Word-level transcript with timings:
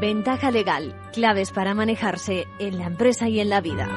Ventaja 0.00 0.52
legal, 0.52 0.94
claves 1.12 1.50
para 1.50 1.74
manejarse 1.74 2.46
en 2.60 2.78
la 2.78 2.86
empresa 2.86 3.28
y 3.28 3.40
en 3.40 3.48
la 3.48 3.60
vida. 3.60 3.88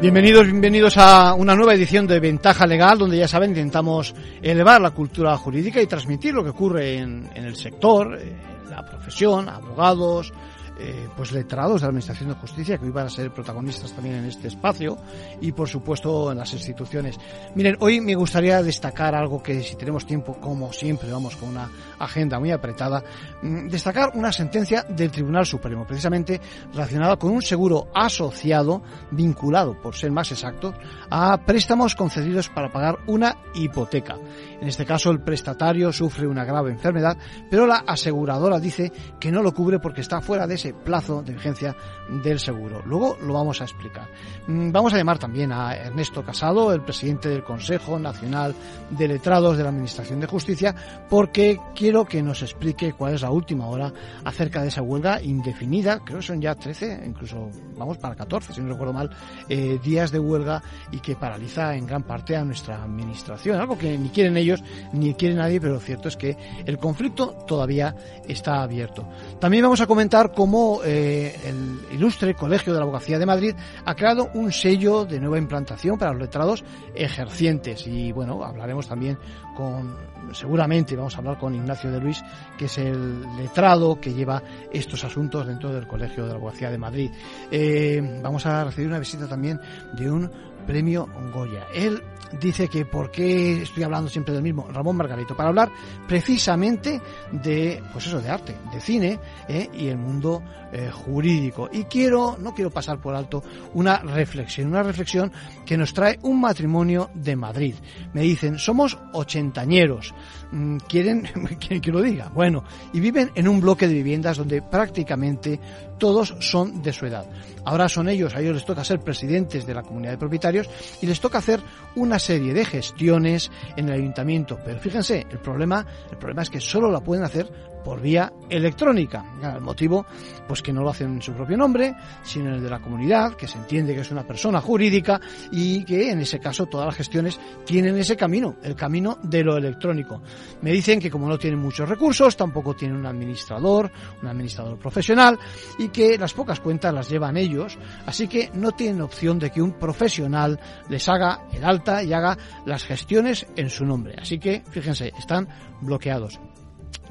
Bienvenidos, 0.00 0.46
bienvenidos 0.46 0.96
a 0.98 1.34
una 1.34 1.56
nueva 1.56 1.74
edición 1.74 2.06
de 2.06 2.20
Ventaja 2.20 2.64
Legal, 2.64 2.96
donde 2.96 3.18
ya 3.18 3.26
saben, 3.26 3.50
intentamos 3.50 4.14
elevar 4.40 4.80
la 4.80 4.92
cultura 4.92 5.36
jurídica 5.36 5.82
y 5.82 5.88
transmitir 5.88 6.32
lo 6.32 6.44
que 6.44 6.50
ocurre 6.50 6.98
en, 6.98 7.28
el 7.34 7.56
sector, 7.56 8.20
en 8.20 8.70
la 8.70 8.86
profesión, 8.86 9.48
abogados, 9.48 10.32
eh, 10.78 11.08
pues 11.16 11.32
letrados 11.32 11.80
de 11.80 11.86
la 11.86 11.88
Administración 11.88 12.30
de 12.30 12.34
Justicia 12.36 12.78
que 12.78 12.86
hoy 12.86 12.90
van 12.90 13.06
a 13.06 13.10
ser 13.10 13.30
protagonistas 13.30 13.92
también 13.92 14.16
en 14.16 14.24
este 14.24 14.48
espacio 14.48 14.96
y 15.40 15.52
por 15.52 15.68
supuesto 15.68 16.32
en 16.32 16.38
las 16.38 16.52
instituciones. 16.52 17.18
Miren, 17.54 17.76
hoy 17.80 18.00
me 18.00 18.14
gustaría 18.14 18.62
destacar 18.62 19.14
algo 19.14 19.42
que 19.42 19.62
si 19.62 19.76
tenemos 19.76 20.06
tiempo, 20.06 20.34
como 20.40 20.72
siempre, 20.72 21.10
vamos 21.10 21.36
con 21.36 21.50
una 21.50 21.70
agenda 21.98 22.38
muy 22.38 22.50
apretada, 22.50 23.02
mm, 23.42 23.68
destacar 23.68 24.12
una 24.14 24.32
sentencia 24.32 24.82
del 24.88 25.10
Tribunal 25.10 25.46
Supremo, 25.46 25.86
precisamente 25.86 26.40
relacionada 26.72 27.16
con 27.16 27.30
un 27.32 27.42
seguro 27.42 27.88
asociado, 27.94 28.82
vinculado, 29.10 29.80
por 29.80 29.94
ser 29.94 30.10
más 30.10 30.32
exacto, 30.32 30.74
a 31.10 31.38
préstamos 31.44 31.94
concedidos 31.94 32.48
para 32.48 32.72
pagar 32.72 32.98
una 33.06 33.36
hipoteca. 33.54 34.16
En 34.62 34.68
este 34.68 34.86
caso, 34.86 35.10
el 35.10 35.18
prestatario 35.18 35.92
sufre 35.92 36.24
una 36.24 36.44
grave 36.44 36.70
enfermedad, 36.70 37.16
pero 37.50 37.66
la 37.66 37.82
aseguradora 37.84 38.60
dice 38.60 38.92
que 39.18 39.32
no 39.32 39.42
lo 39.42 39.52
cubre 39.52 39.80
porque 39.80 40.02
está 40.02 40.20
fuera 40.20 40.46
de 40.46 40.54
ese 40.54 40.72
plazo 40.72 41.20
de 41.20 41.32
vigencia 41.32 41.74
del 42.22 42.38
seguro. 42.38 42.80
Luego 42.86 43.18
lo 43.20 43.32
vamos 43.32 43.60
a 43.60 43.64
explicar. 43.64 44.06
Mm, 44.46 44.70
vamos 44.70 44.94
a 44.94 44.98
llamar 44.98 45.18
también 45.18 45.50
a 45.50 45.74
Ernesto 45.74 46.22
Casado, 46.22 46.72
el 46.72 46.82
presidente 46.82 47.28
del 47.28 47.42
Consejo 47.42 47.98
Nacional 47.98 48.54
de 48.90 49.08
Letrados 49.08 49.56
de 49.56 49.64
la 49.64 49.70
Administración 49.70 50.20
de 50.20 50.28
Justicia, 50.28 50.76
porque 51.10 51.58
quiero 51.74 52.04
que 52.04 52.22
nos 52.22 52.42
explique 52.42 52.92
cuál 52.92 53.14
es 53.14 53.22
la 53.22 53.32
última 53.32 53.66
hora 53.66 53.92
acerca 54.24 54.62
de 54.62 54.68
esa 54.68 54.82
huelga 54.82 55.20
indefinida. 55.20 55.98
Creo 56.04 56.20
que 56.20 56.26
son 56.26 56.40
ya 56.40 56.54
13, 56.54 57.02
incluso 57.04 57.50
vamos 57.76 57.98
para 57.98 58.14
14, 58.14 58.52
si 58.52 58.60
no 58.60 58.68
recuerdo 58.68 58.92
mal, 58.92 59.10
eh, 59.48 59.80
días 59.82 60.12
de 60.12 60.20
huelga 60.20 60.62
y 60.92 61.00
que 61.00 61.16
paraliza 61.16 61.74
en 61.74 61.84
gran 61.84 62.04
parte 62.04 62.36
a 62.36 62.44
nuestra 62.44 62.80
administración. 62.80 63.60
Algo 63.60 63.76
que 63.76 63.98
ni 63.98 64.10
quieren 64.10 64.36
ellos 64.36 64.51
ni 64.92 65.14
quiere 65.14 65.34
nadie, 65.34 65.60
pero 65.60 65.74
lo 65.74 65.80
cierto 65.80 66.08
es 66.08 66.16
que 66.16 66.36
el 66.66 66.78
conflicto 66.78 67.44
todavía 67.46 67.94
está 68.26 68.62
abierto. 68.62 69.08
También 69.38 69.62
vamos 69.62 69.80
a 69.80 69.86
comentar 69.86 70.32
cómo 70.32 70.80
eh, 70.84 71.34
el 71.44 71.94
ilustre 71.94 72.34
Colegio 72.34 72.72
de 72.72 72.78
la 72.78 72.84
Abogacía 72.84 73.18
de 73.18 73.26
Madrid 73.26 73.54
ha 73.84 73.94
creado 73.94 74.30
un 74.34 74.52
sello 74.52 75.04
de 75.04 75.20
nueva 75.20 75.38
implantación 75.38 75.98
para 75.98 76.12
los 76.12 76.22
letrados 76.22 76.64
ejercientes 76.94 77.86
y 77.86 78.12
bueno, 78.12 78.42
hablaremos 78.44 78.88
también 78.88 79.18
con, 79.56 79.96
seguramente 80.32 80.96
vamos 80.96 81.14
a 81.14 81.18
hablar 81.18 81.38
con 81.38 81.54
Ignacio 81.54 81.90
de 81.90 82.00
Luis, 82.00 82.22
que 82.58 82.66
es 82.66 82.78
el 82.78 83.22
letrado 83.36 84.00
que 84.00 84.12
lleva 84.12 84.42
estos 84.72 85.04
asuntos 85.04 85.46
dentro 85.46 85.72
del 85.72 85.86
Colegio 85.86 86.24
de 86.24 86.30
la 86.30 86.36
Abogacía 86.36 86.70
de 86.70 86.78
Madrid. 86.78 87.10
Eh, 87.50 88.20
vamos 88.22 88.46
a 88.46 88.64
recibir 88.64 88.88
una 88.88 88.98
visita 88.98 89.28
también 89.28 89.60
de 89.92 90.10
un 90.10 90.30
premio 90.62 91.08
Goya. 91.32 91.66
Él 91.74 92.02
dice 92.40 92.68
que 92.68 92.84
por 92.84 93.10
qué 93.10 93.62
estoy 93.62 93.82
hablando 93.82 94.08
siempre 94.08 94.34
del 94.34 94.42
mismo 94.42 94.66
Ramón 94.70 94.96
Margarito 94.96 95.36
para 95.36 95.50
hablar 95.50 95.70
precisamente 96.06 97.00
de 97.30 97.82
pues 97.92 98.06
eso 98.06 98.20
de 98.20 98.30
arte 98.30 98.56
de 98.72 98.80
cine 98.80 99.18
eh, 99.48 99.68
y 99.72 99.88
el 99.88 99.98
mundo 99.98 100.42
eh, 100.72 100.90
jurídico. 100.90 101.68
Y 101.72 101.84
quiero 101.84 102.36
no 102.38 102.54
quiero 102.54 102.70
pasar 102.70 102.98
por 102.98 103.14
alto 103.14 103.42
una 103.74 103.98
reflexión 103.98 104.68
una 104.68 104.82
reflexión 104.82 105.32
que 105.66 105.76
nos 105.76 105.92
trae 105.92 106.18
un 106.22 106.40
matrimonio 106.40 107.10
de 107.14 107.36
Madrid. 107.36 107.74
Me 108.12 108.22
dicen 108.22 108.58
somos 108.58 108.98
ochentañeros 109.12 110.14
mm, 110.50 110.78
quieren 110.88 111.22
que 111.82 111.92
lo 111.92 112.00
diga 112.00 112.30
bueno 112.34 112.64
y 112.92 113.00
viven 113.00 113.30
en 113.34 113.48
un 113.48 113.60
bloque 113.60 113.88
de 113.88 113.94
viviendas 113.94 114.38
donde 114.38 114.62
prácticamente 114.62 115.60
todos 116.02 116.34
son 116.40 116.82
de 116.82 116.92
su 116.92 117.06
edad. 117.06 117.24
Ahora 117.64 117.88
son 117.88 118.08
ellos, 118.08 118.34
a 118.34 118.40
ellos 118.40 118.56
les 118.56 118.64
toca 118.64 118.82
ser 118.82 118.98
presidentes 118.98 119.64
de 119.64 119.72
la 119.72 119.84
comunidad 119.84 120.10
de 120.10 120.18
propietarios 120.18 120.68
y 121.00 121.06
les 121.06 121.20
toca 121.20 121.38
hacer 121.38 121.60
una 121.94 122.18
serie 122.18 122.52
de 122.52 122.64
gestiones 122.64 123.52
en 123.76 123.88
el 123.88 123.94
ayuntamiento. 124.00 124.58
Pero 124.64 124.80
fíjense, 124.80 125.24
el 125.30 125.38
problema, 125.38 125.86
el 126.10 126.18
problema 126.18 126.42
es 126.42 126.50
que 126.50 126.58
solo 126.60 126.90
la 126.90 126.98
pueden 126.98 127.22
hacer 127.22 127.48
por 127.84 128.00
vía 128.00 128.32
electrónica. 128.48 129.24
El 129.42 129.60
motivo, 129.60 130.06
pues 130.46 130.62
que 130.62 130.72
no 130.72 130.82
lo 130.82 130.90
hacen 130.90 131.14
en 131.14 131.22
su 131.22 131.32
propio 131.32 131.56
nombre, 131.56 131.94
sino 132.22 132.48
en 132.48 132.54
el 132.54 132.62
de 132.62 132.70
la 132.70 132.80
comunidad, 132.80 133.34
que 133.34 133.46
se 133.46 133.58
entiende 133.58 133.94
que 133.94 134.00
es 134.00 134.10
una 134.10 134.26
persona 134.26 134.60
jurídica 134.60 135.20
y 135.50 135.84
que 135.84 136.10
en 136.10 136.20
ese 136.20 136.38
caso 136.38 136.66
todas 136.66 136.86
las 136.86 136.96
gestiones 136.96 137.38
tienen 137.64 137.96
ese 137.98 138.16
camino, 138.16 138.56
el 138.62 138.74
camino 138.74 139.18
de 139.22 139.42
lo 139.42 139.56
electrónico. 139.56 140.22
Me 140.60 140.72
dicen 140.72 141.00
que 141.00 141.10
como 141.10 141.28
no 141.28 141.38
tienen 141.38 141.60
muchos 141.60 141.88
recursos, 141.88 142.36
tampoco 142.36 142.74
tienen 142.74 142.96
un 142.96 143.06
administrador, 143.06 143.90
un 144.22 144.28
administrador 144.28 144.78
profesional 144.78 145.38
y 145.78 145.88
que 145.88 146.18
las 146.18 146.34
pocas 146.34 146.60
cuentas 146.60 146.94
las 146.94 147.08
llevan 147.08 147.36
ellos, 147.36 147.78
así 148.06 148.28
que 148.28 148.50
no 148.54 148.72
tienen 148.72 149.02
opción 149.02 149.38
de 149.38 149.50
que 149.50 149.62
un 149.62 149.72
profesional 149.72 150.58
les 150.88 151.08
haga 151.08 151.46
el 151.52 151.64
alta 151.64 152.02
y 152.02 152.12
haga 152.12 152.36
las 152.66 152.84
gestiones 152.84 153.46
en 153.56 153.70
su 153.70 153.84
nombre. 153.84 154.16
Así 154.20 154.38
que, 154.38 154.62
fíjense, 154.70 155.12
están 155.18 155.48
bloqueados. 155.80 156.38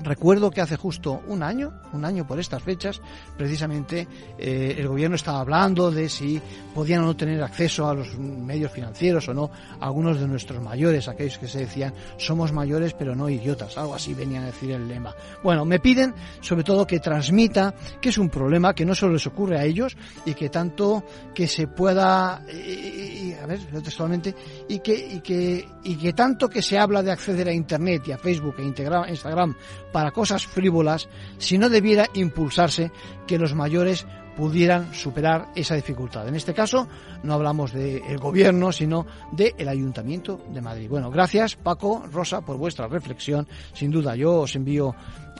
Recuerdo 0.04 0.50
que 0.50 0.62
hace 0.62 0.78
justo 0.78 1.22
un 1.28 1.44
año, 1.44 1.74
un 1.94 2.06
año 2.06 2.26
por 2.26 2.40
estas 2.40 2.64
fechas, 2.64 3.02
precisamente 3.38 4.08
eh, 4.38 4.76
el 4.78 4.88
gobierno 4.88 5.16
estaba 5.16 5.42
hablando 5.42 5.92
de 5.92 6.10
si 6.10 6.42
podían 6.74 7.04
o 7.04 7.06
no 7.06 7.16
tener 7.16 7.42
acceso 7.44 7.88
a 7.88 7.94
los 7.94 8.18
medios 8.18 8.72
financieros 8.72 9.28
o 9.30 9.34
no 9.34 9.52
algunos 9.80 10.20
de 10.20 10.28
nuestros 10.28 10.62
mayores, 10.62 11.08
aquellos 11.08 11.38
que 11.38 11.48
se 11.48 11.60
decían 11.60 11.94
somos 12.18 12.52
mayores 12.52 12.94
pero 12.94 13.16
no 13.16 13.30
idiotas, 13.30 13.78
algo 13.78 13.94
así 13.94 14.14
venían 14.14 14.44
a 14.44 14.48
decir 14.48 14.72
el 14.72 14.88
lema. 14.88 15.14
Bueno, 15.44 15.66
me 15.66 15.80
piden 15.80 16.16
sobre 16.40 16.64
todo 16.64 16.88
que 16.88 17.00
transmita 17.00 17.74
que 18.00 18.10
es 18.10 18.18
un 18.18 18.30
problema 18.30 18.74
que 18.74 18.86
no 18.86 18.96
solo 18.96 19.14
les 19.14 19.28
ocurre 19.28 19.60
a 19.60 19.66
ellos 19.66 19.96
y 20.26 20.34
que 20.34 20.50
tanto 20.50 21.04
que 21.36 21.48
se 21.48 21.68
pueda, 21.68 22.42
y, 22.52 23.34
a 23.34 23.46
ver, 23.46 23.60
textualmente, 23.84 24.34
y 24.68 24.80
que, 24.80 24.96
y 24.96 25.20
que, 25.20 25.68
y 25.84 25.96
que 25.96 26.14
tanto 26.14 26.50
que 26.50 26.62
se 26.62 26.80
habla 26.80 27.04
de 27.04 27.12
acceder 27.12 27.48
a 27.50 27.54
Internet 27.54 28.08
y 28.08 28.12
a 28.12 28.18
Facebook 28.18 28.56
e 28.58 28.64
Instagram 28.64 29.56
para 29.92 30.12
cosas 30.12 30.46
frívolas 30.46 31.10
si 31.38 31.58
no 31.58 31.70
debiera 31.70 32.10
impulsarse 32.14 32.92
que 33.28 33.38
los 33.38 33.54
mayores 33.56 34.06
pudieran 34.36 34.94
superar 34.94 35.50
esa 35.56 35.76
dificultad. 35.76 36.28
En 36.28 36.36
este 36.36 36.54
caso 36.54 36.88
no 37.24 37.34
hablamos 37.34 37.74
del 37.74 38.18
gobierno, 38.18 38.72
sino 38.72 39.06
del 39.32 39.68
Ayuntamiento 39.68 40.42
de 40.52 40.62
Madrid. 40.62 40.90
Bueno, 40.90 41.12
gracias 41.12 41.56
Paco, 41.56 42.04
Rosa, 42.12 42.42
por 42.42 42.58
vuestra 42.58 42.88
reflexión. 42.88 43.48
Sin 43.74 43.92
duda, 43.92 44.16
yo 44.16 44.42
os 44.42 44.56
envío 44.56 44.96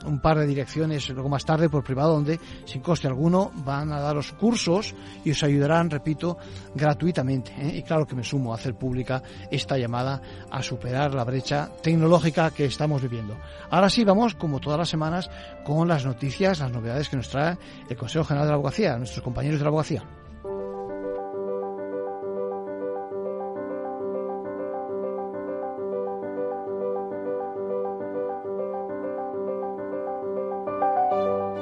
un 0.06 0.20
par 0.20 0.38
de 0.38 0.46
direcciones 0.46 1.08
luego 1.10 1.28
más 1.28 1.44
tarde 1.44 1.68
por 1.68 1.84
privado 1.84 2.14
donde 2.14 2.40
sin 2.64 2.82
coste 2.82 3.06
alguno 3.06 3.52
van 3.64 3.92
a 3.92 4.00
daros 4.00 4.32
cursos 4.32 4.94
y 5.24 5.30
os 5.30 5.42
ayudarán, 5.42 5.90
repito, 5.90 6.38
gratuitamente. 6.74 7.52
¿eh? 7.58 7.76
Y 7.76 7.82
claro 7.82 8.06
que 8.06 8.14
me 8.14 8.24
sumo 8.24 8.52
a 8.52 8.56
hacer 8.56 8.74
pública 8.74 9.22
esta 9.50 9.78
llamada 9.78 10.20
a 10.50 10.62
superar 10.62 11.14
la 11.14 11.24
brecha 11.24 11.70
tecnológica 11.82 12.50
que 12.50 12.64
estamos 12.64 13.02
viviendo. 13.02 13.36
Ahora 13.70 13.88
sí, 13.88 14.04
vamos, 14.04 14.34
como 14.34 14.60
todas 14.60 14.78
las 14.78 14.88
semanas, 14.88 15.30
con 15.64 15.88
las 15.88 16.04
noticias, 16.04 16.60
las 16.60 16.72
novedades 16.72 17.08
que 17.08 17.16
nos 17.16 17.28
trae 17.28 17.56
el 17.88 17.96
Consejo 17.96 18.24
General 18.24 18.46
de 18.46 18.50
la 18.50 18.54
Abogacía, 18.56 18.81
nuestros 18.90 19.22
compañeros 19.22 19.58
de 19.58 19.64
la 19.64 19.68
Abogacía. 19.68 20.04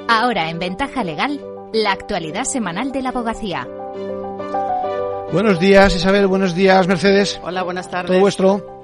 Ahora 0.07 0.49
en 0.49 0.59
Ventaja 0.59 1.03
Legal, 1.03 1.39
la 1.73 1.93
actualidad 1.93 2.43
semanal 2.43 2.91
de 2.91 3.01
la 3.01 3.09
abogacía. 3.09 3.67
Buenos 5.31 5.59
días 5.59 5.95
Isabel, 5.95 6.27
buenos 6.27 6.53
días 6.53 6.87
Mercedes. 6.87 7.39
Hola, 7.43 7.63
buenas 7.63 7.89
tardes. 7.89 8.11
Todo 8.11 8.19
vuestro. 8.19 8.81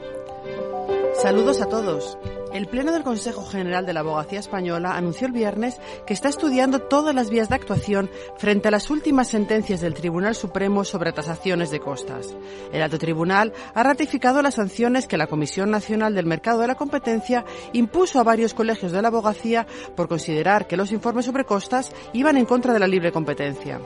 Saludos 1.21 1.61
a 1.61 1.67
todos. 1.67 2.17
El 2.57 2.65
Pleno 2.65 2.91
del 2.91 3.03
Consejo 3.03 3.45
General 3.45 3.85
de 3.85 3.93
la 3.93 3.99
Abogacía 3.99 4.39
Española 4.39 4.97
anunció 4.97 5.27
el 5.27 5.31
viernes 5.31 5.79
que 6.07 6.13
está 6.15 6.27
estudiando 6.27 6.79
todas 6.79 7.13
las 7.13 7.29
vías 7.29 7.49
de 7.49 7.55
actuación 7.55 8.09
frente 8.35 8.67
a 8.67 8.71
las 8.71 8.89
últimas 8.89 9.27
sentencias 9.27 9.79
del 9.79 9.93
Tribunal 9.93 10.33
Supremo 10.33 10.83
sobre 10.83 11.13
tasaciones 11.13 11.69
de 11.69 11.79
costas. 11.79 12.35
El 12.73 12.81
alto 12.81 12.97
tribunal 12.97 13.53
ha 13.75 13.83
ratificado 13.83 14.41
las 14.41 14.55
sanciones 14.55 15.05
que 15.05 15.17
la 15.17 15.27
Comisión 15.27 15.69
Nacional 15.69 16.15
del 16.15 16.25
Mercado 16.25 16.61
de 16.61 16.67
la 16.67 16.73
Competencia 16.73 17.45
impuso 17.73 18.19
a 18.19 18.23
varios 18.23 18.55
colegios 18.55 18.91
de 18.91 19.03
la 19.03 19.09
abogacía 19.09 19.67
por 19.95 20.07
considerar 20.07 20.65
que 20.65 20.77
los 20.77 20.91
informes 20.91 21.25
sobre 21.25 21.45
costas 21.45 21.91
iban 22.13 22.37
en 22.37 22.45
contra 22.45 22.73
de 22.73 22.79
la 22.79 22.87
libre 22.87 23.11
competencia 23.11 23.79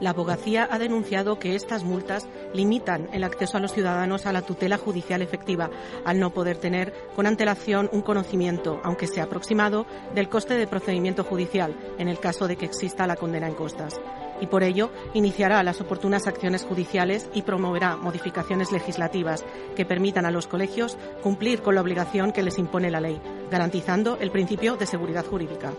la 0.00 0.10
abogacía 0.10 0.68
ha 0.70 0.78
denunciado 0.78 1.38
que 1.38 1.54
estas 1.54 1.84
multas 1.84 2.28
limitan 2.52 3.08
el 3.12 3.24
acceso 3.24 3.56
a 3.56 3.60
los 3.60 3.72
ciudadanos 3.72 4.26
a 4.26 4.32
la 4.32 4.42
tutela 4.42 4.78
judicial 4.78 5.22
efectiva, 5.22 5.70
al 6.04 6.20
no 6.20 6.30
poder 6.30 6.58
tener 6.58 6.92
con 7.14 7.26
antelación 7.26 7.88
un 7.92 8.02
conocimiento, 8.02 8.80
aunque 8.84 9.06
sea 9.06 9.24
aproximado, 9.24 9.86
del 10.14 10.28
coste 10.28 10.54
de 10.54 10.66
procedimiento 10.66 11.24
judicial, 11.24 11.74
en 11.98 12.08
el 12.08 12.18
caso 12.18 12.48
de 12.48 12.56
que 12.56 12.66
exista 12.66 13.06
la 13.06 13.16
condena 13.16 13.48
en 13.48 13.54
costas. 13.54 14.00
Y 14.40 14.48
por 14.48 14.62
ello 14.62 14.90
iniciará 15.14 15.62
las 15.62 15.80
oportunas 15.80 16.26
acciones 16.26 16.62
judiciales 16.62 17.30
y 17.32 17.42
promoverá 17.42 17.96
modificaciones 17.96 18.70
legislativas 18.70 19.44
que 19.74 19.86
permitan 19.86 20.26
a 20.26 20.30
los 20.30 20.46
colegios 20.46 20.98
cumplir 21.22 21.62
con 21.62 21.74
la 21.74 21.80
obligación 21.80 22.32
que 22.32 22.42
les 22.42 22.58
impone 22.58 22.90
la 22.90 23.00
ley 23.00 23.18
garantizando 23.50 24.18
el 24.20 24.30
principio 24.30 24.76
de 24.76 24.86
seguridad 24.86 25.24
jurídica. 25.24 25.72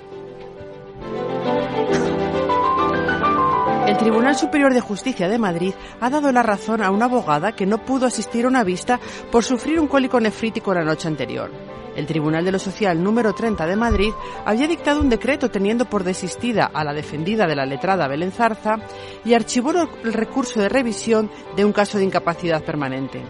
El 3.88 3.96
Tribunal 3.96 4.36
Superior 4.36 4.74
de 4.74 4.82
Justicia 4.82 5.30
de 5.30 5.40
Madrid 5.40 5.74
ha 6.02 6.10
dado 6.10 6.30
la 6.34 6.44
razón 6.44 6.82
a 6.82 6.92
una 6.92 7.06
abogada 7.06 7.54
que 7.54 7.66
no 7.66 7.86
pudo 7.86 8.06
asistir 8.06 8.44
a 8.44 8.50
una 8.50 8.66
vista 8.66 9.00
por 9.32 9.46
sufrir 9.46 9.80
un 9.80 9.88
cólico 9.88 10.20
nefrítico 10.20 10.74
la 10.74 10.84
noche 10.84 11.08
anterior. 11.08 11.50
El 11.96 12.06
Tribunal 12.06 12.44
de 12.44 12.52
lo 12.52 12.60
Social 12.60 13.02
número 13.02 13.34
30 13.34 13.66
de 13.66 13.78
Madrid 13.78 14.12
había 14.46 14.68
dictado 14.68 15.00
un 15.00 15.08
decreto 15.08 15.50
teniendo 15.50 15.86
por 15.86 16.04
desistida 16.04 16.66
a 16.66 16.84
la 16.84 16.94
defendida 16.94 17.48
de 17.48 17.56
la 17.56 17.66
letrada 17.66 18.10
Belén 18.10 18.34
Zarza 18.34 18.76
y 19.24 19.34
archivó 19.34 19.72
el 20.04 20.14
recurso 20.14 20.60
de 20.60 20.68
revisión 20.68 21.32
de 21.56 21.64
un 21.64 21.72
caso 21.72 21.98
de 21.98 22.04
incapacidad 22.04 22.62
permanente. 22.66 23.24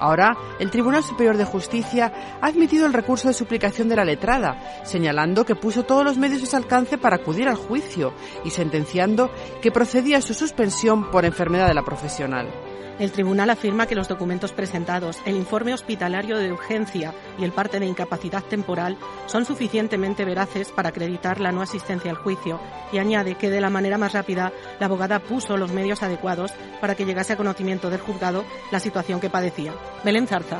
Ahora, 0.00 0.36
el 0.58 0.70
Tribunal 0.70 1.04
Superior 1.04 1.36
de 1.36 1.44
Justicia 1.44 2.38
ha 2.40 2.46
admitido 2.46 2.86
el 2.86 2.92
recurso 2.92 3.28
de 3.28 3.34
suplicación 3.34 3.88
de 3.88 3.96
la 3.96 4.04
letrada, 4.04 4.82
señalando 4.84 5.44
que 5.44 5.54
puso 5.54 5.84
todos 5.84 6.04
los 6.04 6.16
medios 6.16 6.42
a 6.42 6.46
su 6.46 6.56
alcance 6.56 6.98
para 6.98 7.16
acudir 7.16 7.48
al 7.48 7.56
juicio 7.56 8.14
y 8.44 8.50
sentenciando 8.50 9.30
que 9.60 9.70
procedía 9.70 10.20
su 10.20 10.34
suspensión 10.34 11.10
por 11.10 11.24
enfermedad 11.24 11.68
de 11.68 11.74
la 11.74 11.84
profesional. 11.84 12.48
El 12.98 13.12
tribunal 13.12 13.50
afirma 13.50 13.86
que 13.86 13.94
los 13.94 14.08
documentos 14.08 14.52
presentados, 14.52 15.18
el 15.24 15.36
informe 15.36 15.72
hospitalario 15.72 16.38
de 16.38 16.52
urgencia 16.52 17.14
y 17.38 17.44
el 17.44 17.52
parte 17.52 17.80
de 17.80 17.86
incapacidad 17.86 18.42
temporal 18.42 18.98
son 19.26 19.44
suficientemente 19.44 20.24
veraces 20.24 20.70
para 20.70 20.90
acreditar 20.90 21.40
la 21.40 21.52
no 21.52 21.62
asistencia 21.62 22.10
al 22.10 22.18
juicio 22.18 22.60
y 22.92 22.98
añade 22.98 23.36
que 23.36 23.50
de 23.50 23.60
la 23.60 23.70
manera 23.70 23.98
más 23.98 24.12
rápida 24.12 24.52
la 24.78 24.86
abogada 24.86 25.20
puso 25.20 25.56
los 25.56 25.72
medios 25.72 26.02
adecuados 26.02 26.52
para 26.80 26.94
que 26.94 27.04
llegase 27.04 27.32
a 27.32 27.36
conocimiento 27.36 27.90
del 27.90 28.00
juzgado 28.00 28.44
la 28.70 28.80
situación 28.80 29.20
que 29.20 29.30
padecía. 29.30 29.72
Belén 30.04 30.26
Zarza. 30.26 30.58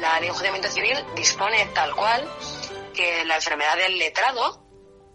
La 0.00 0.14
ley 0.14 0.22
de 0.22 0.26
enjuiciamiento 0.28 0.68
civil 0.68 0.96
dispone 1.14 1.66
tal 1.74 1.94
cual 1.94 2.28
que 2.92 3.24
la 3.24 3.36
enfermedad 3.36 3.76
del 3.76 3.98
letrado 3.98 4.62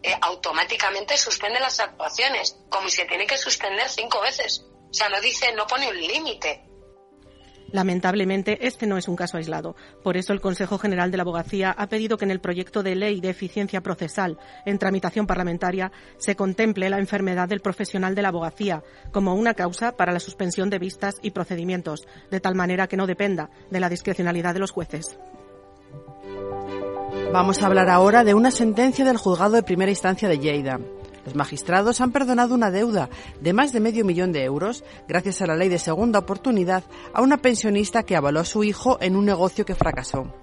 eh, 0.04 0.16
automáticamente 0.22 1.18
suspende 1.18 1.60
las 1.60 1.80
actuaciones, 1.80 2.58
como 2.70 2.90
si 2.90 2.98
se 2.98 3.06
tiene 3.06 3.28
que 3.28 3.38
suspender 3.38 3.90
cinco 3.90 4.22
veces. 4.22 4.64
O 4.90 4.94
sea, 4.94 5.10
no 5.10 5.20
dice, 5.22 5.54
no 5.56 5.68
pone 5.68 5.90
un 5.90 5.98
límite. 5.98 6.68
Lamentablemente, 7.72 8.66
este 8.66 8.88
no 8.88 8.98
es 8.98 9.08
un 9.08 9.16
caso 9.16 9.38
aislado. 9.38 9.76
Por 10.04 10.16
eso, 10.16 10.32
el 10.32 10.40
Consejo 10.40 10.78
General 10.78 11.12
de 11.12 11.18
la 11.18 11.24
Abogacía 11.24 11.72
ha 11.72 11.88
pedido 11.88 12.18
que 12.18 12.26
en 12.26 12.32
el 12.32 12.40
proyecto 12.40 12.82
de 12.82 12.96
ley 12.96 13.20
de 13.20 13.30
eficiencia 13.30 13.82
procesal 13.82 14.38
en 14.66 14.80
tramitación 14.80 15.28
parlamentaria 15.28 15.92
se 16.18 16.36
contemple 16.36 16.90
la 16.90 17.00
enfermedad 17.00 17.50
del 17.50 17.60
profesional 17.60 18.16
de 18.16 18.22
la 18.22 18.30
abogacía 18.30 18.84
como 19.12 19.36
una 19.36 19.54
causa 19.54 19.92
para 19.98 20.14
la 20.14 20.20
suspensión 20.20 20.70
de 20.70 20.80
vistas 20.80 21.16
y 21.22 21.32
procedimientos, 21.32 22.08
de 22.32 22.40
tal 22.40 22.56
manera 22.56 22.88
que 22.88 22.98
no 22.98 23.06
dependa 23.06 23.50
de 23.70 23.80
la 23.80 23.90
discrecionalidad 23.90 24.54
de 24.54 24.60
los 24.60 24.72
jueces. 24.72 25.18
Vamos 27.34 27.62
a 27.62 27.66
hablar 27.68 27.90
ahora 27.90 28.24
de 28.24 28.34
una 28.34 28.52
sentencia 28.52 29.04
del 29.04 29.18
juzgado 29.18 29.56
de 29.56 29.64
primera 29.64 29.92
instancia 29.92 30.30
de 30.30 30.40
Lleida. 30.40 30.80
Los 31.28 31.36
magistrados 31.36 32.00
han 32.00 32.14
perdonado 32.14 32.56
una 32.56 32.72
deuda 32.72 33.10
de 33.42 33.52
más 33.52 33.74
de 33.74 33.82
medio 33.82 34.06
millón 34.06 34.32
de 34.32 34.46
euros 34.46 34.86
gracias 35.10 35.42
a 35.42 35.46
la 35.46 35.58
ley 35.58 35.68
de 35.68 35.78
segunda 35.78 36.20
oportunidad 36.20 36.86
a 37.14 37.22
una 37.22 37.36
pensionista 37.36 38.04
que 38.04 38.16
avaló 38.16 38.40
a 38.40 38.46
su 38.46 38.64
hijo 38.64 38.98
en 39.02 39.18
un 39.18 39.26
negocio 39.26 39.66
que 39.66 39.76
fracasó. 39.76 40.34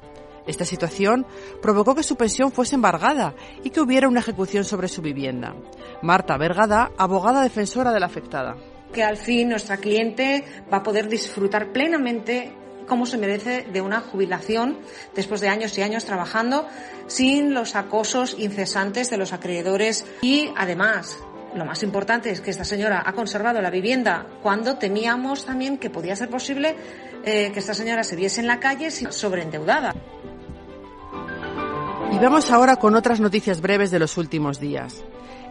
Esta 0.46 0.66
situación 0.66 1.25
provocó 1.62 1.94
que 1.94 2.02
su 2.02 2.16
pensión 2.16 2.52
fuese 2.52 2.75
embargada 2.75 3.34
y 3.62 3.70
que 3.70 3.81
hubiera 3.81 4.08
una 4.08 4.20
ejecución 4.20 4.64
sobre 4.64 4.88
su 4.88 5.00
vivienda. 5.00 5.54
Marta 6.02 6.36
Vergada, 6.36 6.90
abogada 6.98 7.42
defensora 7.42 7.90
de 7.90 8.00
la 8.00 8.04
afectada. 8.04 8.54
Que 8.92 9.02
al 9.02 9.16
fin 9.16 9.48
nuestra 9.48 9.78
cliente 9.78 10.44
va 10.70 10.76
a 10.76 10.82
poder 10.82 11.08
disfrutar 11.08 11.72
plenamente 11.72 12.52
como 12.86 13.06
se 13.06 13.19
merece 13.19 13.66
de 13.72 13.81
una 13.81 14.00
jubilación 14.00 14.78
después 15.14 15.40
de 15.40 15.48
años 15.48 15.76
y 15.78 15.82
años 15.82 16.04
trabajando 16.04 16.66
sin 17.06 17.54
los 17.54 17.75
acosos 17.76 18.36
incesantes 18.38 19.10
de 19.10 19.16
los 19.16 19.32
acreedores 19.32 20.06
y 20.22 20.50
además 20.56 21.19
lo 21.54 21.64
más 21.64 21.82
importante 21.82 22.31
es 22.31 22.40
que 22.40 22.50
esta 22.50 22.64
señora 22.64 23.02
ha 23.06 23.12
conservado 23.12 23.62
la 23.62 23.70
vivienda 23.70 24.26
cuando 24.42 24.76
temíamos 24.76 25.44
también 25.44 25.78
que 25.78 25.88
podía 25.88 26.16
ser 26.16 26.28
posible 26.28 26.76
eh, 27.25 27.50
que 27.52 27.60
esta 27.60 27.75
señora 27.75 28.02
se 28.02 28.16
viese 28.16 28.40
en 28.40 28.48
la 28.48 28.58
calle 28.58 28.90
sobreendeudada. 28.90 29.94
Y 32.12 32.19
vamos 32.19 32.50
ahora 32.50 32.76
con 32.76 32.94
otras 32.94 33.20
noticias 33.20 33.60
breves 33.60 33.90
de 33.90 33.98
los 33.98 34.16
últimos 34.19 34.60
días. 34.60 35.04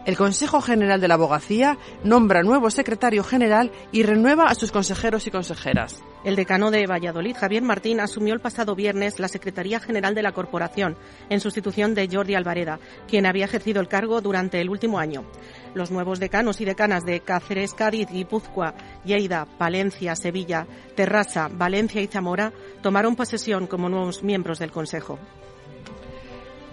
El 0.04 0.18
Consejo 0.18 0.60
General 0.60 1.00
de 1.00 1.08
la 1.08 1.14
Abogacía 1.14 1.78
nombra 2.02 2.42
nuevo 2.42 2.68
secretario 2.68 3.24
general 3.24 3.72
y 3.90 4.02
renueva 4.02 4.44
a 4.44 4.54
sus 4.54 4.70
consejeros 4.70 5.26
y 5.26 5.30
consejeras. 5.30 6.02
El 6.24 6.36
decano 6.36 6.70
de 6.70 6.86
Valladolid, 6.86 7.34
Javier 7.34 7.62
Martín, 7.62 8.00
asumió 8.00 8.34
el 8.34 8.40
pasado 8.40 8.74
viernes 8.74 9.18
la 9.18 9.28
Secretaría 9.28 9.80
General 9.80 10.14
de 10.14 10.22
la 10.22 10.32
Corporación, 10.32 10.98
en 11.30 11.40
sustitución 11.40 11.94
de 11.94 12.06
Jordi 12.12 12.34
Alvareda, 12.34 12.80
quien 13.08 13.24
había 13.24 13.46
ejercido 13.46 13.80
el 13.80 13.88
cargo 13.88 14.20
durante 14.20 14.60
el 14.60 14.68
último 14.68 14.98
año. 14.98 15.24
Los 15.72 15.90
nuevos 15.90 16.20
decanos 16.20 16.60
y 16.60 16.66
decanas 16.66 17.04
de 17.06 17.20
Cáceres, 17.20 17.72
Cádiz, 17.72 18.08
Guipúzcoa, 18.10 18.74
Lleida, 19.06 19.46
Palencia, 19.56 20.16
Sevilla, 20.16 20.66
Terrassa, 20.94 21.48
Valencia 21.50 22.02
y 22.02 22.08
Zamora 22.08 22.52
tomaron 22.82 23.16
posesión 23.16 23.66
como 23.66 23.88
nuevos 23.88 24.22
miembros 24.22 24.58
del 24.58 24.70
Consejo. 24.70 25.18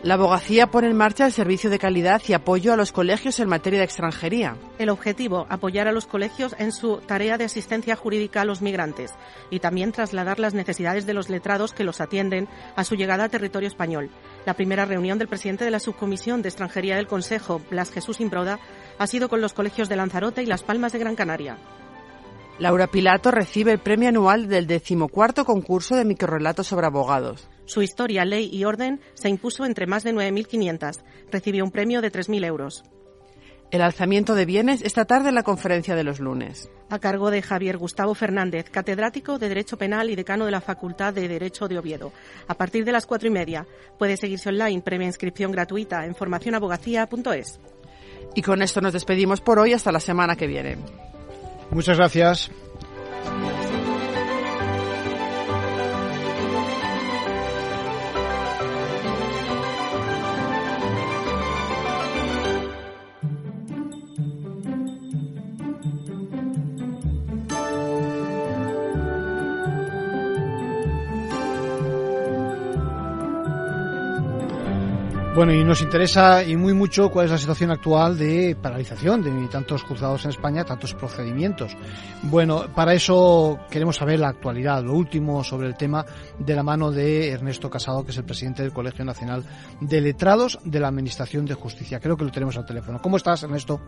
La 0.03 0.15
abogacía 0.15 0.65
pone 0.65 0.87
en 0.87 0.97
marcha 0.97 1.27
el 1.27 1.31
servicio 1.31 1.69
de 1.69 1.77
calidad 1.77 2.23
y 2.27 2.33
apoyo 2.33 2.73
a 2.73 2.75
los 2.75 2.91
colegios 2.91 3.39
en 3.39 3.47
materia 3.47 3.77
de 3.77 3.85
extranjería. 3.85 4.57
El 4.79 4.89
objetivo, 4.89 5.45
apoyar 5.47 5.87
a 5.87 5.91
los 5.91 6.07
colegios 6.07 6.55
en 6.57 6.71
su 6.71 6.97
tarea 6.97 7.37
de 7.37 7.43
asistencia 7.43 7.95
jurídica 7.95 8.41
a 8.41 8.45
los 8.45 8.63
migrantes 8.63 9.11
y 9.51 9.59
también 9.59 9.91
trasladar 9.91 10.39
las 10.39 10.55
necesidades 10.55 11.05
de 11.05 11.13
los 11.13 11.29
letrados 11.29 11.73
que 11.73 11.83
los 11.83 12.01
atienden 12.01 12.49
a 12.75 12.83
su 12.83 12.95
llegada 12.95 13.25
a 13.25 13.29
territorio 13.29 13.67
español. 13.67 14.09
La 14.43 14.55
primera 14.55 14.85
reunión 14.85 15.19
del 15.19 15.27
presidente 15.27 15.65
de 15.65 15.71
la 15.71 15.79
Subcomisión 15.79 16.41
de 16.41 16.49
Extranjería 16.49 16.95
del 16.95 17.05
Consejo, 17.05 17.61
Blas 17.69 17.91
Jesús 17.91 18.21
Imbroda, 18.21 18.59
ha 18.97 19.05
sido 19.05 19.29
con 19.29 19.39
los 19.39 19.53
colegios 19.53 19.87
de 19.87 19.97
Lanzarote 19.97 20.41
y 20.41 20.47
Las 20.47 20.63
Palmas 20.63 20.93
de 20.93 20.99
Gran 20.99 21.15
Canaria. 21.15 21.59
Laura 22.57 22.87
Pilato 22.87 23.29
recibe 23.29 23.71
el 23.71 23.79
premio 23.79 24.09
anual 24.09 24.47
del 24.47 24.65
decimocuarto 24.65 25.45
concurso 25.45 25.95
de 25.95 26.05
microrelatos 26.05 26.65
sobre 26.65 26.87
abogados. 26.87 27.50
Su 27.65 27.81
historia, 27.81 28.25
ley 28.25 28.49
y 28.51 28.65
orden 28.65 28.99
se 29.13 29.29
impuso 29.29 29.65
entre 29.65 29.87
más 29.87 30.03
de 30.03 30.13
9.500. 30.13 31.03
Recibió 31.31 31.63
un 31.63 31.71
premio 31.71 32.01
de 32.01 32.11
3.000 32.11 32.45
euros. 32.45 32.83
El 33.71 33.81
alzamiento 33.81 34.35
de 34.35 34.45
bienes 34.45 34.81
esta 34.81 35.05
tarde 35.05 35.29
en 35.29 35.35
la 35.35 35.43
conferencia 35.43 35.95
de 35.95 36.03
los 36.03 36.19
lunes. 36.19 36.69
A 36.89 36.99
cargo 36.99 37.31
de 37.31 37.41
Javier 37.41 37.77
Gustavo 37.77 38.13
Fernández, 38.13 38.69
catedrático 38.69 39.39
de 39.39 39.47
Derecho 39.47 39.77
Penal 39.77 40.09
y 40.09 40.15
decano 40.17 40.43
de 40.43 40.51
la 40.51 40.59
Facultad 40.59 41.13
de 41.13 41.29
Derecho 41.29 41.69
de 41.69 41.79
Oviedo. 41.79 42.11
A 42.49 42.55
partir 42.55 42.83
de 42.83 42.91
las 42.91 43.05
cuatro 43.05 43.29
y 43.29 43.31
media 43.31 43.65
puede 43.97 44.17
seguirse 44.17 44.49
online, 44.49 44.81
previa 44.81 45.07
inscripción 45.07 45.53
gratuita 45.53 46.05
en 46.05 46.15
formacionabogacía.es. 46.15 47.61
Y 48.35 48.41
con 48.41 48.61
esto 48.61 48.81
nos 48.81 48.91
despedimos 48.91 49.39
por 49.39 49.57
hoy 49.57 49.71
hasta 49.71 49.93
la 49.93 50.01
semana 50.01 50.35
que 50.35 50.47
viene. 50.47 50.77
Muchas 51.71 51.97
gracias. 51.97 52.51
Bueno, 75.41 75.55
y 75.55 75.63
nos 75.63 75.81
interesa 75.81 76.43
y 76.43 76.55
muy 76.55 76.75
mucho 76.75 77.09
cuál 77.09 77.25
es 77.25 77.31
la 77.31 77.37
situación 77.39 77.71
actual 77.71 78.15
de 78.15 78.55
paralización 78.61 79.23
de 79.23 79.47
tantos 79.47 79.81
juzgados 79.81 80.23
en 80.25 80.29
España, 80.29 80.63
tantos 80.63 80.93
procedimientos. 80.93 81.75
Bueno, 82.21 82.65
para 82.75 82.93
eso 82.93 83.57
queremos 83.71 83.95
saber 83.95 84.19
la 84.19 84.27
actualidad, 84.27 84.83
lo 84.83 84.93
último 84.93 85.43
sobre 85.43 85.65
el 85.65 85.75
tema 85.75 86.05
de 86.37 86.55
la 86.55 86.61
mano 86.61 86.91
de 86.91 87.31
Ernesto 87.31 87.71
Casado, 87.71 88.05
que 88.05 88.11
es 88.11 88.17
el 88.17 88.23
presidente 88.23 88.61
del 88.61 88.71
Colegio 88.71 89.03
Nacional 89.03 89.43
de 89.79 89.99
Letrados 89.99 90.59
de 90.63 90.79
la 90.79 90.89
Administración 90.89 91.47
de 91.47 91.55
Justicia. 91.55 91.99
Creo 91.99 92.15
que 92.15 92.25
lo 92.25 92.31
tenemos 92.31 92.55
al 92.57 92.67
teléfono. 92.67 93.01
¿Cómo 93.01 93.17
estás, 93.17 93.41
Ernesto? 93.41 93.81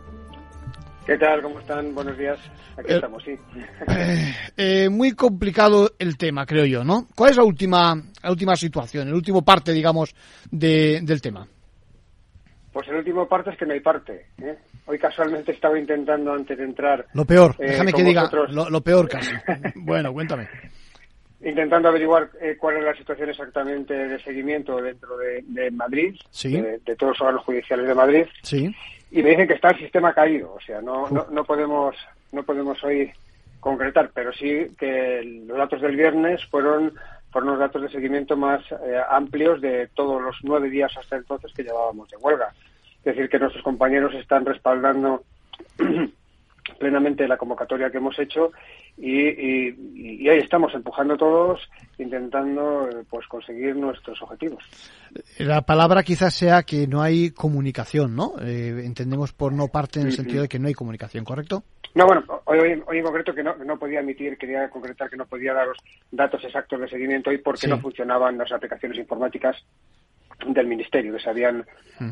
¿Qué 1.05 1.17
tal? 1.17 1.41
¿Cómo 1.41 1.59
están? 1.59 1.93
Buenos 1.93 2.17
días. 2.17 2.39
Aquí 2.77 2.91
Eh, 2.91 2.95
estamos, 2.95 3.23
sí. 3.23 3.31
Eh, 3.87 4.33
eh, 4.55 4.89
muy 4.89 5.11
complicado 5.13 5.91
el 5.99 6.17
tema, 6.17 6.45
creo 6.45 6.65
yo, 6.65 6.83
¿no? 6.85 7.07
¿Cuál 7.15 7.31
es 7.31 7.37
la 7.37 7.43
última, 7.43 7.93
la 8.23 8.31
última 8.31 8.55
situación, 8.55 9.09
el 9.09 9.13
último 9.13 9.43
parte, 9.43 9.73
digamos, 9.73 10.15
de- 10.49 11.01
del 11.03 11.21
tema? 11.21 11.45
Pues 12.71 12.87
el 12.87 12.95
último 12.95 13.27
parte 13.27 13.49
es 13.51 13.57
que 13.57 13.65
no 13.65 13.73
hay 13.73 13.81
parte. 13.81 14.27
¿eh? 14.41 14.55
Hoy 14.85 14.97
casualmente 14.97 15.51
estaba 15.51 15.77
intentando 15.77 16.33
antes 16.33 16.57
de 16.57 16.63
entrar, 16.63 17.05
Lo 17.13 17.25
peor, 17.25 17.55
déjame 17.57 17.91
que 17.93 18.03
diga 18.03 18.29
lo, 18.49 18.69
lo 18.69 18.81
peor 18.81 19.07
casi. 19.09 19.31
bueno, 19.75 20.11
cuéntame. 20.13 20.47
intentando 21.41 21.89
averiguar 21.89 22.29
cuál 22.57 22.77
es 22.77 22.83
la 22.85 22.95
situación 22.95 23.29
exactamente 23.29 23.93
de 23.93 24.19
seguimiento 24.23 24.77
dentro 24.81 25.17
de, 25.17 25.43
de 25.47 25.69
Madrid, 25.71 26.15
Sí. 26.31 26.53
de, 26.53 26.79
de 26.79 26.95
todos 26.95 27.11
los 27.11 27.21
órganos 27.21 27.43
judiciales 27.43 27.87
de 27.87 27.93
Madrid, 27.95 28.23
Sí, 28.41 28.73
y 29.13 29.21
me 29.21 29.29
dicen 29.29 29.47
que 29.47 29.53
está 29.53 29.69
el 29.69 29.77
sistema 29.77 30.13
caído. 30.13 30.53
O 30.55 30.59
sea, 30.59 30.81
no, 30.81 31.07
no, 31.09 31.27
no 31.29 31.45
podemos 31.45 31.95
no 32.31 32.43
podemos 32.43 32.83
hoy 32.83 33.11
concretar, 33.59 34.09
pero 34.13 34.33
sí 34.33 34.67
que 34.77 35.43
los 35.47 35.57
datos 35.57 35.81
del 35.81 35.95
viernes 35.95 36.43
fueron 36.47 36.93
fueron 37.31 37.51
los 37.51 37.59
datos 37.59 37.83
de 37.83 37.89
seguimiento 37.89 38.35
más 38.35 38.61
eh, 38.71 39.01
amplios 39.09 39.61
de 39.61 39.87
todos 39.95 40.21
los 40.21 40.37
nueve 40.43 40.69
días 40.69 40.91
hasta 40.97 41.15
entonces 41.15 41.53
que 41.53 41.63
llevábamos 41.63 42.09
de 42.09 42.17
huelga. 42.17 42.53
Es 42.99 43.15
decir, 43.15 43.29
que 43.29 43.39
nuestros 43.39 43.63
compañeros 43.63 44.13
están 44.15 44.45
respaldando 44.45 45.23
plenamente 46.83 47.25
la 47.29 47.37
convocatoria 47.37 47.89
que 47.89 47.97
hemos 47.97 48.19
hecho 48.19 48.51
y, 48.97 50.27
ahí 50.27 50.37
estamos 50.37 50.73
empujando 50.73 51.15
todos 51.15 51.61
intentando 51.97 52.89
eh, 52.89 53.05
pues 53.09 53.25
conseguir 53.27 53.73
nuestros 53.77 54.21
objetivos. 54.21 54.61
La 55.39 55.61
palabra 55.61 56.03
quizás 56.03 56.33
sea 56.33 56.63
que 56.63 56.85
no 56.85 57.01
hay 57.01 57.31
comunicación 57.31 58.17
no 58.17 58.33
eh, 58.41 58.81
entendemos 58.83 59.31
por 59.31 59.53
no 59.53 59.69
parte 59.69 60.01
en 60.01 60.07
el 60.07 60.11
sentido 60.11 60.41
de 60.41 60.49
que 60.49 60.59
no 60.59 60.67
hay 60.67 60.73
comunicación 60.73 61.23
correcto 61.23 61.63
no 61.95 62.05
bueno 62.05 62.23
hoy, 62.45 62.83
hoy 62.85 62.97
en 62.97 63.03
concreto 63.03 63.33
que 63.33 63.43
no, 63.43 63.55
no 63.55 63.79
podía 63.79 64.01
emitir 64.01 64.37
quería 64.37 64.69
concretar 64.69 65.09
que 65.09 65.15
no 65.15 65.25
podía 65.25 65.53
daros 65.53 65.77
datos 66.11 66.43
exactos 66.43 66.81
de 66.81 66.89
seguimiento 66.89 67.29
hoy 67.29 67.37
porque 67.37 67.67
no 67.67 67.79
funcionaban 67.79 68.37
las 68.37 68.51
aplicaciones 68.51 68.97
informáticas 68.97 69.55
del 70.45 70.67
ministerio 70.67 71.13
que 71.13 71.23
se 71.23 71.29
habían 71.29 71.65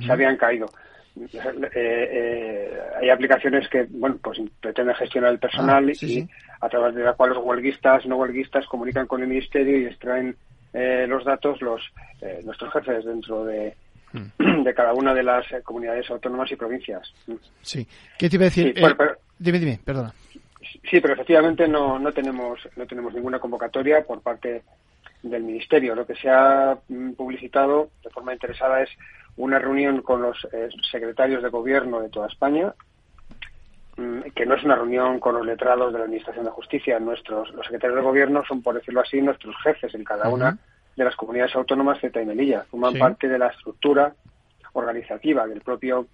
se 0.06 0.12
habían 0.12 0.38
caído 0.38 0.68
eh, 1.16 1.70
eh, 1.76 2.80
hay 3.02 3.10
aplicaciones 3.10 3.68
que 3.70 3.86
bueno 3.90 4.18
pues 4.24 4.40
pretenden 4.60 4.96
gestionar 4.96 5.32
el 5.32 5.40
personal 5.40 5.90
ah, 5.90 6.06
y 6.06 6.28
a 6.62 6.70
través 6.70 6.96
de 6.96 7.04
la 7.04 7.14
cual 7.14 7.32
los 7.32 7.44
huelguistas 7.44 8.06
no 8.06 8.18
huelguistas 8.18 8.66
comunican 8.68 9.08
con 9.08 9.22
el 9.22 9.28
ministerio 9.28 9.78
y 9.78 9.86
extraen 9.86 10.36
eh, 10.74 11.06
los 11.08 11.26
datos 11.26 11.62
los 11.62 11.82
nuestros 12.46 12.72
jefes 12.72 13.04
dentro 13.04 13.44
de, 13.46 13.76
hmm. 14.14 14.64
de 14.64 14.74
cada 14.74 14.94
una 14.94 15.14
de 15.14 15.24
las 15.24 15.46
comunidades 15.64 16.10
autónomas 16.12 16.52
y 16.52 16.56
provincias. 16.56 17.12
Sí. 17.62 17.88
¿Qué 18.18 18.30
te 18.30 18.36
iba 18.36 18.44
a 18.44 18.50
decir? 18.50 18.74
dime, 19.40 19.60
dime, 19.60 19.80
perdona. 19.84 20.14
Sí, 20.90 21.02
pero 21.02 21.16
efectivamente 21.16 21.68
no, 21.68 21.98
no 21.98 22.12
tenemos 22.12 22.60
no 22.76 22.86
tenemos 22.86 23.14
ninguna 23.14 23.40
convocatoria 23.40 24.06
por 24.06 24.22
parte 24.22 24.62
del 25.24 25.44
ministerio. 25.44 25.96
Lo 25.96 26.06
que 26.06 26.16
se 26.16 26.30
ha 26.30 26.78
mm, 26.88 27.12
publicitado 27.12 27.90
de 28.04 28.10
forma 28.10 28.34
interesada 28.34 28.82
es 28.82 28.90
una 29.42 29.58
reunión 29.58 30.02
con 30.02 30.22
los 30.22 30.48
eh, 30.54 30.70
secretarios 30.90 31.42
de 31.42 31.50
gobierno 31.50 32.00
de 32.00 32.10
toda 32.10 32.28
España, 32.28 32.74
mm, 33.98 34.22
que 34.36 34.46
no 34.46 34.56
es 34.56 34.64
una 34.64 34.76
reunión 34.76 35.20
con 35.20 35.34
los 35.36 35.46
letrados 35.46 35.92
de 35.92 35.98
la 35.98 36.06
Administración 36.06 36.46
de 36.46 36.52
Justicia. 36.52 37.00
Nuestros, 37.00 37.52
los 37.52 37.66
secretarios 37.66 37.98
de 37.98 38.04
gobierno 38.04 38.44
son, 38.48 38.62
por 38.62 38.76
decirlo 38.76 39.02
así, 39.02 39.20
nuestros 39.20 39.56
jefes 39.64 39.96
en 39.96 40.04
cada 40.04 40.30
una 40.30 40.58
de 40.96 41.04
las 41.04 41.16
comunidades 41.16 41.56
autónomas 41.56 42.00
Z 42.00 42.22
y 42.22 42.26
Melilla. 42.26 42.66
Forman 42.70 42.94
parte 43.00 43.28
de 43.28 43.40
la 43.40 43.48
estructura 43.48 44.14
organizativa 44.74 45.48
del 45.48 45.62
propio 45.62 46.06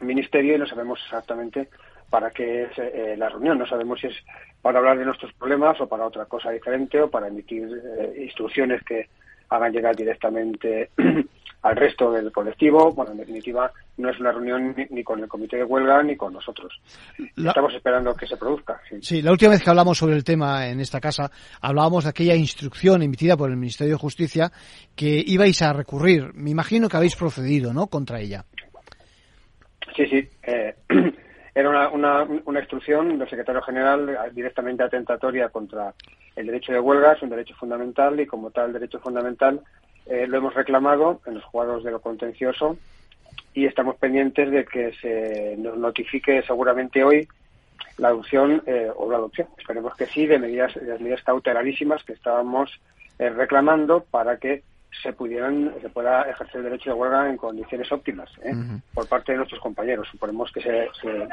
ministerio 0.00 0.56
y 0.56 0.58
no 0.58 0.66
sabemos 0.66 1.00
exactamente 1.04 1.68
para 2.08 2.30
qué 2.30 2.62
es 2.62 2.78
eh, 2.78 3.14
la 3.18 3.28
reunión. 3.28 3.58
No 3.58 3.66
sabemos 3.66 4.00
si 4.00 4.06
es 4.06 4.16
para 4.62 4.78
hablar 4.78 4.98
de 4.98 5.04
nuestros 5.04 5.34
problemas 5.34 5.78
o 5.82 5.86
para 5.86 6.06
otra 6.06 6.24
cosa 6.24 6.50
diferente 6.50 6.98
o 7.02 7.10
para 7.10 7.28
emitir 7.28 7.68
eh, 7.98 8.22
instrucciones 8.24 8.82
que 8.84 9.08
hagan 9.50 9.72
llegar 9.72 9.94
directamente 9.94 10.90
al 11.62 11.76
resto 11.76 12.12
del 12.12 12.30
colectivo. 12.32 12.92
Bueno, 12.92 13.12
en 13.12 13.18
definitiva, 13.18 13.70
no 13.96 14.10
es 14.10 14.18
una 14.20 14.32
reunión 14.32 14.74
ni, 14.90 15.02
con 15.02 15.20
el 15.20 15.28
comité 15.28 15.56
de 15.56 15.64
huelga 15.64 16.02
ni 16.02 16.16
con 16.16 16.32
nosotros. 16.32 16.80
Estamos 17.36 17.74
esperando 17.74 18.14
que 18.14 18.26
se 18.26 18.36
produzca. 18.36 18.80
Sí. 19.00 19.22
la 19.22 19.32
última 19.32 19.52
vez 19.52 19.62
que 19.62 19.70
hablamos 19.70 19.98
sobre 19.98 20.14
el 20.14 20.24
tema 20.24 20.68
en 20.68 20.80
esta 20.80 21.00
casa, 21.00 21.30
hablábamos 21.60 22.04
de 22.04 22.10
aquella 22.10 22.34
instrucción 22.34 23.02
emitida 23.02 23.36
por 23.36 23.50
el 23.50 23.56
Ministerio 23.56 23.94
de 23.94 23.98
Justicia 24.00 24.50
que 24.94 25.22
ibais 25.26 25.60
a 25.62 25.72
recurrir. 25.72 26.32
Me 26.34 26.50
imagino 26.50 26.88
que 26.88 26.96
habéis 26.96 27.16
procedido, 27.16 27.72
¿no?, 27.72 27.88
contra 27.88 28.20
ella. 28.20 28.44
Sí, 29.96 30.06
sí. 30.06 30.28
Eh, 30.42 30.74
era 31.54 31.68
una, 31.68 31.88
una, 31.90 32.22
una, 32.44 32.60
instrucción 32.60 33.18
del 33.18 33.28
secretario 33.28 33.60
general 33.62 34.16
directamente 34.32 34.84
atentatoria 34.84 35.48
contra 35.48 35.92
el 36.36 36.46
derecho 36.46 36.72
de 36.72 36.78
huelga, 36.78 37.14
es 37.14 37.22
un 37.22 37.30
derecho 37.30 37.54
fundamental 37.56 38.20
y 38.20 38.26
como 38.26 38.52
tal 38.52 38.72
derecho 38.72 39.00
fundamental 39.00 39.60
eh, 40.08 40.26
lo 40.26 40.38
hemos 40.38 40.54
reclamado 40.54 41.20
en 41.26 41.34
los 41.34 41.44
jugados 41.44 41.84
de 41.84 41.90
lo 41.90 42.00
contencioso 42.00 42.78
y 43.54 43.66
estamos 43.66 43.96
pendientes 43.96 44.50
de 44.50 44.64
que 44.64 44.92
se 45.00 45.56
nos 45.58 45.76
notifique 45.76 46.42
seguramente 46.42 47.04
hoy 47.04 47.28
la 47.98 48.08
adopción 48.08 48.62
eh, 48.66 48.90
o 48.94 49.10
la 49.10 49.18
adopción, 49.18 49.48
esperemos 49.58 49.94
que 49.96 50.06
sí, 50.06 50.26
de 50.26 50.38
medidas, 50.38 50.74
de 50.74 50.98
medidas 50.98 51.22
cautelarísimas 51.24 52.04
que 52.04 52.12
estábamos 52.12 52.70
eh, 53.18 53.28
reclamando 53.30 54.04
para 54.10 54.38
que 54.38 54.62
se 55.02 55.12
pudieran 55.12 55.74
se 55.82 55.90
pueda 55.90 56.22
ejercer 56.22 56.56
el 56.56 56.64
derecho 56.64 56.90
de 56.90 56.96
huelga 56.96 57.28
en 57.28 57.36
condiciones 57.36 57.92
óptimas 57.92 58.30
por 58.94 59.06
parte 59.06 59.32
de 59.32 59.38
nuestros 59.38 59.60
compañeros. 59.60 60.08
Suponemos 60.10 60.50
que 60.50 60.62
se, 60.62 60.88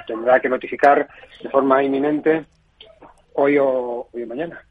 tendrá 0.06 0.40
que 0.40 0.50
notificar 0.50 1.08
de 1.42 1.50
forma 1.50 1.82
inminente 1.82 2.46
hoy 3.34 3.58
o, 3.58 4.08
hoy 4.12 4.24
o 4.24 4.28
mañana. 4.28 4.62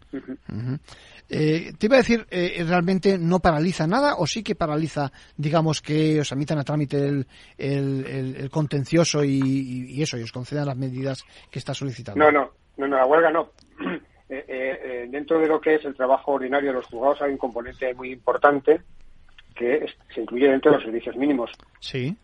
Eh, 1.28 1.72
te 1.78 1.86
iba 1.86 1.96
a 1.96 1.98
decir, 1.98 2.26
eh, 2.30 2.62
¿realmente 2.66 3.18
no 3.18 3.40
paraliza 3.40 3.86
nada 3.86 4.14
o 4.16 4.26
sí 4.26 4.42
que 4.42 4.54
paraliza, 4.54 5.10
digamos, 5.36 5.80
que 5.80 6.20
os 6.20 6.32
admitan 6.32 6.58
a 6.58 6.64
trámite 6.64 6.98
el, 6.98 7.26
el, 7.56 8.50
contencioso 8.50 9.24
y, 9.24 10.00
eso, 10.02 10.18
y 10.18 10.22
os 10.22 10.32
concedan 10.32 10.66
las 10.66 10.76
medidas 10.76 11.24
que 11.50 11.58
está 11.58 11.72
solicitando? 11.74 12.22
No, 12.22 12.30
no, 12.30 12.50
no, 12.76 12.88
no 12.88 12.96
la 12.96 13.06
huelga 13.06 13.30
no. 13.30 13.50
Eh, 14.26 15.06
dentro 15.10 15.38
de 15.38 15.46
lo 15.46 15.60
que 15.60 15.74
es 15.76 15.84
el 15.84 15.94
trabajo 15.94 16.32
ordinario 16.32 16.70
de 16.70 16.76
los 16.76 16.86
juzgados 16.86 17.20
hay 17.20 17.30
un 17.30 17.38
componente 17.38 17.92
muy 17.94 18.10
importante 18.10 18.80
que 19.54 19.86
se 20.12 20.22
incluye 20.22 20.48
dentro 20.48 20.72
de 20.72 20.78
los 20.78 20.84
servicios 20.84 21.14
mínimos. 21.14 21.52
Sí 21.78 22.16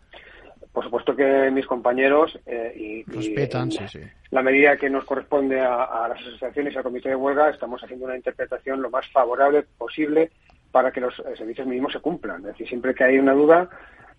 por 0.73 0.85
supuesto 0.85 1.15
que 1.15 1.51
mis 1.51 1.65
compañeros 1.65 2.39
eh, 2.45 2.73
y, 2.75 3.03
Respetan, 3.03 3.71
sí, 3.71 3.85
sí. 3.89 3.99
la 4.29 4.41
medida 4.41 4.77
que 4.77 4.89
nos 4.89 5.03
corresponde 5.03 5.59
a, 5.59 6.07
las 6.07 6.19
asociaciones 6.21 6.73
y 6.73 6.77
al 6.77 6.83
comité 6.83 7.09
de 7.09 7.15
huelga 7.15 7.49
estamos 7.49 7.83
haciendo 7.83 8.05
una 8.05 8.15
interpretación 8.15 8.81
lo 8.81 8.89
más 8.89 9.05
favorable 9.09 9.63
posible 9.77 10.31
para 10.71 10.91
que 10.91 11.01
los 11.01 11.19
eh, 11.19 11.35
servicios 11.37 11.67
mínimos 11.67 11.91
se 11.91 11.99
cumplan. 11.99 12.37
Es 12.41 12.47
decir, 12.47 12.69
siempre 12.69 12.95
que 12.95 13.03
hay 13.03 13.19
una 13.19 13.33
duda, 13.33 13.69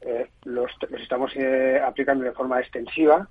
eh, 0.02 0.28
los, 0.44 0.70
estamos 1.00 1.32
aplicando 1.86 2.24
de 2.24 2.32
forma 2.32 2.60
extensiva 2.60 3.26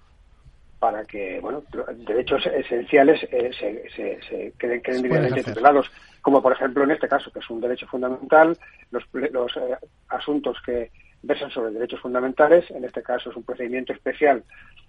para 0.80 1.06
que 1.06 1.40
bueno 1.40 1.62
derechos 2.08 2.44
esenciales 2.48 3.20
se, 3.20 3.88
se, 3.92 4.54
queden, 4.58 4.82
queden 4.82 5.04
debidamente 5.04 5.44
tutelados, 5.44 5.92
como 6.24 6.42
por 6.42 6.54
ejemplo 6.54 6.84
en 6.84 6.92
este 6.92 7.08
caso, 7.08 7.32
que 7.32 7.38
es 7.38 7.50
un 7.52 7.62
derecho 7.62 7.86
fundamental, 7.86 8.58
los, 8.90 9.04
los 9.14 9.52
asuntos 10.10 10.58
que 10.66 10.90
versan 11.24 11.52
sobre 11.52 11.72
derechos 11.72 12.00
fundamentales. 12.00 12.70
En 12.72 12.84
este 12.84 13.04
caso 13.04 13.30
es 13.30 13.36
un 13.36 13.44
procedimiento 13.44 13.94
especial 13.94 14.44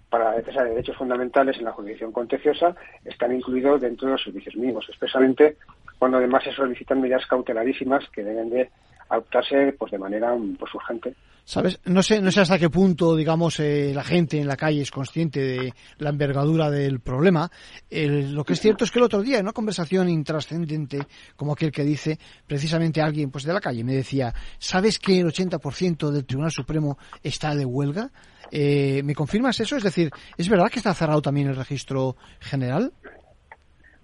para 0.09 0.25
la 0.25 0.37
defensa 0.37 0.63
de 0.63 0.71
derechos 0.71 0.97
fundamentales 0.97 1.57
en 1.57 1.65
la 1.65 1.71
jurisdicción 1.71 2.11
contenciosa. 2.11 2.75
Están 3.03 3.33
incluidos 3.33 3.81
dentro 3.81 4.07
de 4.07 4.13
los 4.13 4.23
servicios 4.23 4.55
mínimos, 4.55 4.87
especialmente 4.89 5.57
cuando 5.97 6.17
además 6.17 6.43
se 6.43 6.51
solicitan 6.51 7.01
medidas 7.01 7.25
cautelarísimas 7.25 8.07
que 8.09 8.23
deben 8.23 8.49
de 8.49 8.69
adoptarse 9.09 9.73
pues 9.77 9.91
de 9.91 9.97
manera 9.97 10.35
pues, 10.59 10.73
urgente. 10.73 11.15
¿Sabes? 11.45 11.79
No 11.83 12.01
sé, 12.01 12.21
no 12.21 12.31
sé 12.31 12.39
hasta 12.39 12.57
qué 12.57 12.69
punto, 12.69 13.15
digamos, 13.17 13.59
eh, 13.59 13.91
la 13.93 14.03
gente 14.03 14.39
en 14.39 14.47
la 14.47 14.55
calle 14.55 14.81
es 14.81 14.91
consciente 14.91 15.41
de 15.41 15.73
la 15.97 16.09
envergadura 16.09 16.69
del 16.71 17.01
problema. 17.01 17.49
lo 17.91 18.45
que 18.45 18.53
es 18.53 18.61
cierto 18.61 18.85
es 18.85 18.91
que 18.91 18.99
el 18.99 19.05
otro 19.05 19.21
día, 19.21 19.39
en 19.39 19.43
una 19.43 19.51
conversación 19.51 20.09
intrascendente, 20.09 20.99
como 21.35 21.51
aquel 21.51 21.71
que 21.71 21.83
dice, 21.83 22.17
precisamente 22.47 23.01
alguien 23.01 23.29
pues 23.29 23.43
de 23.43 23.53
la 23.53 23.59
calle 23.59 23.83
me 23.83 23.93
decía, 23.93 24.33
¿sabes 24.57 24.99
que 24.99 25.19
el 25.19 25.27
80% 25.27 26.11
del 26.11 26.25
Tribunal 26.25 26.51
Supremo 26.51 26.97
está 27.21 27.53
de 27.55 27.65
huelga? 27.65 28.09
Eh, 28.49 29.01
¿Me 29.03 29.13
confirmas 29.13 29.59
eso? 29.59 29.75
Es 29.75 29.83
decir, 29.83 30.11
¿es 30.37 30.47
verdad 30.47 30.69
que 30.71 30.79
está 30.79 30.93
cerrado 30.93 31.21
también 31.21 31.49
el 31.49 31.55
registro 31.57 32.15
general? 32.39 32.93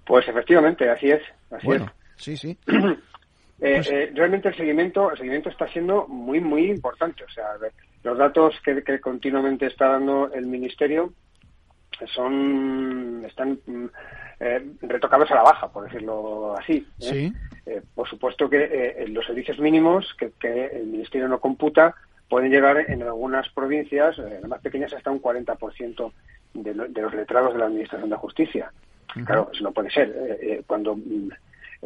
Pues 0.06 0.28
efectivamente, 0.28 0.90
así 0.90 1.08
es. 1.08 1.22
Así 1.52 1.66
bueno, 1.66 1.92
sí, 2.18 2.36
sí. 2.36 2.58
Eh, 3.62 3.76
pues 3.76 3.92
eh, 3.92 4.12
realmente 4.16 4.48
el 4.48 4.56
seguimiento, 4.56 5.12
el 5.12 5.18
seguimiento 5.18 5.50
está 5.50 5.68
siendo 5.68 6.08
muy, 6.08 6.40
muy 6.40 6.70
importante. 6.70 7.24
O 7.24 7.30
sea, 7.30 7.46
los 8.04 8.18
datos 8.18 8.56
que, 8.64 9.00
continuamente 9.00 9.66
está 9.66 9.90
dando 9.90 10.32
el 10.34 10.46
ministerio 10.46 11.14
son 12.14 13.24
están 13.28 13.60
mm, 13.66 13.86
eh, 14.40 14.66
retocados 14.84 15.30
a 15.32 15.36
la 15.36 15.44
baja, 15.44 15.68
por 15.68 15.84
decirlo 15.84 16.58
así. 16.58 16.88
Sí. 16.98 17.34
por 17.94 18.08
supuesto 18.08 18.50
que 18.50 19.06
los 19.10 19.26
servicios 19.26 19.60
mínimos 19.60 20.16
que, 20.18 20.66
el 20.72 20.88
ministerio 20.88 21.28
no 21.28 21.40
computa 21.40 21.94
pueden 22.30 22.52
llegar 22.52 22.78
en 22.78 23.04
algunas 23.04 23.50
provincias, 23.50 24.18
las 24.18 24.48
más 24.48 24.62
pequeñas, 24.62 24.94
hasta 24.94 25.12
un 25.12 25.22
40% 25.22 26.12
de, 26.54 26.74
de 26.74 27.02
los 27.02 27.14
letrados 27.14 27.54
de 27.54 27.60
la 27.60 27.66
Administración 27.66 28.10
de 28.10 28.16
Justicia. 28.16 28.72
Claro, 29.26 29.50
eso 29.52 29.64
no 29.64 29.72
puede 29.72 29.90
ser. 29.90 30.64
cuando 30.68 30.96
mm, 30.96 31.30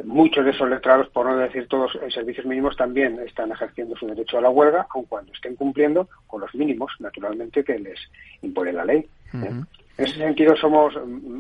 Muchos 0.04 0.44
de 0.44 0.52
esos 0.52 0.68
letrados, 0.68 1.08
por 1.10 1.28
no 1.28 1.38
decir 1.38 1.68
todos, 1.68 1.92
en 2.02 2.10
servicios 2.10 2.48
mínimos 2.48 2.76
también 2.76 3.20
están 3.20 3.52
ejerciendo 3.52 3.96
su 3.96 4.08
derecho 4.08 4.40
a 4.40 4.42
la 4.42 4.50
huelga, 4.50 4.88
aun 4.90 5.06
cuando 5.06 5.32
estén 5.32 5.56
cumpliendo 5.56 6.10
con 6.26 6.42
los 6.42 6.54
mínimos, 6.56 6.92
naturalmente, 7.00 7.64
que 7.64 7.78
les 7.78 8.00
impone 8.42 8.74
la 8.74 8.86
ley. 8.86 9.06
¿eh? 9.36 9.52
En 9.98 10.06
ese 10.06 10.18
sentido 10.18 10.56
somos 10.56 10.96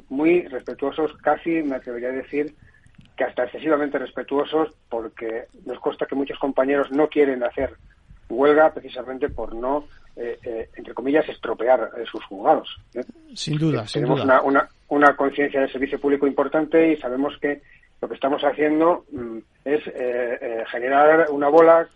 muy 0.10 0.44
respetuosos, 0.48 1.14
casi 1.18 1.64
me 1.64 1.78
atrevería 1.78 2.10
a 2.10 2.12
decir 2.12 2.54
que 3.18 3.24
hasta 3.24 3.46
excesivamente 3.46 3.98
respetuosos, 3.98 4.70
porque 4.88 5.46
nos 5.66 5.80
consta 5.80 6.06
que 6.06 6.14
muchos 6.14 6.38
compañeros 6.38 6.92
no 6.92 7.08
quieren 7.08 7.44
hacer 7.44 7.76
huelga 8.30 8.72
precisamente 8.72 9.30
por 9.30 9.56
no, 9.56 9.86
eh, 10.16 10.38
eh, 10.44 10.70
entre 10.76 10.94
comillas, 10.94 11.28
estropear 11.28 11.90
sus 12.12 12.24
juzgados. 12.26 12.80
Sin 13.34 13.58
duda, 13.58 13.88
sin 13.88 14.04
Tenemos 14.04 14.24
duda. 14.24 14.42
una, 14.44 14.70
una 14.90 15.16
conciencia 15.16 15.60
del 15.60 15.72
servicio 15.72 16.00
público 16.00 16.28
importante 16.28 16.92
y 16.94 16.98
sabemos 16.98 17.36
que 17.40 17.62
lo 18.04 18.10
que 18.10 18.16
estamos 18.16 18.42
haciendo 18.44 19.06
mm, 19.14 19.38
es 19.64 19.82
es 19.88 19.88
eh, 19.96 20.64
generar 20.70 21.32
una 21.32 21.48
bola 21.48 21.88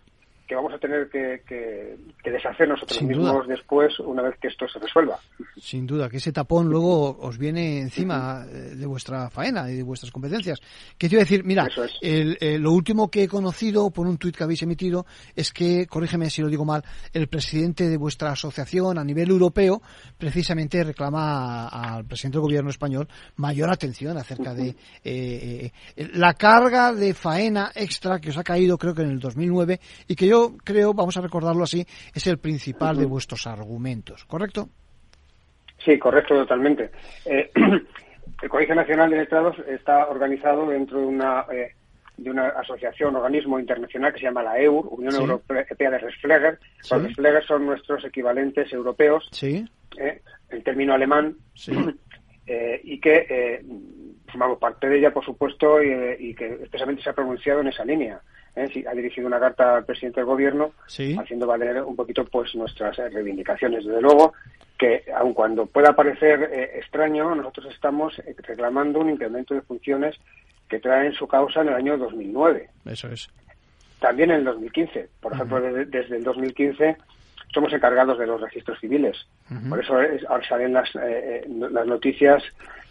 que 0.48 0.56
vamos 0.56 0.74
a 0.74 0.78
tener 0.78 1.10
que, 1.10 1.42
que, 1.48 2.32
deshacer 2.32 2.68
nosotros 2.68 3.02
mismos 3.02 3.48
después 3.48 4.00
una 4.00 4.22
vez 4.22 4.36
que 4.40 4.48
esto 4.48 4.68
se 4.68 4.80
resuelva. 4.80 5.20
Sin 5.58 5.86
duda, 5.86 6.10
que 6.10 6.18
ese 6.18 6.32
tapón 6.32 6.68
luego 6.68 7.18
os 7.20 7.38
viene 7.38 7.80
encima 7.80 8.46
eh, 8.48 8.76
de 8.76 8.86
vuestra 8.86 9.30
faena 9.30 9.70
y 9.70 9.76
de 9.76 9.84
vuestras 9.84 10.12
competencias. 10.12 10.60
Que 10.98 11.10
te 11.10 11.16
iba 11.16 11.22
a 11.22 11.26
decir, 11.26 11.44
mira, 11.44 11.68
el, 12.02 12.38
lo 12.62 12.72
último 12.72 13.10
que 13.10 13.24
he 13.24 13.28
conocido 13.28 13.90
por 13.92 14.08
un 14.08 14.18
tuit 14.18 14.36
que 14.36 14.44
habéis 14.44 14.62
emitido 14.62 15.06
es 15.36 15.52
que, 15.52 15.86
corrígeme 15.88 16.30
si 16.30 16.42
lo 16.42 16.48
digo 16.48 16.66
mal, 16.66 16.84
el 17.14 17.28
presidente 17.28 17.90
de 17.90 17.98
vuestra 17.98 18.32
asociación 18.32 18.98
a 18.98 19.04
nivel 19.04 19.30
europeo 19.30 19.82
precisamente 20.18 20.84
reclama 20.84 21.68
al 21.68 22.06
presidente 22.06 22.38
del 22.38 22.44
gobierno 22.44 22.70
español 22.70 23.08
mayor 23.36 23.70
atención 23.70 24.18
acerca 24.18 24.54
de 24.54 24.70
eh, 25.04 25.72
eh, 25.96 26.10
la 26.14 26.34
carga 26.34 26.94
de 26.94 27.14
faena 27.14 27.72
extra 27.76 28.20
que 28.20 28.30
os 28.30 28.38
ha 28.38 28.44
caído 28.44 28.78
creo 28.78 28.94
que 28.94 29.02
en 29.02 29.12
el 29.12 29.20
2009 29.20 29.80
y 30.08 30.16
que 30.16 30.28
yo 30.28 30.37
creo, 30.64 30.94
vamos 30.94 31.18
a 31.18 31.22
recordarlo 31.22 31.64
así, 31.64 31.86
es 32.14 32.28
el 32.28 32.38
principal 32.38 32.98
de 32.98 33.06
vuestros 33.06 33.48
argumentos, 33.48 34.26
¿correcto? 34.26 34.70
Sí, 35.84 35.98
correcto, 35.98 36.36
totalmente. 36.36 36.92
Eh, 37.26 37.52
el 38.42 38.50
Colegio 38.50 38.76
Nacional 38.76 39.10
de 39.10 39.18
Letrados 39.18 39.56
está 39.68 40.08
organizado 40.08 40.68
dentro 40.68 41.00
de 41.00 41.06
una, 41.06 41.46
eh, 41.52 41.74
de 42.18 42.30
una 42.30 42.50
asociación, 42.50 43.16
organismo 43.16 43.60
internacional 43.60 44.12
que 44.14 44.20
se 44.20 44.26
llama 44.26 44.44
la 44.44 44.60
EUR, 44.60 44.88
Unión 44.90 45.16
Europea 45.16 45.66
de 45.78 45.98
Resfleger. 45.98 46.60
Los 46.92 47.04
Resfleger 47.04 47.46
son 47.46 47.66
nuestros 47.66 48.04
equivalentes 48.06 48.72
europeos, 48.74 49.28
¿Sí? 49.32 49.66
Eh, 50.00 50.22
el 50.50 50.64
término 50.64 50.94
alemán, 50.94 51.38
y 52.84 53.00
que 53.00 53.62
formamos 54.28 54.58
parte 54.60 54.88
de 54.88 55.00
ella, 55.00 55.12
por 55.12 55.26
supuesto, 55.26 55.82
y, 55.82 56.34
que 56.36 56.60
especialmente 56.64 57.04
se 57.04 57.10
ha 57.10 57.14
pronunciado 57.14 57.62
en 57.62 57.68
esa 57.68 57.86
línea. 57.86 58.22
¿Eh? 58.58 58.86
ha 58.90 58.94
dirigido 58.94 59.28
una 59.28 59.40
carta 59.40 59.78
al 59.78 59.86
presidente 59.86 60.20
del 60.20 60.28
gobierno 60.28 60.72
haciendo 60.88 61.48
valer 61.48 61.82
un 61.84 61.96
poquito 61.96 62.26
pues 62.26 62.54
nuestras 62.56 62.98
eh, 63.00 63.10
reivindicaciones. 63.10 63.86
Desde 63.86 64.02
luego 64.02 64.34
que, 64.78 65.04
aun 65.16 65.34
cuando 65.34 65.66
pueda 65.66 65.96
parecer 65.96 66.50
eh, 66.52 66.72
extraño, 66.78 67.36
nosotros 67.36 67.74
estamos 67.74 68.22
reclamando 68.38 69.00
un 69.00 69.10
incremento 69.10 69.54
de 69.54 69.62
funciones 69.62 70.16
que 70.68 70.80
traen 70.80 71.14
su 71.14 71.28
causa 71.28 71.62
en 71.62 71.70
el 71.70 71.76
año 71.76 71.98
2009. 71.98 72.70
Eso 72.86 73.08
es. 73.10 73.30
También 74.00 74.32
en 74.32 74.38
el 74.38 74.46
2015. 74.46 75.10
Por 75.22 75.34
ejemplo, 75.34 75.62
desde, 75.62 76.16
el 76.16 76.24
2015 76.24 76.98
somos 77.54 77.72
encargados 77.74 78.20
de 78.20 78.28
los 78.28 78.42
registros 78.42 78.80
civiles. 78.80 79.18
Por 79.70 79.80
eso 79.80 79.94
ahora 80.28 80.48
salen 80.48 80.74
las, 80.74 80.94
las 80.94 81.88
noticias 81.88 82.44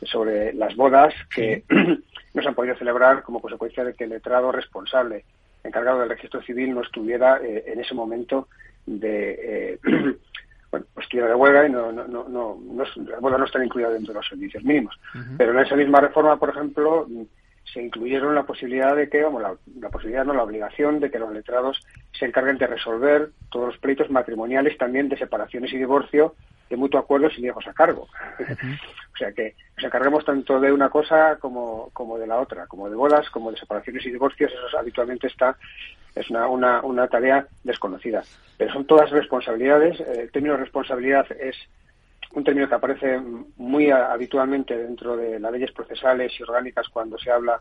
sobre 0.03 0.53
las 0.55 0.75
bodas 0.75 1.15
que 1.35 1.65
no 2.35 2.43
se 2.43 2.49
han 2.49 2.55
podido 2.55 2.77
celebrar 2.77 3.23
como 3.23 3.41
consecuencia 3.41 3.85
de 3.85 3.95
que 3.95 4.05
el 4.05 4.11
letrado 4.11 4.51
responsable 4.53 5.25
encargado 5.67 6.01
del 6.01 6.09
registro 6.09 6.43
civil 6.43 6.75
no 6.75 6.83
estuviera 6.83 7.39
eh, 7.43 7.65
en 7.67 7.81
ese 7.81 7.95
momento 7.95 8.49
de 8.87 9.39
eh, 9.43 9.79
bueno, 10.71 10.87
pues 10.95 11.05
estuviera 11.05 11.29
de 11.29 11.35
huelga 11.35 11.67
y 11.67 11.71
no, 11.71 11.93
no, 11.93 12.07
no, 12.07 12.29
no, 12.29 12.85
las 12.85 13.21
bodas 13.21 13.39
no 13.39 13.45
están 13.47 13.65
incluidas 13.65 13.93
dentro 13.93 14.13
de 14.13 14.21
los 14.21 14.29
servicios 14.29 14.65
mínimos. 14.65 14.99
Pero 15.39 15.53
en 15.53 15.59
esa 15.61 15.77
misma 15.77 16.01
reforma, 16.01 16.39
por 16.39 16.51
ejemplo, 16.51 17.07
se 17.73 17.83
incluyeron 17.83 18.35
la 18.35 18.45
posibilidad 18.45 18.95
de 18.95 19.09
que, 19.09 19.23
vamos, 19.23 19.43
la, 19.43 19.89
posibilidad, 19.91 20.25
no 20.25 20.35
la 20.35 20.43
obligación 20.43 21.01
de 21.01 21.11
que 21.11 21.19
los 21.19 21.33
letrados 21.33 21.81
se 22.19 22.27
encarguen 22.27 22.59
de 22.59 22.67
resolver 22.67 23.31
todos 23.51 23.69
los 23.69 23.79
pleitos 23.79 24.11
matrimoniales, 24.11 24.79
también 24.79 25.09
de 25.09 25.19
separaciones 25.19 25.73
y 25.73 25.79
divorcio, 25.79 26.35
de 26.69 26.77
mutuo 26.77 27.01
acuerdo 27.01 27.31
sin 27.31 27.45
hijos 27.45 27.67
a 27.67 27.73
cargo. 27.73 28.09
o 28.41 29.17
sea 29.17 29.33
que 29.33 29.55
nos 29.77 29.85
encarguemos 29.85 30.25
tanto 30.25 30.61
de 30.61 30.73
una 30.73 30.89
cosa 30.89 31.37
como, 31.37 31.91
como 31.93 32.19
de 32.19 32.27
la 32.27 32.39
otra, 32.39 32.67
como 32.67 32.89
de 32.89 32.97
bodas, 32.97 33.29
como 33.31 33.51
de 33.51 33.59
separaciones 33.59 34.05
y 34.07 34.11
divorcios, 34.11 34.53
eso 34.53 34.79
habitualmente 34.79 35.27
está, 35.27 35.57
es 36.15 36.29
una, 36.31 36.49
una, 36.49 36.81
una 36.83 37.09
tarea 37.09 37.47
desconocida. 37.63 38.23
Pero 38.57 38.73
son 38.73 38.87
todas 38.87 39.11
responsabilidades. 39.11 40.01
El 40.01 40.31
término 40.31 40.57
responsabilidad 40.57 41.27
es 41.33 41.57
un 42.33 42.45
término 42.45 42.69
que 42.69 42.75
aparece 42.75 43.21
muy 43.57 43.91
habitualmente 43.91 44.77
dentro 44.77 45.17
de 45.17 45.39
las 45.39 45.53
leyes 45.53 45.73
procesales 45.73 46.33
y 46.39 46.43
orgánicas 46.43 46.89
cuando 46.89 47.19
se 47.19 47.31
habla 47.31 47.61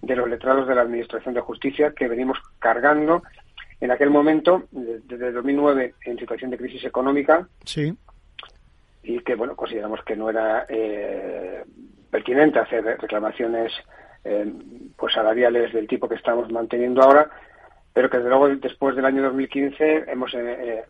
de 0.00 0.16
los 0.16 0.28
letrados 0.28 0.66
de 0.66 0.74
la 0.74 0.82
Administración 0.82 1.34
de 1.34 1.40
Justicia 1.40 1.92
que 1.94 2.08
venimos 2.08 2.38
cargando 2.58 3.22
en 3.80 3.92
aquel 3.92 4.10
momento, 4.10 4.64
desde 4.72 5.30
2009, 5.30 5.94
en 6.04 6.18
situación 6.18 6.50
de 6.50 6.58
crisis 6.58 6.84
económica. 6.84 7.46
Sí 7.64 7.96
y 9.08 9.20
que 9.20 9.34
bueno 9.34 9.56
consideramos 9.56 10.02
que 10.04 10.14
no 10.14 10.28
era 10.28 10.66
eh, 10.68 11.64
pertinente 12.10 12.58
hacer 12.58 12.84
reclamaciones 12.84 13.72
eh, 14.22 14.52
pues 14.94 15.14
salariales 15.14 15.72
del 15.72 15.88
tipo 15.88 16.06
que 16.06 16.16
estamos 16.16 16.50
manteniendo 16.52 17.02
ahora 17.02 17.30
pero 17.94 18.10
que 18.10 18.18
desde 18.18 18.28
luego 18.28 18.48
después 18.48 18.94
del 18.94 19.06
año 19.06 19.22
2015 19.22 20.04
hemos 20.08 20.34
eh, 20.34 20.84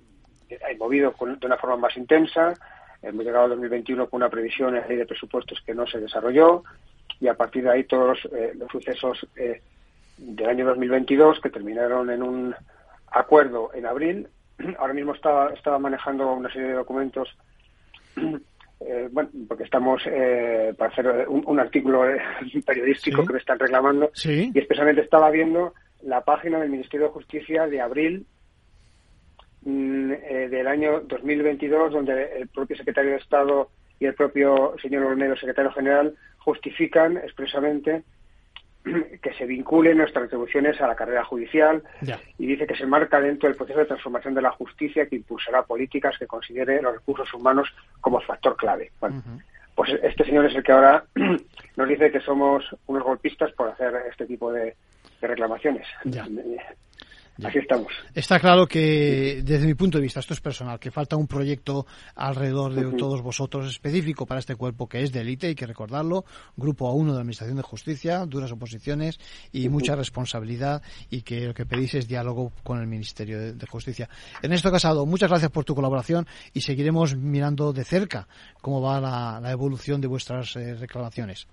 eh, 0.48 0.76
movido 0.78 1.14
de 1.18 1.46
una 1.46 1.56
forma 1.56 1.76
más 1.76 1.96
intensa. 1.96 2.52
Hemos 3.00 3.24
llegado 3.24 3.44
al 3.44 3.50
2021 3.50 4.10
con 4.10 4.18
una 4.18 4.28
previsión 4.28 4.74
en 4.74 4.82
la 4.82 4.88
ley 4.88 4.96
de 4.98 5.06
presupuestos 5.06 5.62
que 5.64 5.74
no 5.74 5.86
se 5.86 6.00
desarrolló 6.00 6.64
y 7.20 7.28
a 7.28 7.34
partir 7.34 7.62
de 7.62 7.70
ahí 7.70 7.84
todos 7.84 8.28
los 8.56 8.70
sucesos 8.70 9.26
del 10.18 10.48
año 10.48 10.66
2022 10.66 11.40
que 11.40 11.48
terminaron 11.48 12.10
en 12.10 12.22
un 12.22 12.54
acuerdo 13.12 13.70
en 13.72 13.86
abril. 13.86 14.28
Ahora 14.78 14.92
mismo 14.92 15.14
estaba, 15.14 15.50
estaba 15.54 15.78
manejando 15.78 16.30
una 16.32 16.52
serie 16.52 16.68
de 16.68 16.74
documentos 16.74 17.34
eh, 18.80 19.08
bueno, 19.10 19.30
porque 19.48 19.64
estamos 19.64 20.02
eh, 20.06 20.74
para 20.76 20.90
hacer 20.90 21.28
un, 21.28 21.60
artículo 21.60 22.08
eh, 22.08 22.20
periodístico 22.66 23.26
que 23.26 23.34
me 23.34 23.38
están 23.38 23.58
reclamando 23.58 24.10
y 24.24 24.58
especialmente 24.58 25.02
estaba 25.02 25.30
viendo 25.30 25.74
la 26.02 26.22
página 26.24 26.58
del 26.60 26.70
Ministerio 26.70 27.06
de 27.06 27.12
Justicia 27.12 27.66
de 27.66 27.80
abril 27.80 28.26
mm, 29.62 30.10
del 30.50 30.66
año 30.66 31.00
2022 31.00 31.92
donde 31.92 32.38
el 32.38 32.48
propio 32.48 32.76
secretario 32.76 33.12
de 33.12 33.16
Estado 33.16 33.70
y 34.00 34.06
el 34.06 34.14
propio 34.14 34.74
señor 34.80 35.04
Olmedo, 35.04 35.36
secretario 35.36 35.72
general, 35.72 36.14
justifican 36.38 37.16
expresamente 37.16 38.04
que 39.22 39.34
se 39.34 39.46
vinculen 39.46 39.98
nuestras 39.98 40.24
retribuciones 40.24 40.80
a 40.80 40.86
la 40.86 40.96
carrera 40.96 41.24
judicial 41.24 41.82
y 42.38 42.46
dice 42.46 42.66
que 42.66 42.76
se 42.76 42.86
marca 42.86 43.20
dentro 43.20 43.48
del 43.48 43.56
proceso 43.56 43.80
de 43.80 43.86
transformación 43.86 44.34
de 44.34 44.42
la 44.42 44.50
justicia 44.50 45.06
que 45.06 45.16
impulsará 45.16 45.62
políticas 45.62 46.16
que 46.18 46.26
considere 46.26 46.82
los 46.82 46.94
recursos 46.94 47.32
humanos 47.34 47.68
como 48.00 48.20
factor 48.20 48.56
clave. 48.56 48.92
Bueno, 49.00 49.22
pues 49.74 49.90
este 50.02 50.24
señor 50.24 50.46
es 50.46 50.54
el 50.54 50.62
que 50.62 50.72
ahora 50.72 51.04
nos 51.76 51.88
dice 51.88 52.10
que 52.10 52.20
somos 52.20 52.64
unos 52.86 53.02
golpistas 53.02 53.52
por 53.52 53.68
hacer 53.68 53.94
este 54.10 54.26
tipo 54.26 54.52
de, 54.52 54.74
reclamaciones. 55.20 55.86
Aquí 57.44 57.58
estamos. 57.58 57.92
Está 58.14 58.40
claro 58.40 58.66
que, 58.66 59.42
desde 59.44 59.66
mi 59.66 59.74
punto 59.74 59.98
de 59.98 60.02
vista, 60.02 60.18
esto 60.18 60.34
es 60.34 60.40
personal, 60.40 60.80
que 60.80 60.90
falta 60.90 61.16
un 61.16 61.28
proyecto 61.28 61.86
alrededor 62.16 62.74
de 62.74 62.96
todos 62.96 63.22
vosotros 63.22 63.68
específico 63.68 64.26
para 64.26 64.40
este 64.40 64.56
cuerpo 64.56 64.88
que 64.88 65.02
es 65.02 65.12
de 65.12 65.20
élite, 65.20 65.46
hay 65.46 65.54
que 65.54 65.66
recordarlo, 65.66 66.24
grupo 66.56 66.92
A1 66.92 67.06
de 67.06 67.12
la 67.12 67.18
Administración 67.20 67.56
de 67.56 67.62
Justicia, 67.62 68.26
duras 68.26 68.50
oposiciones 68.50 69.20
y 69.52 69.68
mucha 69.68 69.94
responsabilidad 69.94 70.82
y 71.10 71.22
que 71.22 71.46
lo 71.46 71.54
que 71.54 71.64
pedís 71.64 71.94
es 71.94 72.08
diálogo 72.08 72.52
con 72.64 72.80
el 72.80 72.88
Ministerio 72.88 73.54
de, 73.54 73.66
Justicia. 73.68 74.08
Ernesto 74.42 74.72
Casado, 74.72 75.06
muchas 75.06 75.28
gracias 75.28 75.50
por 75.50 75.64
tu 75.64 75.74
colaboración 75.74 76.26
y 76.54 76.62
seguiremos 76.62 77.16
mirando 77.16 77.72
de 77.72 77.84
cerca 77.84 78.26
cómo 78.60 78.80
va 78.80 79.00
la, 79.00 79.50
evolución 79.52 80.00
de 80.00 80.08
vuestras 80.08 80.56
eh, 80.56 80.74
reclamaciones 80.74 81.46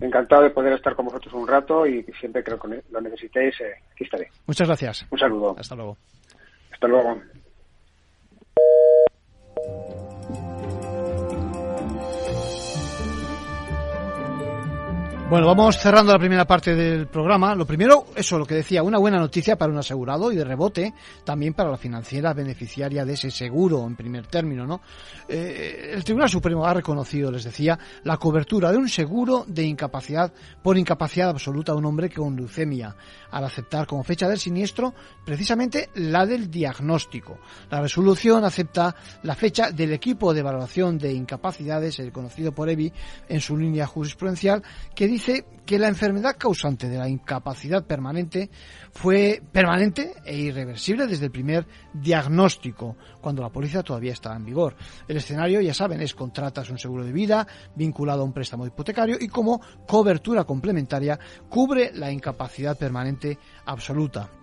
encantado 0.00 0.42
de 0.42 0.50
poder 0.50 0.72
estar 0.74 0.94
con 0.94 1.06
vosotros 1.06 1.34
un 1.34 1.46
rato 1.46 1.86
y 1.86 2.04
siempre 2.20 2.42
que 2.42 2.52
lo 2.90 3.00
necesitéis, 3.00 3.60
eh, 3.60 3.74
aquí 3.92 4.04
estaré. 4.04 4.28
Muchas 4.46 4.66
gracias. 4.68 5.06
Un 5.10 5.18
saludo. 5.18 5.56
Hasta 5.58 5.74
luego. 5.74 5.96
Hasta 6.72 6.88
luego. 6.88 7.20
Bueno, 15.30 15.46
vamos 15.46 15.76
cerrando 15.76 16.10
la 16.10 16.18
primera 16.18 16.46
parte 16.46 16.74
del 16.74 17.06
programa. 17.06 17.54
Lo 17.54 17.66
primero, 17.66 18.06
eso, 18.16 18.38
lo 18.38 18.46
que 18.46 18.54
decía, 18.54 18.82
una 18.82 18.96
buena 18.96 19.18
noticia 19.18 19.58
para 19.58 19.70
un 19.70 19.76
asegurado 19.76 20.32
y 20.32 20.36
de 20.36 20.42
rebote 20.42 20.94
también 21.22 21.52
para 21.52 21.70
la 21.70 21.76
financiera 21.76 22.32
beneficiaria 22.32 23.04
de 23.04 23.12
ese 23.12 23.30
seguro 23.30 23.86
en 23.86 23.94
primer 23.94 24.26
término, 24.26 24.66
¿no? 24.66 24.80
Eh, 25.28 25.90
el 25.92 26.02
Tribunal 26.02 26.30
Supremo 26.30 26.64
ha 26.64 26.72
reconocido, 26.72 27.30
les 27.30 27.44
decía, 27.44 27.78
la 28.04 28.16
cobertura 28.16 28.72
de 28.72 28.78
un 28.78 28.88
seguro 28.88 29.44
de 29.46 29.64
incapacidad 29.64 30.32
por 30.62 30.78
incapacidad 30.78 31.28
absoluta 31.28 31.72
a 31.72 31.76
un 31.76 31.84
hombre 31.84 32.08
con 32.08 32.34
leucemia, 32.34 32.96
al 33.30 33.44
aceptar 33.44 33.86
como 33.86 34.04
fecha 34.04 34.30
del 34.30 34.38
siniestro 34.38 34.94
precisamente 35.26 35.90
la 35.96 36.24
del 36.24 36.50
diagnóstico. 36.50 37.38
La 37.70 37.82
resolución 37.82 38.46
acepta 38.46 38.96
la 39.24 39.34
fecha 39.34 39.72
del 39.72 39.92
equipo 39.92 40.32
de 40.32 40.40
valoración 40.40 40.96
de 40.96 41.12
incapacidades, 41.12 41.98
el 41.98 42.12
conocido 42.12 42.52
por 42.52 42.70
EBI 42.70 42.90
en 43.28 43.42
su 43.42 43.58
línea 43.58 43.86
jurisprudencial, 43.86 44.62
que 44.94 45.06
dice 45.06 45.17
dice 45.18 45.44
que 45.66 45.80
la 45.80 45.88
enfermedad 45.88 46.36
causante 46.38 46.88
de 46.88 46.96
la 46.96 47.08
incapacidad 47.08 47.84
permanente 47.84 48.50
fue 48.92 49.42
permanente 49.50 50.14
e 50.24 50.38
irreversible 50.38 51.08
desde 51.08 51.26
el 51.26 51.32
primer 51.32 51.66
diagnóstico, 51.92 52.96
cuando 53.20 53.42
la 53.42 53.50
póliza 53.50 53.82
todavía 53.82 54.12
estaba 54.12 54.36
en 54.36 54.44
vigor. 54.44 54.76
El 55.08 55.16
escenario, 55.16 55.60
ya 55.60 55.74
saben, 55.74 56.00
es 56.00 56.14
contratas 56.14 56.70
un 56.70 56.78
seguro 56.78 57.04
de 57.04 57.12
vida 57.12 57.46
vinculado 57.74 58.22
a 58.22 58.24
un 58.24 58.32
préstamo 58.32 58.64
hipotecario 58.64 59.16
y 59.20 59.26
como 59.26 59.60
cobertura 59.88 60.44
complementaria 60.44 61.18
cubre 61.48 61.90
la 61.92 62.12
incapacidad 62.12 62.78
permanente 62.78 63.38
absoluta. 63.66 64.37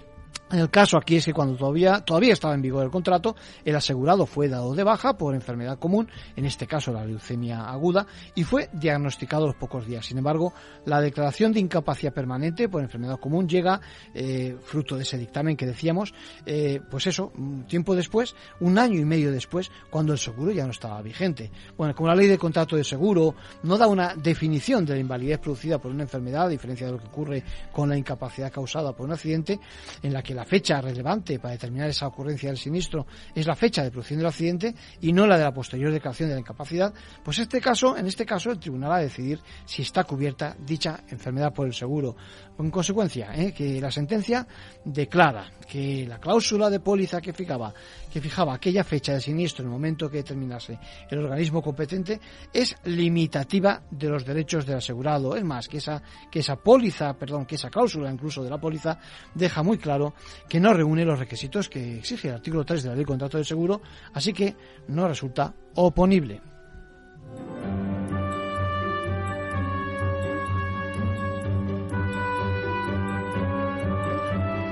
El 0.51 0.69
caso 0.69 0.97
aquí 0.97 1.15
es 1.15 1.25
que 1.25 1.33
cuando 1.33 1.57
todavía, 1.57 2.01
todavía 2.01 2.33
estaba 2.33 2.53
en 2.53 2.61
vigor 2.61 2.85
el 2.85 2.91
contrato, 2.91 3.35
el 3.63 3.75
asegurado 3.75 4.27
fue 4.27 4.47
dado 4.47 4.75
de 4.75 4.83
baja 4.83 5.17
por 5.17 5.33
enfermedad 5.33 5.79
común, 5.79 6.07
en 6.35 6.45
este 6.45 6.67
caso 6.67 6.93
la 6.93 7.03
leucemia 7.03 7.67
aguda, 7.67 8.05
y 8.35 8.43
fue 8.43 8.69
diagnosticado 8.71 9.45
a 9.45 9.47
los 9.47 9.55
pocos 9.55 9.87
días. 9.87 10.05
Sin 10.05 10.19
embargo, 10.19 10.53
la 10.85 11.01
declaración 11.01 11.51
de 11.51 11.61
incapacidad 11.61 12.13
permanente 12.13 12.69
por 12.69 12.83
enfermedad 12.83 13.19
común 13.19 13.49
llega, 13.49 13.81
eh, 14.13 14.55
fruto 14.63 14.95
de 14.95 15.01
ese 15.01 15.17
dictamen 15.17 15.57
que 15.57 15.65
decíamos, 15.65 16.13
eh, 16.45 16.79
pues 16.91 17.07
eso, 17.07 17.31
un 17.35 17.65
tiempo 17.65 17.95
después, 17.95 18.35
un 18.59 18.77
año 18.77 18.99
y 18.99 19.05
medio 19.05 19.31
después, 19.31 19.71
cuando 19.89 20.13
el 20.13 20.19
seguro 20.19 20.51
ya 20.51 20.65
no 20.65 20.71
estaba 20.71 21.01
vigente. 21.01 21.49
Bueno, 21.75 21.95
como 21.95 22.09
la 22.09 22.15
ley 22.15 22.27
de 22.27 22.37
contrato 22.37 22.75
de 22.75 22.83
seguro 22.83 23.33
no 23.63 23.79
da 23.79 23.87
una 23.87 24.13
definición 24.13 24.85
de 24.85 24.93
la 24.93 24.99
invalidez 24.99 25.39
producida 25.39 25.79
por 25.79 25.89
una 25.89 26.03
enfermedad, 26.03 26.45
a 26.45 26.49
diferencia 26.49 26.85
de 26.85 26.93
lo 26.93 26.99
que 26.99 27.07
ocurre 27.07 27.43
con 27.71 27.89
la 27.89 27.97
incapacidad 27.97 28.51
causada 28.51 28.95
por 28.95 29.07
un 29.07 29.13
accidente, 29.13 29.59
en 30.03 30.13
la 30.13 30.21
que 30.25 30.33
la 30.33 30.43
fecha 30.43 30.81
relevante 30.81 31.37
para 31.39 31.53
determinar 31.53 31.87
esa 31.87 32.07
ocurrencia 32.07 32.49
del 32.49 32.57
sinistro 32.57 33.05
es 33.33 33.45
la 33.45 33.55
fecha 33.55 33.83
de 33.83 33.91
producción 33.91 34.17
del 34.17 34.27
accidente 34.27 34.73
y 35.01 35.13
no 35.13 35.27
la 35.27 35.37
de 35.37 35.43
la 35.43 35.53
posterior 35.53 35.91
declaración 35.91 36.29
de 36.29 36.35
la 36.35 36.41
incapacidad, 36.41 36.93
pues 37.23 37.37
este 37.37 37.61
caso, 37.61 37.95
en 37.95 38.07
este 38.07 38.25
caso 38.25 38.51
el 38.51 38.59
tribunal 38.59 38.89
va 38.89 38.97
a 38.97 39.01
decidir 39.01 39.39
si 39.65 39.83
está 39.83 40.03
cubierta 40.03 40.57
dicha 40.59 41.03
enfermedad 41.09 41.53
por 41.53 41.67
el 41.67 41.73
seguro. 41.73 42.15
En 42.57 42.71
consecuencia, 42.71 43.35
¿eh? 43.35 43.53
que 43.53 43.79
la 43.79 43.91
sentencia 43.91 44.47
declara 44.83 45.51
que 45.69 46.05
la 46.07 46.19
cláusula 46.19 46.69
de 46.69 46.79
póliza 46.79 47.21
que 47.21 47.33
fijaba, 47.33 47.73
que 48.11 48.21
fijaba 48.21 48.55
aquella 48.55 48.83
fecha 48.83 49.13
de 49.13 49.21
sinistro 49.21 49.63
en 49.63 49.67
el 49.67 49.73
momento 49.73 50.09
que 50.09 50.17
determinase 50.17 50.79
el 51.09 51.19
organismo 51.19 51.61
competente 51.61 52.19
es 52.51 52.75
limitativa 52.85 53.83
de 53.91 54.09
los 54.09 54.25
derechos 54.25 54.65
del 54.65 54.77
asegurado. 54.77 55.35
Es 55.35 55.43
más, 55.43 55.67
que 55.67 55.77
esa, 55.77 56.01
que 56.31 56.39
esa 56.39 56.55
póliza, 56.55 57.13
perdón, 57.13 57.45
que 57.45 57.55
esa 57.55 57.69
cláusula 57.69 58.11
incluso 58.11 58.43
de 58.43 58.49
la 58.49 58.57
póliza 58.57 58.97
deja 59.33 59.61
muy 59.61 59.77
claro 59.77 60.14
que 60.47 60.59
no 60.59 60.73
reúne 60.73 61.05
los 61.05 61.19
requisitos 61.19 61.69
que 61.69 61.97
exige 61.97 62.29
el 62.29 62.35
artículo 62.35 62.65
3 62.65 62.83
de 62.83 62.89
la 62.89 62.95
Ley 62.95 63.03
de 63.03 63.07
Contrato 63.07 63.37
de 63.37 63.43
Seguro, 63.43 63.81
así 64.13 64.33
que 64.33 64.55
no 64.87 65.07
resulta 65.07 65.53
oponible. 65.75 66.41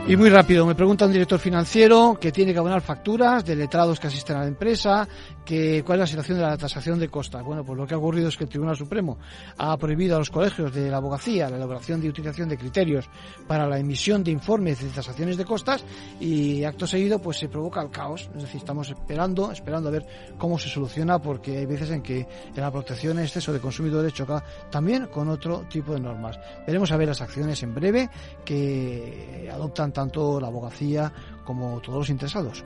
Y 0.05 0.17
muy 0.17 0.29
rápido, 0.29 0.65
me 0.65 0.75
pregunta 0.75 1.05
un 1.05 1.13
director 1.13 1.39
financiero 1.39 2.17
que 2.19 2.33
tiene 2.33 2.51
que 2.51 2.59
abonar 2.59 2.81
facturas 2.81 3.45
de 3.45 3.55
letrados 3.55 4.01
que 4.01 4.07
asisten 4.07 4.35
a 4.35 4.41
la 4.41 4.47
empresa, 4.47 5.07
que 5.45 5.81
cuál 5.85 5.99
es 5.99 6.01
la 6.01 6.07
situación 6.07 6.37
de 6.39 6.43
la 6.43 6.57
tasación 6.57 6.99
de 6.99 7.07
costas. 7.07 7.41
Bueno, 7.41 7.63
pues 7.63 7.77
lo 7.77 7.87
que 7.87 7.93
ha 7.93 7.97
ocurrido 7.97 8.27
es 8.27 8.35
que 8.35 8.43
el 8.43 8.49
Tribunal 8.49 8.75
Supremo 8.75 9.17
ha 9.57 9.77
prohibido 9.77 10.17
a 10.17 10.19
los 10.19 10.29
colegios 10.29 10.73
de 10.73 10.91
la 10.91 10.97
abogacía 10.97 11.49
la 11.49 11.55
elaboración 11.55 12.03
y 12.03 12.09
utilización 12.09 12.49
de 12.49 12.57
criterios 12.57 13.09
para 13.47 13.65
la 13.65 13.79
emisión 13.79 14.25
de 14.25 14.31
informes 14.31 14.83
de 14.83 14.89
tasaciones 14.89 15.37
de 15.37 15.45
costas 15.45 15.85
y 16.19 16.65
acto 16.65 16.85
seguido 16.85 17.19
pues 17.19 17.37
se 17.37 17.47
provoca 17.47 17.81
el 17.81 17.89
caos. 17.89 18.29
Es 18.35 18.41
decir, 18.41 18.57
estamos 18.57 18.89
esperando, 18.89 19.53
esperando 19.53 19.87
a 19.87 19.91
ver 19.93 20.05
cómo 20.37 20.59
se 20.59 20.67
soluciona 20.67 21.21
porque 21.21 21.59
hay 21.59 21.65
veces 21.65 21.91
en 21.91 22.01
que 22.01 22.27
la 22.57 22.69
protección 22.69 23.19
en 23.19 23.23
exceso 23.23 23.53
de 23.53 23.59
consumidores 23.61 24.13
choca 24.13 24.43
también 24.69 25.07
con 25.07 25.29
otro 25.29 25.65
tipo 25.69 25.93
de 25.93 26.01
normas. 26.01 26.37
Veremos 26.67 26.91
a 26.91 26.97
ver 26.97 27.07
las 27.07 27.21
acciones 27.21 27.63
en 27.63 27.73
breve 27.73 28.09
que 28.43 29.49
adoptan 29.49 29.92
tanto 29.93 30.39
la 30.39 30.47
abogacía 30.47 31.13
como 31.45 31.79
todos 31.79 31.99
los 31.99 32.09
interesados. 32.09 32.63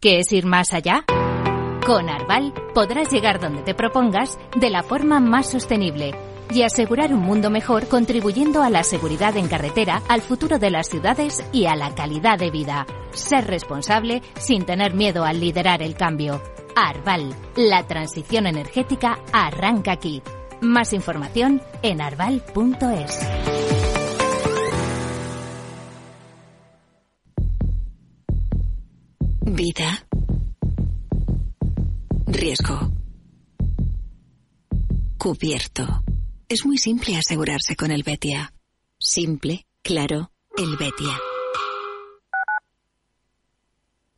¿Qué 0.00 0.18
es 0.18 0.32
ir 0.32 0.46
más 0.46 0.72
allá? 0.72 1.04
Con 1.86 2.08
Arval 2.08 2.52
podrás 2.74 3.12
llegar 3.12 3.40
donde 3.40 3.62
te 3.62 3.72
propongas 3.72 4.36
de 4.56 4.68
la 4.68 4.82
forma 4.82 5.20
más 5.20 5.48
sostenible 5.50 6.12
y 6.50 6.62
asegurar 6.62 7.14
un 7.14 7.20
mundo 7.20 7.50
mejor 7.50 7.88
contribuyendo 7.88 8.62
a 8.62 8.70
la 8.70 8.82
seguridad 8.82 9.36
en 9.36 9.48
carretera, 9.48 10.02
al 10.08 10.20
futuro 10.20 10.58
de 10.58 10.70
las 10.70 10.88
ciudades 10.88 11.44
y 11.52 11.66
a 11.66 11.76
la 11.76 11.94
calidad 11.94 12.38
de 12.38 12.50
vida. 12.50 12.86
Ser 13.12 13.46
responsable 13.46 14.22
sin 14.38 14.64
tener 14.64 14.94
miedo 14.94 15.24
al 15.24 15.40
liderar 15.40 15.82
el 15.82 15.94
cambio. 15.94 16.42
Arval, 16.74 17.34
la 17.56 17.86
transición 17.86 18.46
energética 18.46 19.18
arranca 19.32 19.92
aquí. 19.92 20.22
Más 20.60 20.92
información 20.92 21.60
en 21.82 22.00
arval.es. 22.00 23.18
Vida. 29.44 30.06
Riesgo. 32.26 32.90
Cubierto. 35.18 36.02
Es 36.48 36.64
muy 36.64 36.78
simple 36.78 37.16
asegurarse 37.16 37.76
con 37.76 37.90
el 37.90 38.02
Betia. 38.02 38.52
Simple, 38.98 39.66
claro, 39.82 40.32
el 40.56 40.76
Betia. 40.76 41.18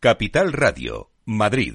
Capital 0.01 0.53
Radio, 0.53 1.11
Madrid, 1.25 1.75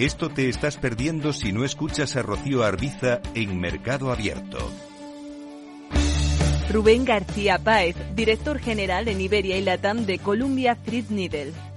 Esto 0.00 0.30
te 0.30 0.48
estás 0.48 0.78
perdiendo 0.78 1.34
si 1.34 1.52
no 1.52 1.62
escuchas 1.62 2.16
a 2.16 2.22
Rocío 2.22 2.64
Arbiza 2.64 3.20
en 3.34 3.60
Mercado 3.60 4.10
Abierto. 4.10 4.56
Rubén 6.70 7.04
García 7.04 7.58
Páez, 7.58 7.96
director 8.16 8.58
general 8.58 9.08
en 9.08 9.20
Iberia 9.20 9.58
y 9.58 9.62
Latam 9.62 10.06
de 10.06 10.18
Columbia 10.18 10.74
Threadneedle. 10.74 11.52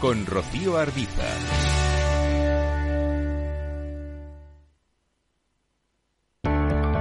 con 0.00 0.24
Rocío 0.24 0.78
Arbiza. 0.78 1.22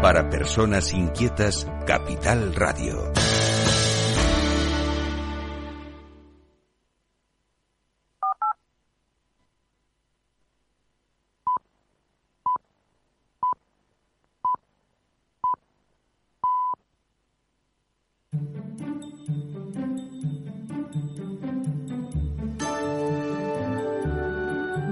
Para 0.02 0.30
personas 0.30 0.94
inquietas, 0.94 1.68
Capital 1.86 2.54
Radio. 2.56 3.12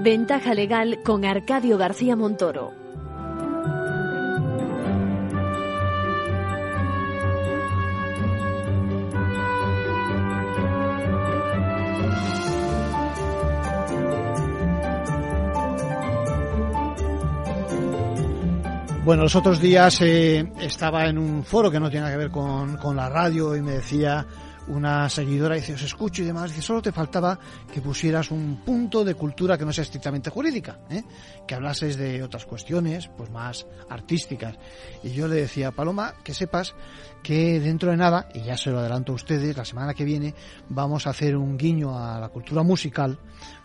Ventaja 0.08 0.54
legal 0.54 1.00
con 1.04 1.26
Arcadio 1.26 1.76
García 1.76 2.16
Montoro. 2.16 2.72
Bueno, 19.04 19.24
los 19.24 19.36
otros 19.36 19.60
días 19.60 20.00
eh, 20.00 20.50
estaba 20.58 21.06
en 21.06 21.18
un 21.18 21.44
foro 21.44 21.70
que 21.70 21.78
no 21.78 21.90
tiene 21.90 22.08
que 22.08 22.16
ver 22.16 22.30
con, 22.30 22.78
con 22.78 22.96
la 22.96 23.10
radio 23.10 23.54
y 23.54 23.60
me 23.60 23.72
decía 23.72 24.26
una 24.68 25.08
seguidora 25.08 25.54
dice, 25.54 25.74
os 25.74 25.82
escucho 25.82 26.22
y 26.22 26.26
demás, 26.26 26.50
dice, 26.50 26.62
solo 26.62 26.82
te 26.82 26.92
faltaba 26.92 27.38
que 27.72 27.80
pusieras 27.80 28.30
un 28.30 28.62
punto 28.64 29.04
de 29.04 29.14
cultura 29.14 29.56
que 29.56 29.64
no 29.64 29.72
sea 29.72 29.82
estrictamente 29.82 30.30
jurídica, 30.30 30.78
¿eh? 30.90 31.02
que 31.46 31.54
hablases 31.54 31.96
de 31.96 32.22
otras 32.22 32.44
cuestiones, 32.44 33.08
pues 33.16 33.30
más 33.30 33.66
artísticas. 33.88 34.56
Y 35.02 35.10
yo 35.10 35.28
le 35.28 35.36
decía, 35.36 35.72
Paloma, 35.72 36.14
que 36.22 36.34
sepas 36.34 36.74
que 37.28 37.60
dentro 37.60 37.90
de 37.90 37.98
nada, 37.98 38.26
y 38.32 38.40
ya 38.40 38.56
se 38.56 38.70
lo 38.70 38.78
adelanto 38.78 39.12
a 39.12 39.16
ustedes, 39.16 39.54
la 39.54 39.66
semana 39.66 39.92
que 39.92 40.02
viene 40.02 40.34
vamos 40.70 41.06
a 41.06 41.10
hacer 41.10 41.36
un 41.36 41.58
guiño 41.58 41.94
a 41.94 42.18
la 42.18 42.30
cultura 42.30 42.62
musical, 42.62 43.18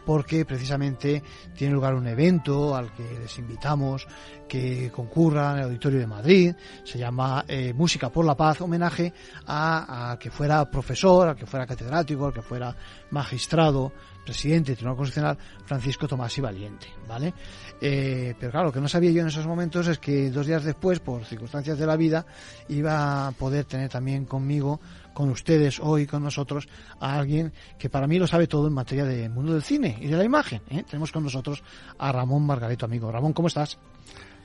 porque 0.05 0.43
precisamente 0.43 1.23
tiene 1.55 1.73
lugar 1.73 1.95
un 1.95 2.05
evento 2.05 2.75
al 2.75 2.91
que 2.91 3.19
les 3.21 3.39
invitamos 3.39 4.05
que 4.49 4.91
concurra 4.91 5.53
en 5.53 5.59
el 5.59 5.63
Auditorio 5.63 5.99
de 5.99 6.07
Madrid, 6.07 6.53
se 6.83 6.99
llama 6.99 7.45
eh, 7.47 7.71
Música 7.73 8.09
por 8.09 8.25
la 8.25 8.35
Paz, 8.35 8.59
homenaje 8.59 9.13
a 9.47 10.17
que 10.19 10.29
fuera 10.29 10.69
profesor, 10.69 11.29
a 11.29 11.35
que 11.35 11.45
fuera 11.45 11.65
catedrático, 11.65 12.27
a 12.27 12.33
que 12.33 12.41
fuera 12.41 12.75
magistrado, 13.11 13.93
presidente 14.23 14.71
del 14.71 14.77
Tribunal 14.77 14.97
Constitucional, 14.97 15.37
Francisco 15.65 16.07
Tomás 16.07 16.37
y 16.37 16.41
Valiente, 16.41 16.87
¿vale? 17.07 17.33
Eh, 17.81 18.33
pero 18.39 18.51
claro, 18.51 18.67
lo 18.67 18.73
que 18.73 18.81
no 18.81 18.87
sabía 18.87 19.11
yo 19.11 19.21
en 19.21 19.27
esos 19.27 19.45
momentos 19.45 19.87
es 19.87 19.99
que 19.99 20.31
dos 20.31 20.47
días 20.47 20.63
después, 20.63 20.99
por 20.99 21.25
circunstancias 21.25 21.77
de 21.77 21.85
la 21.85 21.95
vida, 21.95 22.25
iba 22.69 23.27
a 23.27 23.31
poder 23.31 23.65
tener 23.65 23.89
también 23.89 24.25
conmigo, 24.25 24.79
con 25.13 25.29
ustedes 25.29 25.79
hoy, 25.79 26.07
con 26.07 26.23
nosotros, 26.23 26.67
a 26.99 27.17
alguien 27.17 27.53
que 27.77 27.89
para 27.89 28.07
mí 28.07 28.17
lo 28.17 28.27
sabe 28.27 28.47
todo 28.47 28.67
en 28.67 28.73
materia 28.73 29.05
del 29.05 29.29
mundo 29.29 29.53
del 29.53 29.63
cine 29.63 29.97
y 30.01 30.07
de 30.07 30.17
la 30.17 30.23
imagen. 30.23 30.61
¿eh? 30.69 30.83
Tenemos 30.83 31.11
con 31.11 31.23
nosotros 31.23 31.63
a 31.97 32.11
Ramón 32.11 32.45
Margareto, 32.45 32.85
amigo. 32.85 33.11
Ramón, 33.11 33.33
¿cómo 33.33 33.47
estás? 33.47 33.77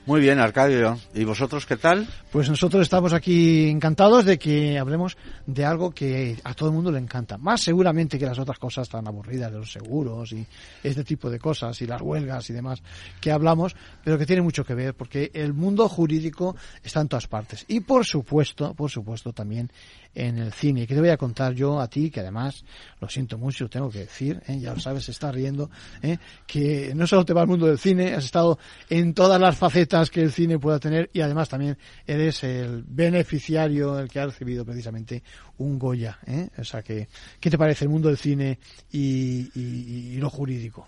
Muy 0.05 0.21
bien, 0.21 0.39
Arcadio. 0.39 0.97
¿Y 1.13 1.23
vosotros 1.23 1.65
qué 1.67 1.77
tal? 1.77 2.07
Pues 2.31 2.49
nosotros 2.49 2.81
estamos 2.81 3.13
aquí 3.13 3.69
encantados 3.69 4.25
de 4.25 4.39
que 4.39 4.79
hablemos 4.79 5.17
de 5.45 5.65
algo 5.65 5.91
que 5.91 6.37
a 6.43 6.53
todo 6.53 6.69
el 6.69 6.75
mundo 6.75 6.91
le 6.91 6.97
encanta. 6.97 7.37
Más 7.37 7.61
seguramente 7.61 8.17
que 8.17 8.25
las 8.25 8.39
otras 8.39 8.57
cosas 8.57 8.89
tan 8.89 9.07
aburridas 9.07 9.51
de 9.51 9.59
los 9.59 9.71
seguros 9.71 10.31
y 10.31 10.45
este 10.83 11.03
tipo 11.03 11.29
de 11.29 11.37
cosas 11.37 11.79
y 11.81 11.85
las 11.85 12.01
huelgas 12.01 12.49
y 12.49 12.53
demás 12.53 12.81
que 13.21 13.31
hablamos, 13.31 13.75
pero 14.03 14.17
que 14.17 14.25
tiene 14.25 14.41
mucho 14.41 14.65
que 14.65 14.73
ver 14.73 14.95
porque 14.95 15.29
el 15.33 15.53
mundo 15.53 15.87
jurídico 15.87 16.55
está 16.81 17.01
en 17.01 17.07
todas 17.07 17.27
partes. 17.27 17.65
Y 17.67 17.81
por 17.81 18.05
supuesto, 18.05 18.73
por 18.73 18.89
supuesto 18.89 19.31
también 19.31 19.69
en 20.13 20.37
el 20.37 20.51
cine. 20.53 20.87
Que 20.87 20.93
te 20.93 20.99
voy 20.99 21.09
a 21.09 21.17
contar 21.17 21.53
yo 21.53 21.79
a 21.79 21.89
ti, 21.89 22.09
que 22.09 22.19
además, 22.19 22.63
lo 22.99 23.09
siento 23.09 23.37
mucho, 23.37 23.69
tengo 23.69 23.89
que 23.89 23.99
decir, 23.99 24.41
¿eh? 24.47 24.59
ya 24.59 24.73
lo 24.73 24.79
sabes, 24.79 25.05
se 25.05 25.11
está 25.11 25.31
riendo, 25.31 25.69
¿eh? 26.01 26.17
que 26.45 26.93
no 26.95 27.07
solo 27.07 27.25
te 27.25 27.33
va 27.33 27.41
al 27.41 27.47
mundo 27.47 27.67
del 27.67 27.79
cine, 27.79 28.13
has 28.13 28.25
estado 28.25 28.59
en 28.89 29.13
todas 29.13 29.39
las 29.39 29.57
facetas 29.57 30.09
que 30.09 30.21
el 30.21 30.31
cine 30.31 30.59
pueda 30.59 30.79
tener 30.79 31.09
y 31.13 31.21
además 31.21 31.49
también 31.49 31.77
eres 32.05 32.43
el 32.43 32.83
beneficiario, 32.87 33.99
el 33.99 34.09
que 34.09 34.19
ha 34.19 34.25
recibido 34.25 34.65
precisamente 34.65 35.23
un 35.57 35.79
Goya. 35.79 36.19
¿eh? 36.25 36.49
O 36.57 36.63
sea, 36.63 36.81
que, 36.81 37.07
¿qué 37.39 37.49
te 37.49 37.57
parece 37.57 37.85
el 37.85 37.89
mundo 37.89 38.09
del 38.09 38.17
cine 38.17 38.59
y 38.91 40.17
lo 40.17 40.29
jurídico? 40.29 40.87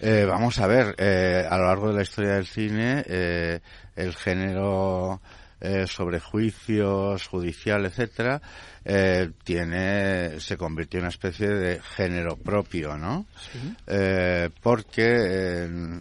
Eh, 0.00 0.24
vamos 0.28 0.58
a 0.60 0.66
ver, 0.68 0.94
eh, 0.96 1.44
a 1.48 1.58
lo 1.58 1.64
largo 1.64 1.88
de 1.88 1.94
la 1.94 2.02
historia 2.02 2.34
del 2.34 2.46
cine, 2.46 3.04
eh, 3.06 3.60
el 3.96 4.14
género 4.14 5.20
eh, 5.60 5.86
sobre 5.86 6.20
juicios 6.20 7.26
judicial, 7.26 7.86
etcétera, 7.86 8.40
eh, 8.84 9.30
tiene 9.44 10.40
se 10.40 10.56
convirtió 10.56 10.98
en 10.98 11.04
una 11.04 11.10
especie 11.10 11.48
de 11.48 11.80
género 11.80 12.36
propio, 12.36 12.96
¿no? 12.96 13.26
Sí. 13.52 13.74
Eh, 13.86 14.50
porque 14.62 15.06
eh, 15.06 16.00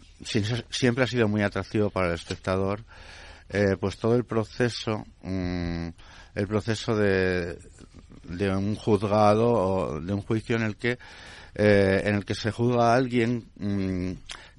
siempre 0.70 1.04
ha 1.04 1.08
sido 1.08 1.28
muy 1.28 1.42
atractivo 1.42 1.90
para 1.90 2.08
el 2.08 2.14
espectador, 2.14 2.84
eh, 3.50 3.78
pues 3.80 3.98
todo 3.98 4.16
el 4.16 4.26
proceso, 4.26 5.06
um, 5.24 5.92
el 6.36 6.48
proceso 6.48 6.96
de, 6.96 7.58
de 8.24 8.50
un 8.56 8.76
juzgado 8.76 9.50
o 9.50 10.02
de 10.02 10.14
un 10.14 10.22
juicio 10.22 10.56
en 10.56 10.64
el 10.64 10.76
que 10.76 10.98
eh, 11.56 12.04
en 12.06 12.16
el 12.16 12.26
que 12.26 12.36
se 12.36 12.52
juzga 12.52 12.92
a 12.92 12.96
alguien 12.96 13.50
um, 13.60 14.16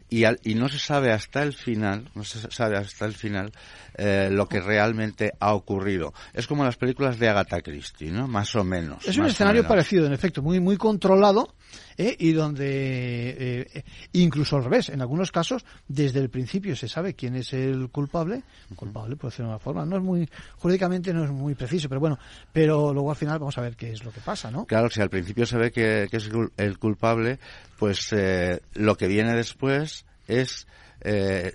y, 0.09 0.25
al, 0.25 0.39
y, 0.43 0.55
no 0.55 0.69
se 0.69 0.79
sabe 0.79 1.13
hasta 1.13 1.43
el 1.43 1.53
final, 1.53 2.11
no 2.15 2.25
se 2.25 2.51
sabe 2.51 2.77
hasta 2.77 3.05
el 3.05 3.15
final 3.15 3.53
eh, 3.95 4.29
lo 4.31 4.49
que 4.49 4.61
realmente 4.61 5.33
ha 5.41 5.55
ocurrido. 5.55 6.15
Es 6.33 6.47
como 6.47 6.65
las 6.65 6.77
películas 6.77 7.19
de 7.19 7.29
Agatha 7.29 7.61
Christie, 7.61 8.11
¿no? 8.11 8.27
Más 8.27 8.55
o 8.57 8.65
menos. 8.65 9.07
Es 9.07 9.17
un 9.19 9.27
escenario 9.27 9.67
parecido, 9.67 10.07
en 10.07 10.13
efecto, 10.13 10.43
muy 10.43 10.61
muy 10.61 10.77
controlado 10.77 11.55
¿eh? 11.97 12.17
y 12.19 12.33
donde 12.33 13.67
eh, 13.75 13.85
incluso 14.13 14.57
al 14.57 14.65
revés, 14.65 14.89
en 14.89 15.01
algunos 15.01 15.31
casos 15.31 15.65
desde 15.87 16.21
el 16.21 16.31
principio 16.31 16.77
se 16.77 16.89
sabe 16.89 17.15
quién 17.15 17.35
es 17.37 17.53
el 17.53 17.91
culpable, 17.91 18.43
culpable 18.77 19.17
por 19.17 19.31
decirlo 19.31 19.49
de 19.49 19.55
una 19.55 19.59
forma, 19.59 19.85
no 19.85 19.97
es 19.97 20.03
muy 20.03 20.29
jurídicamente 20.57 21.13
no 21.13 21.25
es 21.25 21.31
muy 21.31 21.55
preciso, 21.55 21.89
pero 21.89 22.01
bueno, 22.01 22.19
pero 22.53 22.93
luego 22.95 23.11
al 23.11 23.17
final 23.17 23.39
vamos 23.39 23.59
a 23.59 23.63
ver 23.63 23.77
qué 23.77 23.93
es 23.93 24.05
lo 24.05 24.13
que 24.13 24.21
pasa, 24.21 24.51
¿no? 24.51 24.65
Claro, 24.65 24.89
si 24.89 25.01
al 25.01 25.11
principio 25.11 25.45
se 25.45 25.59
ve 25.59 25.71
que, 25.71 26.09
que 26.11 26.17
es 26.17 26.31
el 26.57 26.79
culpable, 26.79 27.39
pues 27.79 28.13
eh, 28.13 28.61
lo 28.75 28.97
que 28.97 29.07
viene 29.07 29.35
después 29.35 30.05
es 30.27 30.67
eh, 31.01 31.55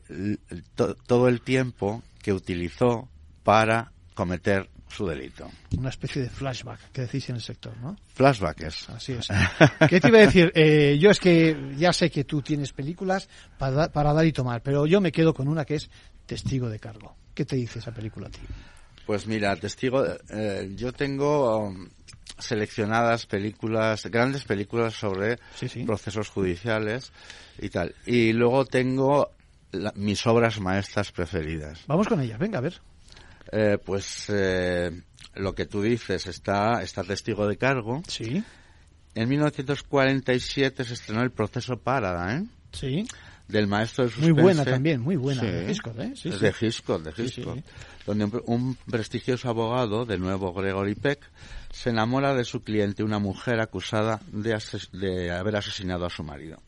to, 0.75 0.95
todo 0.95 1.27
el 1.27 1.41
tiempo 1.41 2.01
que 2.21 2.33
utilizó 2.33 3.09
para 3.43 3.91
cometer 4.13 4.69
su 4.88 5.05
delito. 5.07 5.49
Una 5.77 5.89
especie 5.89 6.21
de 6.21 6.29
flashback 6.29 6.91
que 6.91 7.01
decís 7.01 7.29
en 7.29 7.36
el 7.36 7.41
sector, 7.41 7.75
¿no? 7.77 7.97
Flashback 8.13 8.62
es. 8.62 8.89
Así 8.89 9.13
es. 9.13 9.27
¿Qué 9.89 9.99
te 9.99 10.07
iba 10.07 10.19
a 10.19 10.21
decir? 10.21 10.51
Eh, 10.55 10.97
yo 10.99 11.09
es 11.09 11.19
que 11.19 11.73
ya 11.77 11.91
sé 11.91 12.09
que 12.09 12.23
tú 12.23 12.41
tienes 12.41 12.71
películas 12.71 13.27
para, 13.57 13.91
para 13.91 14.13
dar 14.13 14.25
y 14.25 14.31
tomar, 14.31 14.62
pero 14.62 14.86
yo 14.86 15.01
me 15.01 15.12
quedo 15.12 15.33
con 15.33 15.47
una 15.47 15.65
que 15.65 15.75
es 15.75 15.89
Testigo 16.25 16.69
de 16.69 16.79
Cargo. 16.79 17.15
¿Qué 17.33 17.43
te 17.43 17.55
dice 17.55 17.79
esa 17.79 17.91
película 17.91 18.27
a 18.27 18.29
ti? 18.29 18.39
Pues 19.05 19.27
mira, 19.27 19.55
Testigo, 19.55 20.05
eh, 20.29 20.71
yo 20.75 20.93
tengo 20.93 21.67
um, 21.67 21.89
seleccionadas 22.38 23.26
películas, 23.26 24.06
grandes 24.08 24.43
películas 24.43 24.93
sobre 24.93 25.38
sí, 25.56 25.67
sí. 25.67 25.84
procesos 25.84 26.30
judiciales 26.30 27.12
y 27.60 27.69
tal. 27.69 27.96
Y 28.06 28.34
luego 28.34 28.65
tengo 28.65 29.32
la, 29.72 29.91
mis 29.96 30.26
obras 30.28 30.60
maestras 30.60 31.12
preferidas. 31.12 31.84
Vamos 31.88 32.08
con 32.08 32.22
ellas, 32.22 32.39
venga, 32.39 32.60
a 32.60 32.62
ver. 32.62 32.82
Eh, 33.52 33.78
pues 33.84 34.26
eh, 34.30 34.91
lo 35.36 35.54
que 35.54 35.65
tú 35.65 35.82
dices 35.82 36.26
está, 36.28 36.82
está 36.82 37.04
testigo 37.04 37.48
de 37.48 37.58
cargo. 37.58 38.02
Sí. 38.08 38.43
En 39.15 39.30
1947 39.30 40.84
se 40.84 40.93
estrenó 40.93 41.22
el 41.22 41.32
proceso 41.32 41.78
Parada, 41.78 42.36
¿eh? 42.36 42.46
Sí. 42.72 43.06
Del 43.48 43.67
maestro 43.67 44.06
de 44.06 44.10
suspense. 44.10 44.34
Muy 44.34 44.41
buena 44.41 44.65
también, 44.65 45.02
muy 45.02 45.15
buena. 45.17 45.41
Sí. 45.41 45.48
De 45.48 45.72
Hitchcock, 45.72 46.00
¿eh? 46.00 46.13
Sí, 46.15 46.30
de 46.30 46.54
Hitchcock, 46.60 47.04
de 47.04 47.24
Hitchcock. 47.24 47.60
Donde 48.08 48.26
un, 48.26 48.41
un, 48.48 48.76
prestigioso 48.89 49.50
abogado, 49.50 50.06
de 50.06 50.17
nuevo 50.17 50.52
Gregory 50.54 50.96
Peck, 50.96 51.30
se 51.73 51.89
enamora 51.89 52.36
de 52.36 52.45
su 52.45 52.62
cliente, 52.62 53.03
una 53.03 53.17
mujer 53.17 53.59
acusada 53.59 54.21
de, 54.31 54.53
ases 54.53 54.89
de 54.91 55.31
haber 55.31 55.55
asesinado 55.55 56.05
a 56.05 56.09
su 56.12 56.23
marido. 56.23 56.62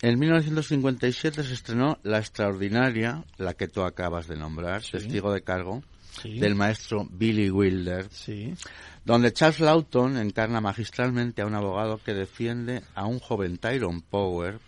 En 0.00 0.18
1957 0.18 1.42
se 1.42 1.52
estrenó 1.52 1.98
La 2.02 2.18
Extraordinaria, 2.18 3.24
la 3.36 3.52
que 3.52 3.68
tú 3.68 3.82
acabas 3.82 4.26
de 4.26 4.36
nombrar, 4.36 4.82
sí. 4.82 4.92
testigo 4.92 5.32
de 5.32 5.42
cargo, 5.42 5.82
sí. 6.22 6.38
del 6.38 6.54
maestro 6.54 7.06
Billy 7.10 7.50
Wilder, 7.50 8.08
sí. 8.10 8.54
donde 9.04 9.34
Charles 9.34 9.60
Lawton 9.60 10.16
encarna 10.16 10.62
magistralmente 10.62 11.42
a 11.42 11.46
un 11.46 11.54
abogado 11.54 12.00
que 12.02 12.14
defiende 12.14 12.82
a 12.94 13.04
un 13.04 13.18
joven 13.18 13.58
Tyrone 13.58 14.02
Power, 14.08 14.60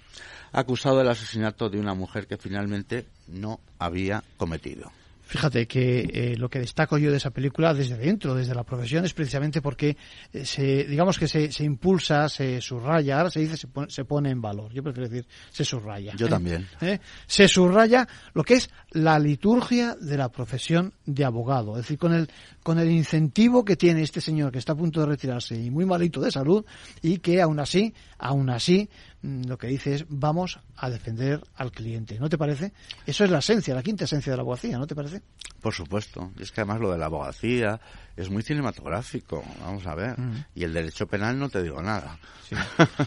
acusado 0.53 0.99
del 0.99 1.09
asesinato 1.09 1.71
de 1.71 1.81
una 1.81 1.95
mujer 1.95 2.27
que 2.27 2.37
finalmente 2.37 3.07
no 3.29 3.61
había 3.79 4.23
cometido. 4.37 4.93
Fíjate 5.31 5.69
que 5.69 6.01
eh, 6.13 6.37
lo 6.37 6.51
que 6.51 6.59
destaco 6.59 6.99
yo 6.99 7.13
de 7.13 7.19
esa 7.19 7.31
película 7.31 7.73
desde 7.73 7.97
dentro, 7.97 8.35
desde 8.35 8.53
la 8.53 8.65
profesión, 8.65 9.05
es 9.05 9.15
precisamente 9.15 9.63
porque 9.63 9.97
eh, 10.33 10.45
se, 10.45 10.83
digamos 10.87 11.21
que 11.21 11.29
se, 11.29 11.53
se, 11.53 11.63
impulsa, 11.63 12.29
se 12.29 12.61
subraya, 12.61 13.19
ahora 13.19 13.31
se 13.31 13.39
dice 13.39 13.57
se 13.57 13.69
pone, 13.69 13.89
se 13.91 14.05
pone 14.05 14.31
en 14.31 14.43
valor, 14.43 14.73
yo 14.73 14.83
prefiero 14.83 15.09
decir 15.09 15.29
se 15.51 15.65
subraya. 15.65 16.15
Yo 16.17 16.27
¿eh? 16.27 16.31
también. 16.31 16.67
Se 17.29 17.47
subraya 17.47 18.09
lo 18.35 18.43
que 18.43 18.55
es 18.55 18.71
la 18.91 19.21
liturgia 19.21 19.95
de 19.95 20.17
la 20.17 20.31
profesión 20.31 20.95
de 21.07 21.25
abogado, 21.25 21.77
es 21.77 21.83
decir, 21.83 21.99
con 21.99 22.13
el, 22.13 22.29
con 22.65 22.81
el 22.81 22.91
incentivo 22.91 23.65
que 23.65 23.77
tiene 23.77 24.03
este 24.03 24.21
señor 24.21 24.51
que 24.51 24.59
está 24.59 24.73
a 24.73 24.77
punto 24.77 24.99
de 24.99 25.07
retirarse 25.07 25.55
y 25.55 25.71
muy 25.71 25.87
malito 25.87 26.21
de 26.21 26.33
salud 26.33 26.65
y 27.03 27.19
que 27.19 27.41
aún 27.41 27.61
así, 27.61 27.95
aún 28.19 28.51
así, 28.51 28.89
mm, 29.23 29.45
lo 29.45 29.57
que 29.57 29.69
dice 29.69 29.95
es 29.95 30.07
vamos 30.09 30.59
a 30.75 30.91
defender 30.91 31.41
al 31.55 31.71
cliente. 31.71 32.19
¿No 32.19 32.29
te 32.29 32.37
parece? 32.37 32.73
Eso 33.07 33.23
es 33.23 33.31
la 33.31 33.39
esencia, 33.39 33.77
la 33.77 33.83
quinta 33.85 34.07
esencia 34.07 34.33
de 34.33 34.37
la 34.37 34.43
abogacía, 34.43 34.77
¿no 34.77 34.89
te 34.89 34.97
parece? 34.97 35.20
Por 35.61 35.75
supuesto. 35.75 36.33
Es 36.39 36.53
que 36.53 36.63
además 36.63 36.81
lo 36.81 36.91
de 36.91 36.99
la 36.99 37.07
abogacía 37.07 37.81
es 38.17 38.31
muy 38.31 38.43
cinematográfico. 38.43 39.45
Vamos 39.61 39.87
a 39.87 39.95
ver. 39.95 40.19
Mm. 40.19 40.45
Y 40.55 40.65
el 40.65 40.73
derecho 40.73 41.07
penal 41.07 41.39
no 41.39 41.49
te 41.49 41.63
digo 41.63 41.83
nada. 41.83 42.19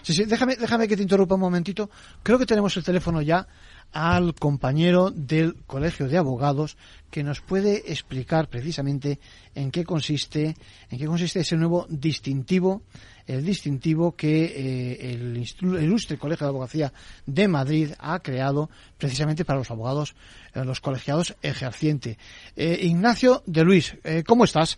Sí, 0.04 0.13
sí, 0.13 0.26
déjame, 0.26 0.56
déjame 0.56 0.88
que 0.88 0.95
te 0.95 1.04
interrumpa 1.04 1.36
un 1.36 1.41
momentito. 1.41 1.89
Creo 2.21 2.38
que 2.38 2.45
tenemos 2.45 2.78
el 2.78 2.84
teléfono 2.84 3.21
ya 3.21 3.47
al 3.91 4.36
compañero 4.36 5.12
del 5.12 5.56
Colegio 5.65 6.08
de 6.08 6.17
Abogados 6.17 6.78
que 7.12 7.23
nos 7.23 7.41
puede 7.41 7.91
explicar 7.91 8.49
precisamente 8.49 9.19
en 9.54 9.69
qué 9.71 9.84
consiste, 9.84 10.56
en 10.89 10.97
qué 10.97 11.06
consiste 11.06 11.41
ese 11.41 11.58
nuevo 11.58 11.86
distintivo, 11.89 12.84
el 13.28 13.46
distintivo 13.46 14.16
que 14.16 14.46
eh, 14.46 15.14
el, 15.14 15.38
ilustre 15.82 16.18
Colegio 16.18 16.46
de 16.46 16.50
Abogacía 16.50 16.94
de 17.26 17.48
Madrid 17.48 17.92
ha 18.00 18.20
creado 18.20 18.70
precisamente 18.98 19.46
para 19.46 19.60
los 19.60 19.72
abogados, 19.72 20.16
eh, 20.54 20.64
los 20.64 20.82
colegiados 20.82 21.36
ejercientes. 21.42 22.18
Eh, 22.56 22.80
Ignacio 22.84 23.44
de 23.46 23.64
Luis, 23.64 23.96
¿cómo 24.26 24.44
estás? 24.44 24.78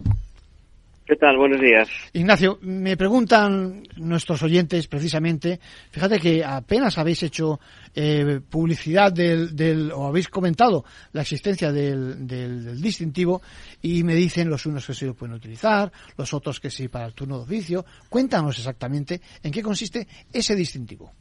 ¿Qué 1.06 1.16
tal? 1.18 1.38
Buenos 1.38 1.62
días. 1.62 1.88
Ignacio, 2.14 2.58
me 2.64 2.98
preguntan 2.98 3.84
nuestros 3.98 4.42
oyentes 4.42 4.88
precisamente, 4.88 5.60
fíjate 5.92 6.20
que 6.20 6.44
apenas 6.44 6.98
habéis 6.98 7.22
hecho 7.22 7.60
eh, 7.94 8.40
publicidad 8.50 9.14
del, 9.14 9.56
del, 9.56 9.92
o 9.92 10.08
habéis 10.08 10.30
comentado 10.30 10.84
la 11.14 11.22
existencia 11.22 11.72
del, 11.72 12.26
del, 12.26 12.66
del 12.66 12.82
distintivo 12.82 13.44
y 13.84 14.04
me 14.04 14.16
dicen 14.16 14.50
los 14.50 14.66
unos 14.66 14.88
que 14.88 14.96
sí 14.96 15.06
lo 15.06 15.14
pueden 15.14 15.36
utilizar, 15.36 15.92
los 16.18 16.34
otros 16.34 16.60
que 16.60 16.72
sí 16.72 16.88
para 16.88 17.06
el 17.06 17.14
turno 17.14 17.38
de 17.38 17.44
oficio. 17.44 17.86
Cuéntanos 18.10 18.58
exactamente 18.58 19.22
en 19.44 19.52
qué 19.52 19.62
consiste 19.62 20.08
ese 20.34 20.56
distintivo. 20.56 21.12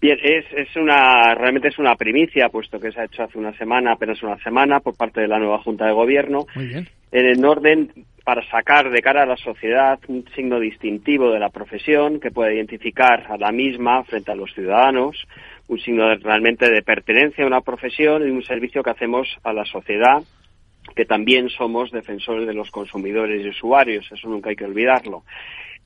Bien, 0.00 0.18
es, 0.22 0.44
es 0.56 0.76
una, 0.76 1.34
realmente 1.34 1.68
es 1.68 1.78
una 1.78 1.96
primicia, 1.96 2.48
puesto 2.48 2.78
que 2.78 2.92
se 2.92 3.00
ha 3.00 3.04
hecho 3.06 3.24
hace 3.24 3.38
una 3.38 3.56
semana, 3.56 3.94
apenas 3.94 4.22
una 4.22 4.38
semana, 4.38 4.78
por 4.78 4.96
parte 4.96 5.20
de 5.20 5.28
la 5.28 5.38
nueva 5.38 5.62
Junta 5.62 5.86
de 5.86 5.92
Gobierno, 5.92 6.46
Muy 6.54 6.66
bien. 6.66 6.88
En 7.12 7.44
orden 7.44 7.92
para 8.24 8.46
sacar 8.50 8.90
de 8.90 9.00
cara 9.00 9.22
a 9.22 9.26
la 9.26 9.36
sociedad 9.38 9.98
un 10.08 10.24
signo 10.34 10.60
distintivo 10.60 11.30
de 11.30 11.38
la 11.38 11.48
profesión 11.48 12.20
que 12.20 12.30
pueda 12.30 12.52
identificar 12.52 13.26
a 13.30 13.38
la 13.38 13.50
misma 13.52 14.04
frente 14.04 14.30
a 14.30 14.34
los 14.34 14.52
ciudadanos, 14.52 15.16
un 15.68 15.78
signo 15.80 16.08
de- 16.08 16.16
realmente 16.16 16.70
de 16.70 16.82
pertenencia 16.82 17.44
a 17.44 17.46
una 17.46 17.62
profesión 17.62 18.26
y 18.26 18.30
un 18.30 18.42
servicio 18.42 18.82
que 18.82 18.90
hacemos 18.90 19.28
a 19.44 19.52
la 19.54 19.64
sociedad, 19.64 20.22
que 20.94 21.04
también 21.06 21.48
somos 21.48 21.90
defensores 21.90 22.46
de 22.46 22.54
los 22.54 22.70
consumidores 22.70 23.44
y 23.44 23.48
usuarios, 23.48 24.10
eso 24.12 24.28
nunca 24.28 24.50
hay 24.50 24.56
que 24.56 24.64
olvidarlo. 24.66 25.22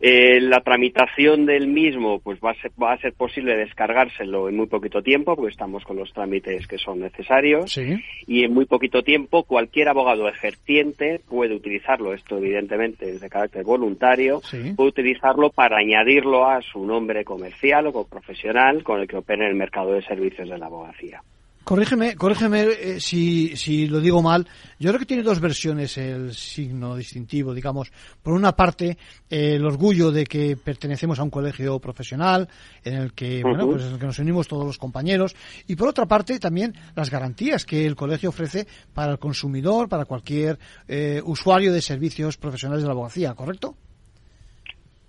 Eh, 0.05 0.41
la 0.41 0.61
tramitación 0.63 1.47
del 1.47 1.69
mismo 1.69 2.19
pues 2.19 2.41
va 2.45 2.51
a, 2.51 2.55
ser, 2.55 2.73
va 2.83 2.93
a 2.93 2.99
ser 2.99 3.13
posible 3.13 3.57
descargárselo 3.57 4.49
en 4.49 4.57
muy 4.57 4.67
poquito 4.67 5.01
tiempo, 5.01 5.37
porque 5.37 5.53
estamos 5.53 5.85
con 5.85 5.97
los 5.97 6.13
trámites 6.13 6.67
que 6.67 6.77
son 6.77 6.99
necesarios. 6.99 7.79
Y 8.27 8.43
en 8.43 8.53
muy 8.53 8.65
poquito 8.65 9.03
tiempo 9.05 9.45
cualquier 9.45 9.89
abogado 9.89 10.29
ejerciente 10.29 11.21
puede 11.29 11.55
utilizarlo, 11.55 12.15
esto 12.15 12.39
evidentemente 12.39 13.09
es 13.11 13.21
de 13.21 13.31
carácter 13.31 13.63
voluntario, 13.63 14.41
Sí. 14.43 14.73
puede 14.75 14.89
utilizarlo 14.89 15.51
para 15.51 15.79
añadirlo 15.79 16.49
a 16.49 16.61
su 16.63 16.85
nombre 16.85 17.25
comercial 17.25 17.87
o 17.87 18.05
profesional 18.05 18.83
con 18.83 19.01
el 19.01 19.07
que 19.07 19.19
opera 19.19 19.45
en 19.45 19.51
el 19.51 19.57
mercado 19.57 19.93
de 19.93 20.03
servicios 20.03 20.49
de 20.49 20.59
la 20.59 20.67
abogacía. 20.67 21.23
Corrígeme, 21.65 22.17
corrígeme 22.17 22.63
eh, 22.63 23.01
si, 23.01 23.57
si 23.57 23.87
lo 23.87 24.01
digo 24.01 24.21
mal. 24.21 24.47
Yo 24.79 24.91
creo 24.91 24.99
que 24.99 25.07
tiene 25.07 25.23
dos 25.23 25.39
versiones 25.41 25.97
el 25.97 26.35
signo 26.35 26.97
distintivo, 26.97 27.55
digamos. 27.55 27.93
Por 28.21 28.35
una 28.35 28.57
parte, 28.57 28.99
eh, 29.31 29.55
el 29.55 29.65
orgullo 29.65 30.11
de 30.11 30.25
que 30.25 30.57
pertenecemos 30.57 31.21
a 31.21 31.23
un 31.23 31.31
colegio 31.31 31.79
profesional 31.79 32.49
en 32.83 32.95
el 32.95 33.13
que, 33.13 33.43
bueno, 33.43 33.67
pues 33.67 33.85
en 33.85 33.93
el 33.93 33.99
que 33.99 34.07
nos 34.07 34.19
unimos 34.19 34.49
todos 34.49 34.67
los 34.67 34.79
compañeros. 34.79 35.37
Y 35.69 35.77
por 35.77 35.89
otra 35.89 36.07
parte, 36.07 36.39
también 36.41 36.75
las 36.97 37.11
garantías 37.11 37.65
que 37.65 37.87
el 37.87 37.95
colegio 37.95 38.31
ofrece 38.31 38.67
para 38.93 39.13
el 39.13 39.19
consumidor, 39.19 39.89
para 39.89 40.05
cualquier 40.05 40.59
eh, 40.89 41.23
usuario 41.25 41.73
de 41.73 41.81
servicios 41.81 42.39
profesionales 42.39 42.83
de 42.83 42.89
la 42.89 42.93
abogacía, 42.93 43.35
¿correcto? 43.35 43.77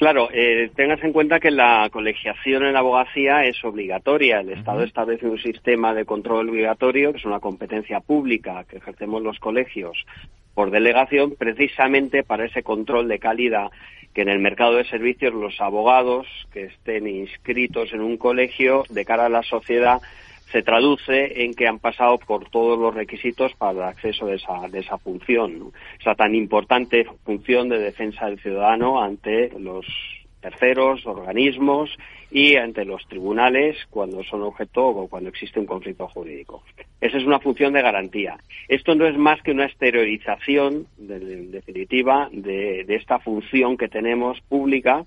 Claro, 0.03 0.27
eh, 0.33 0.69
tengas 0.75 1.01
en 1.01 1.13
cuenta 1.13 1.39
que 1.39 1.49
la 1.49 1.87
colegiación 1.89 2.65
en 2.65 2.73
la 2.73 2.79
abogacía 2.79 3.45
es 3.45 3.63
obligatoria. 3.63 4.41
El 4.41 4.49
Estado 4.49 4.83
establece 4.83 5.25
un 5.25 5.39
sistema 5.39 5.93
de 5.93 6.03
control 6.03 6.49
obligatorio, 6.49 7.13
que 7.13 7.19
es 7.19 7.25
una 7.25 7.39
competencia 7.39 8.01
pública 8.01 8.65
que 8.67 8.79
ejercemos 8.79 9.23
los 9.23 9.39
colegios 9.39 9.95
por 10.53 10.71
delegación, 10.71 11.35
precisamente 11.37 12.21
para 12.21 12.43
ese 12.43 12.63
control 12.63 13.07
de 13.07 13.17
calidad 13.17 13.71
que 14.13 14.23
en 14.23 14.27
el 14.27 14.39
mercado 14.39 14.75
de 14.75 14.83
servicios 14.83 15.33
los 15.33 15.61
abogados 15.61 16.27
que 16.51 16.65
estén 16.65 17.07
inscritos 17.07 17.93
en 17.93 18.01
un 18.01 18.17
colegio 18.17 18.83
de 18.89 19.05
cara 19.05 19.27
a 19.27 19.29
la 19.29 19.41
sociedad 19.41 20.01
se 20.53 20.61
traduce 20.61 21.43
en 21.43 21.55
que 21.55 21.67
han 21.67 21.79
pasado 21.79 22.19
por 22.19 22.47
todos 22.51 22.77
los 22.77 22.93
requisitos 22.93 23.51
para 23.55 23.71
el 23.71 23.81
acceso 23.81 24.27
de 24.27 24.35
esa, 24.35 24.67
de 24.69 24.81
esa 24.81 24.99
función, 24.99 25.71
esa 25.99 26.13
tan 26.13 26.35
importante 26.35 27.07
función 27.25 27.69
de 27.69 27.79
defensa 27.79 28.27
del 28.27 28.39
ciudadano 28.39 29.01
ante 29.01 29.51
los 29.59 29.83
terceros, 30.41 31.07
organismos 31.07 31.89
y 32.29 32.55
ante 32.57 32.85
los 32.85 33.03
tribunales 33.07 33.77
cuando 33.89 34.23
son 34.23 34.43
objeto 34.43 34.85
o 34.85 35.07
cuando 35.07 35.29
existe 35.29 35.59
un 35.59 35.65
conflicto 35.65 36.07
jurídico. 36.07 36.61
Esa 37.01 37.17
es 37.17 37.25
una 37.25 37.39
función 37.39 37.73
de 37.73 37.81
garantía. 37.81 38.37
Esto 38.67 38.93
no 38.93 39.07
es 39.07 39.17
más 39.17 39.41
que 39.41 39.51
una 39.51 39.65
exteriorización, 39.65 40.85
en 40.99 41.51
definitiva, 41.51 42.29
de, 42.31 42.83
de 42.83 42.95
esta 42.95 43.17
función 43.19 43.75
que 43.75 43.87
tenemos 43.87 44.39
pública 44.41 45.05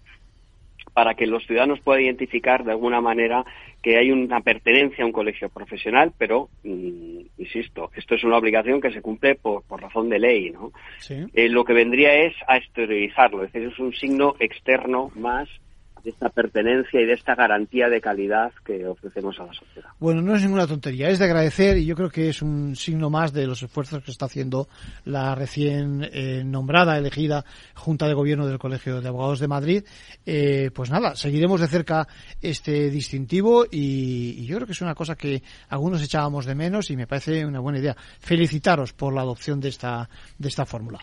para 0.96 1.12
que 1.12 1.26
los 1.26 1.44
ciudadanos 1.46 1.80
puedan 1.80 2.04
identificar 2.04 2.64
de 2.64 2.70
alguna 2.70 3.02
manera 3.02 3.44
que 3.82 3.98
hay 3.98 4.10
una 4.10 4.40
pertenencia 4.40 5.04
a 5.04 5.06
un 5.06 5.12
colegio 5.12 5.50
profesional, 5.50 6.14
pero, 6.16 6.48
mm, 6.64 7.20
insisto, 7.36 7.90
esto 7.94 8.14
es 8.14 8.24
una 8.24 8.38
obligación 8.38 8.80
que 8.80 8.90
se 8.90 9.02
cumple 9.02 9.34
por, 9.34 9.62
por 9.64 9.82
razón 9.82 10.08
de 10.08 10.18
ley, 10.18 10.48
¿no? 10.52 10.72
Sí. 10.96 11.26
Eh, 11.34 11.50
lo 11.50 11.66
que 11.66 11.74
vendría 11.74 12.14
es 12.14 12.32
a 12.48 12.56
exteriorizarlo, 12.56 13.44
es 13.44 13.52
decir, 13.52 13.68
es 13.70 13.78
un 13.78 13.92
signo 13.92 14.36
externo 14.40 15.10
más 15.16 15.50
de 16.06 16.12
esta 16.12 16.28
pertenencia 16.28 17.00
y 17.00 17.04
de 17.04 17.14
esta 17.14 17.34
garantía 17.34 17.88
de 17.88 18.00
calidad 18.00 18.52
que 18.64 18.86
ofrecemos 18.86 19.40
a 19.40 19.46
la 19.46 19.52
sociedad. 19.52 19.88
Bueno, 19.98 20.22
no 20.22 20.36
es 20.36 20.42
ninguna 20.42 20.68
tontería, 20.68 21.08
es 21.08 21.18
de 21.18 21.24
agradecer 21.24 21.78
y 21.78 21.84
yo 21.84 21.96
creo 21.96 22.10
que 22.10 22.28
es 22.28 22.42
un 22.42 22.76
signo 22.76 23.10
más 23.10 23.32
de 23.32 23.44
los 23.44 23.60
esfuerzos 23.64 24.04
que 24.04 24.12
está 24.12 24.26
haciendo 24.26 24.68
la 25.04 25.34
recién 25.34 26.08
eh, 26.12 26.44
nombrada, 26.44 26.96
elegida 26.96 27.44
Junta 27.74 28.06
de 28.06 28.14
Gobierno 28.14 28.46
del 28.46 28.60
Colegio 28.60 29.00
de 29.00 29.08
Abogados 29.08 29.40
de 29.40 29.48
Madrid. 29.48 29.82
Eh, 30.24 30.70
pues 30.72 30.92
nada, 30.92 31.16
seguiremos 31.16 31.60
de 31.60 31.66
cerca 31.66 32.06
este 32.40 32.88
distintivo 32.88 33.64
y, 33.64 34.36
y 34.38 34.46
yo 34.46 34.58
creo 34.58 34.66
que 34.66 34.74
es 34.74 34.82
una 34.82 34.94
cosa 34.94 35.16
que 35.16 35.42
algunos 35.70 36.04
echábamos 36.04 36.46
de 36.46 36.54
menos 36.54 36.88
y 36.92 36.96
me 36.96 37.08
parece 37.08 37.44
una 37.44 37.58
buena 37.58 37.80
idea. 37.80 37.96
Felicitaros 38.20 38.92
por 38.92 39.12
la 39.12 39.22
adopción 39.22 39.58
de 39.58 39.70
esta, 39.70 40.08
de 40.38 40.46
esta 40.46 40.64
fórmula. 40.64 41.00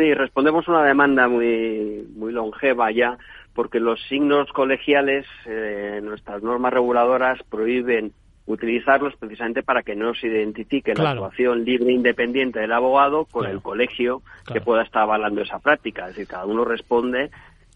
Sí, 0.00 0.14
respondemos 0.14 0.66
a 0.66 0.70
una 0.70 0.84
demanda 0.84 1.28
muy, 1.28 2.08
muy 2.16 2.32
longeva 2.32 2.90
ya, 2.90 3.18
porque 3.54 3.80
los 3.80 4.00
signos 4.08 4.50
colegiales, 4.52 5.26
eh, 5.46 6.00
nuestras 6.02 6.42
normas 6.42 6.72
reguladoras 6.72 7.38
prohíben 7.50 8.12
utilizarlos 8.46 9.14
precisamente 9.16 9.62
para 9.62 9.82
que 9.82 9.94
no 9.94 10.12
se 10.14 10.26
identifique 10.26 10.94
la 10.94 11.10
actuación 11.10 11.64
libre 11.64 11.90
e 11.90 11.92
independiente 11.94 12.58
del 12.58 12.72
abogado 12.72 13.24
con 13.26 13.42
Claro. 13.42 13.56
el 13.56 13.62
colegio 13.62 14.22
que 14.52 14.60
pueda 14.60 14.82
estar 14.82 15.02
avalando 15.02 15.42
esa 15.42 15.60
práctica. 15.60 16.08
Es 16.08 16.16
decir, 16.16 16.26
cada 16.26 16.46
uno 16.46 16.64
responde 16.64 17.30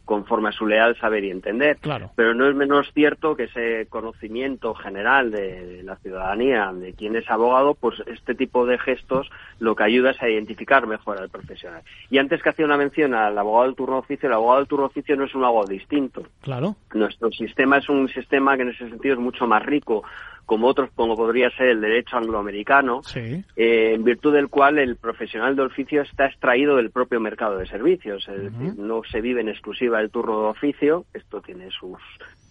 conforme 0.04 0.50
a 0.50 0.52
su 0.52 0.66
leal 0.66 0.96
saber 0.98 1.24
y 1.24 1.30
entender. 1.30 1.78
Claro. 1.78 2.10
Pero 2.14 2.34
no 2.34 2.48
es 2.48 2.54
menos 2.54 2.90
cierto 2.92 3.36
que 3.36 3.44
ese 3.44 3.86
conocimiento 3.88 4.74
general 4.74 5.30
de 5.30 5.82
la 5.82 5.96
ciudadanía 5.96 6.72
de 6.72 6.92
quién 6.92 7.16
es 7.16 7.28
abogado, 7.30 7.74
pues 7.74 8.02
este 8.06 8.34
tipo 8.34 8.66
de 8.66 8.78
gestos 8.78 9.30
lo 9.58 9.74
que 9.74 9.84
ayuda 9.84 10.10
es 10.10 10.22
a 10.22 10.28
identificar 10.28 10.86
mejor 10.86 11.18
al 11.18 11.30
profesional. 11.30 11.82
Y 12.10 12.18
antes 12.18 12.42
que 12.42 12.50
hacía 12.50 12.64
una 12.64 12.76
mención 12.76 13.14
al 13.14 13.36
abogado 13.38 13.66
del 13.66 13.76
turno 13.76 13.98
oficio, 13.98 14.28
el 14.28 14.34
abogado 14.34 14.58
del 14.58 14.68
turno 14.68 14.86
oficio 14.86 15.16
no 15.16 15.24
es 15.24 15.34
un 15.34 15.44
abogado 15.44 15.68
distinto. 15.68 16.22
Claro. 16.42 16.76
Nuestro 16.92 17.30
sistema 17.30 17.78
es 17.78 17.88
un 17.88 18.08
sistema 18.08 18.56
que 18.56 18.62
en 18.62 18.70
ese 18.70 18.88
sentido 18.88 19.14
es 19.14 19.20
mucho 19.20 19.46
más 19.46 19.64
rico, 19.64 20.04
como 20.46 20.66
otros, 20.68 20.90
como 20.94 21.16
podría 21.16 21.50
ser 21.50 21.68
el 21.68 21.80
derecho 21.80 22.16
angloamericano, 22.16 23.02
Sí. 23.02 23.44
eh, 23.56 23.92
en 23.94 24.04
virtud 24.04 24.32
del 24.32 24.48
cual 24.48 24.78
el 24.78 24.96
profesional 24.96 25.56
de 25.56 25.62
oficio 25.62 26.02
está 26.02 26.26
extraído 26.26 26.76
del 26.76 26.90
propio 26.90 27.20
mercado 27.20 27.58
de 27.58 27.66
servicios, 27.66 28.28
es 28.28 28.42
decir, 28.52 28.74
no 28.78 29.02
se 29.10 29.20
vive 29.20 29.40
en 29.40 29.48
exclusiva 29.48 29.98
del 29.98 30.10
turno 30.10 30.42
de 30.42 30.48
oficio, 30.48 31.04
esto 31.14 31.40
tiene 31.40 31.70
sus 31.70 31.98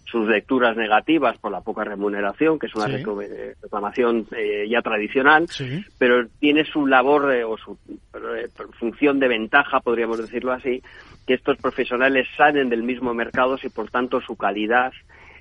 sus 0.06 0.28
lecturas 0.28 0.76
negativas 0.76 1.36
por 1.38 1.50
la 1.50 1.60
poca 1.62 1.82
remuneración, 1.82 2.60
que 2.60 2.66
es 2.66 2.74
una 2.76 2.86
Sí. 2.86 3.02
eh, 3.02 3.54
reclamación 3.60 4.26
eh, 4.36 4.64
ya 4.68 4.80
tradicional, 4.80 5.48
Sí. 5.48 5.82
pero 5.98 6.28
tiene 6.38 6.64
su 6.66 6.86
labor 6.86 7.34
eh, 7.34 7.42
o 7.42 7.56
su 7.56 7.76
eh, 8.14 8.48
función 8.78 9.18
de 9.18 9.26
ventaja, 9.26 9.80
podríamos 9.80 10.18
decirlo 10.18 10.52
así, 10.52 10.82
que 11.26 11.34
estos 11.34 11.56
profesionales 11.56 12.28
salen 12.36 12.68
del 12.68 12.84
mismo 12.84 13.12
mercado 13.12 13.56
y 13.60 13.68
por 13.70 13.90
tanto 13.90 14.20
su 14.20 14.36
calidad 14.36 14.92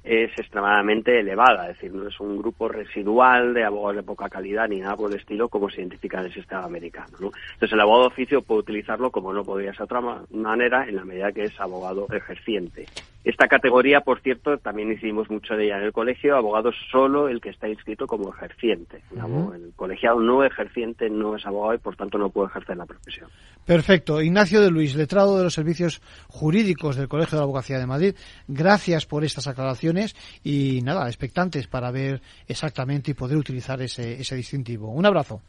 es 0.03 0.37
extremadamente 0.37 1.19
elevada, 1.19 1.69
es 1.69 1.77
decir, 1.77 1.93
no 1.93 2.07
es 2.07 2.19
un 2.19 2.37
grupo 2.37 2.67
residual 2.67 3.53
de 3.53 3.63
abogados 3.63 3.95
de 3.97 4.03
poca 4.03 4.29
calidad 4.29 4.67
ni 4.67 4.79
nada 4.79 4.97
por 4.97 5.13
estilo 5.13 5.47
como 5.49 5.69
se 5.69 5.79
identifica 5.81 6.19
en 6.19 6.25
el 6.25 6.33
sistema 6.33 6.63
americano. 6.65 7.17
¿no? 7.19 7.31
Entonces 7.53 7.73
el 7.73 7.79
abogado 7.79 8.03
de 8.03 8.07
oficio 8.07 8.41
puede 8.41 8.59
utilizarlo 8.61 9.11
como 9.11 9.31
no 9.33 9.45
podría 9.45 9.71
ser 9.73 9.83
otra 9.83 10.01
ma- 10.01 10.23
manera 10.31 10.87
en 10.87 10.97
la 10.97 11.05
medida 11.05 11.31
que 11.31 11.45
es 11.45 11.59
abogado 11.59 12.07
ejerciente. 12.11 12.89
Esta 13.23 13.47
categoría, 13.47 14.01
por 14.01 14.19
cierto, 14.19 14.57
también 14.57 14.91
hicimos 14.91 15.29
mucho 15.29 15.55
de 15.55 15.65
ella 15.65 15.77
en 15.77 15.83
el 15.83 15.93
colegio, 15.93 16.35
abogado 16.35 16.71
solo 16.91 17.29
el 17.29 17.39
que 17.39 17.49
está 17.49 17.69
inscrito 17.69 18.05
como 18.05 18.33
ejerciente. 18.33 19.01
El 19.11 19.71
colegiado 19.77 20.19
no 20.19 20.43
ejerciente 20.43 21.09
no 21.09 21.37
es 21.37 21.45
abogado 21.45 21.75
y 21.75 21.77
por 21.77 21.95
tanto 21.95 22.17
no 22.17 22.29
puede 22.29 22.49
ejercer 22.49 22.75
la 22.75 22.85
profesión. 22.85 23.29
Perfecto. 23.65 24.21
Ignacio 24.21 24.59
de 24.59 24.69
Luis, 24.69 24.95
letrado 24.95 25.37
de 25.37 25.43
los 25.45 25.53
servicios 25.53 26.01
jurídicos 26.27 26.97
del 26.97 27.07
Colegio 27.07 27.37
de 27.37 27.41
la 27.41 27.43
Abogacía 27.43 27.79
de 27.79 27.87
Madrid, 27.87 28.15
gracias 28.49 29.05
por 29.05 29.23
estas 29.23 29.47
aclaraciones 29.47 30.15
y 30.43 30.81
nada, 30.83 31.07
expectantes 31.07 31.67
para 31.67 31.91
ver 31.91 32.21
exactamente 32.47 33.11
y 33.11 33.13
poder 33.13 33.37
utilizar 33.37 33.81
ese, 33.81 34.19
ese 34.19 34.35
distintivo. 34.35 34.89
Un 34.89 35.05
abrazo. 35.05 35.41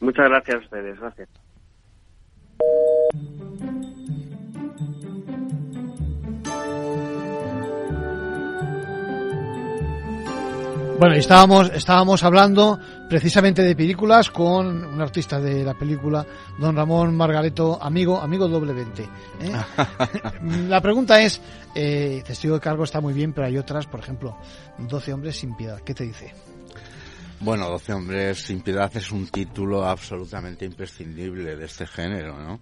Muchas 0.00 0.28
gracias 0.28 0.56
a 0.56 0.64
ustedes. 0.64 0.98
Gracias. 0.98 1.28
Bueno, 10.98 11.14
estábamos, 11.14 11.70
estábamos 11.74 12.22
hablando 12.22 12.78
precisamente 13.06 13.62
de 13.62 13.76
películas 13.76 14.30
con 14.30 14.82
un 14.82 15.00
artista 15.00 15.38
de 15.38 15.62
la 15.62 15.74
película, 15.74 16.24
don 16.58 16.74
Ramón 16.74 17.14
Margareto, 17.14 17.78
amigo, 17.82 18.18
amigo 18.18 18.48
doble 18.48 18.72
20. 18.72 19.02
¿eh? 19.02 19.08
la 20.68 20.80
pregunta 20.80 21.20
es, 21.20 21.38
eh, 21.74 22.22
testigo 22.26 22.54
de 22.54 22.60
cargo 22.60 22.84
está 22.84 23.02
muy 23.02 23.12
bien, 23.12 23.34
pero 23.34 23.46
hay 23.46 23.58
otras, 23.58 23.86
por 23.86 24.00
ejemplo, 24.00 24.38
12 24.78 25.12
hombres 25.12 25.36
sin 25.36 25.54
piedad. 25.54 25.80
¿Qué 25.84 25.92
te 25.92 26.04
dice? 26.04 26.32
Bueno, 27.40 27.68
Doce 27.68 27.92
hombres 27.92 28.38
sin 28.38 28.60
piedad 28.62 28.90
es 28.96 29.12
un 29.12 29.26
título 29.26 29.84
absolutamente 29.84 30.64
imprescindible 30.64 31.54
de 31.54 31.64
este 31.66 31.86
género, 31.86 32.38
¿no? 32.38 32.60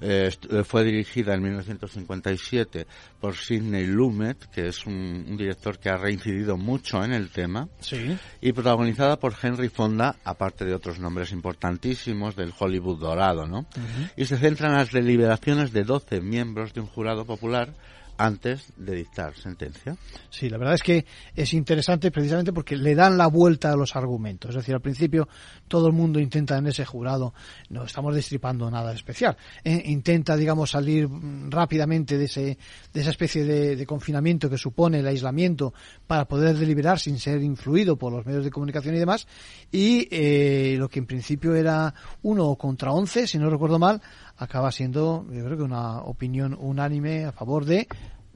Eh, 0.00 0.30
eh, 0.50 0.64
fue 0.64 0.84
dirigida 0.84 1.34
en 1.34 1.42
1957 1.42 2.86
por 3.20 3.36
Sidney 3.36 3.86
Lumet, 3.86 4.50
que 4.50 4.68
es 4.68 4.86
un, 4.86 5.36
director 5.36 5.78
que 5.78 5.88
ha 5.88 5.96
reincidido 5.96 6.56
mucho 6.56 7.04
en 7.04 7.12
el 7.12 7.30
tema, 7.30 7.68
sí. 7.80 8.16
y 8.40 8.52
protagonizada 8.52 9.18
por 9.18 9.34
Henry 9.40 9.68
Fonda, 9.68 10.16
aparte 10.24 10.64
de 10.64 10.74
otros 10.74 10.98
nombres 10.98 11.30
importantísimos 11.32 12.34
del 12.34 12.52
Hollywood 12.58 12.98
dorado, 12.98 13.46
¿no? 13.46 13.66
Y 14.16 14.24
se 14.24 14.38
centra 14.38 14.68
en 14.68 14.74
las 14.74 14.90
deliberaciones 14.90 15.72
de 15.72 15.84
12 15.84 16.20
miembros 16.20 16.74
de 16.74 16.80
un 16.80 16.86
jurado 16.86 17.24
popular 17.24 17.72
antes 18.16 18.72
de 18.76 18.94
dictar 18.94 19.34
sentencia. 19.34 19.96
Sí, 20.30 20.48
la 20.48 20.58
verdad 20.58 20.74
es 20.74 20.82
que 20.82 21.04
es 21.34 21.52
interesante 21.54 22.10
precisamente 22.10 22.52
porque 22.52 22.76
le 22.76 22.94
dan 22.94 23.18
la 23.18 23.26
vuelta 23.26 23.72
a 23.72 23.76
los 23.76 23.96
argumentos. 23.96 24.50
Es 24.50 24.56
decir, 24.56 24.74
al 24.74 24.80
principio 24.80 25.28
todo 25.68 25.88
el 25.88 25.92
mundo 25.92 26.20
intenta 26.20 26.56
en 26.56 26.66
ese 26.66 26.84
jurado, 26.84 27.34
no 27.70 27.84
estamos 27.84 28.14
destripando 28.14 28.70
nada 28.70 28.92
especial, 28.92 29.36
eh, 29.64 29.82
intenta, 29.86 30.36
digamos, 30.36 30.70
salir 30.70 31.08
rápidamente 31.48 32.18
de, 32.18 32.24
ese, 32.24 32.58
de 32.92 33.00
esa 33.00 33.10
especie 33.10 33.44
de, 33.44 33.84
confinamiento 33.84 34.48
que 34.48 34.56
supone 34.56 35.00
el 35.00 35.06
aislamiento 35.06 35.74
para 36.06 36.26
poder 36.26 36.56
deliberar 36.56 36.98
sin 36.98 37.18
ser 37.18 37.42
influido 37.42 37.96
por 37.96 38.12
los 38.12 38.24
medios 38.24 38.44
de 38.44 38.50
comunicación 38.50 38.94
y 38.94 38.98
demás. 38.98 39.26
Y 39.70 40.08
eh, 40.10 40.76
lo 40.78 40.88
que 40.88 41.00
en 41.00 41.06
principio 41.06 41.54
era 41.54 41.92
uno 42.22 42.54
contra 42.56 42.92
once, 42.92 43.26
si 43.26 43.38
no 43.38 43.50
recuerdo 43.50 43.78
mal, 43.78 44.00
acaba 44.36 44.72
siendo, 44.72 45.26
yo 45.30 45.44
creo 45.44 45.56
que 45.56 45.62
una 45.62 46.00
opinión 46.00 46.56
unánime 46.58 47.24
a 47.24 47.32
favor 47.32 47.64
de 47.64 47.86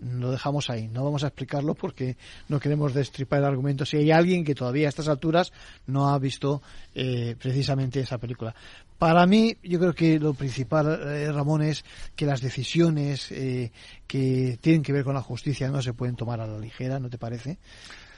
lo 0.01 0.31
dejamos 0.31 0.71
ahí. 0.71 0.89
No 0.89 1.05
vamos 1.05 1.25
a 1.25 1.29
explicarlo 1.29 1.75
porque 1.75 2.17
no 2.49 2.61
queremos 2.61 2.95
destripar 2.95 3.41
el 3.41 3.47
argumento. 3.47 3.85
Si 3.85 3.97
hay 3.97 4.11
alguien 4.11 4.45
que 4.45 4.55
todavía 4.55 4.87
a 4.87 4.91
estas 4.91 5.09
alturas 5.09 5.53
no 5.87 6.09
ha 6.09 6.19
visto 6.19 6.63
eh, 6.95 7.37
precisamente 7.39 8.01
esa 8.01 8.19
película. 8.19 8.55
Para 8.99 9.27
mí, 9.27 9.57
yo 9.63 9.79
creo 9.79 9.95
que 9.95 10.19
lo 10.19 10.35
principal, 10.35 11.01
eh, 11.03 11.31
Ramón, 11.31 11.63
es 11.63 11.85
que 12.17 12.27
las 12.27 12.41
decisiones 12.41 13.31
eh, 13.31 13.71
que 14.07 14.59
tienen 14.61 14.83
que 14.83 14.93
ver 14.93 15.05
con 15.05 15.15
la 15.15 15.23
justicia 15.23 15.69
no 15.69 15.83
se 15.83 15.93
pueden 15.93 16.17
tomar 16.17 16.41
a 16.41 16.47
la 16.47 16.59
ligera, 16.59 16.99
¿no 16.99 17.09
te 17.09 17.19
parece? 17.19 17.59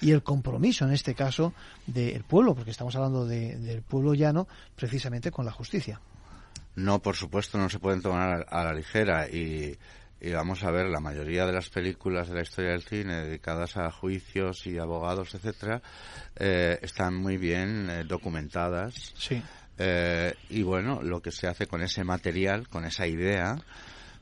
Y 0.01 0.13
el 0.13 0.23
compromiso, 0.23 0.87
en 0.87 0.93
este 0.93 1.15
caso, 1.15 1.53
del 1.87 2.25
pueblo, 2.25 2.55
porque 2.55 2.71
estamos 2.71 2.97
hablando 2.97 3.27
del 3.27 3.83
pueblo 3.83 4.15
llano, 4.15 4.49
precisamente 4.75 5.31
con 5.31 5.45
la 5.45 5.53
justicia. 5.53 6.01
No, 6.77 7.01
por 7.01 7.17
supuesto, 7.17 7.59
no 7.59 7.69
se 7.69 7.79
pueden 7.79 8.03
tomar 8.03 8.47
a 8.49 8.65
la 8.65 8.73
ligera 8.73 9.29
y, 9.29 9.77
vamos 10.33 10.63
a 10.65 10.71
ver, 10.71 10.87
la 10.87 11.01
mayoría 11.01 11.47
de 11.47 11.53
las 11.53 11.69
películas 11.69 12.29
de 12.29 12.35
la 12.35 12.43
historia 12.43 12.71
del 12.71 12.83
cine 12.83 13.25
dedicadas 13.25 13.77
a 13.77 13.91
juicios 13.91 14.67
y 14.67 14.79
abogados, 14.79 15.35
etcétera, 15.35 15.83
eh, 16.37 16.79
están 16.83 17.15
muy 17.17 17.37
bien 17.37 17.89
eh, 17.91 18.05
documentadas. 18.05 19.13
Sí. 19.17 19.43
Eh, 19.79 20.35
y 20.51 20.63
bueno, 20.63 21.03
lo 21.03 21.21
que 21.21 21.33
se 21.33 21.47
hace 21.47 21.67
con 21.67 21.83
ese 21.83 22.05
material, 22.05 22.69
con 22.69 22.85
esa 22.85 23.07
idea, 23.07 23.57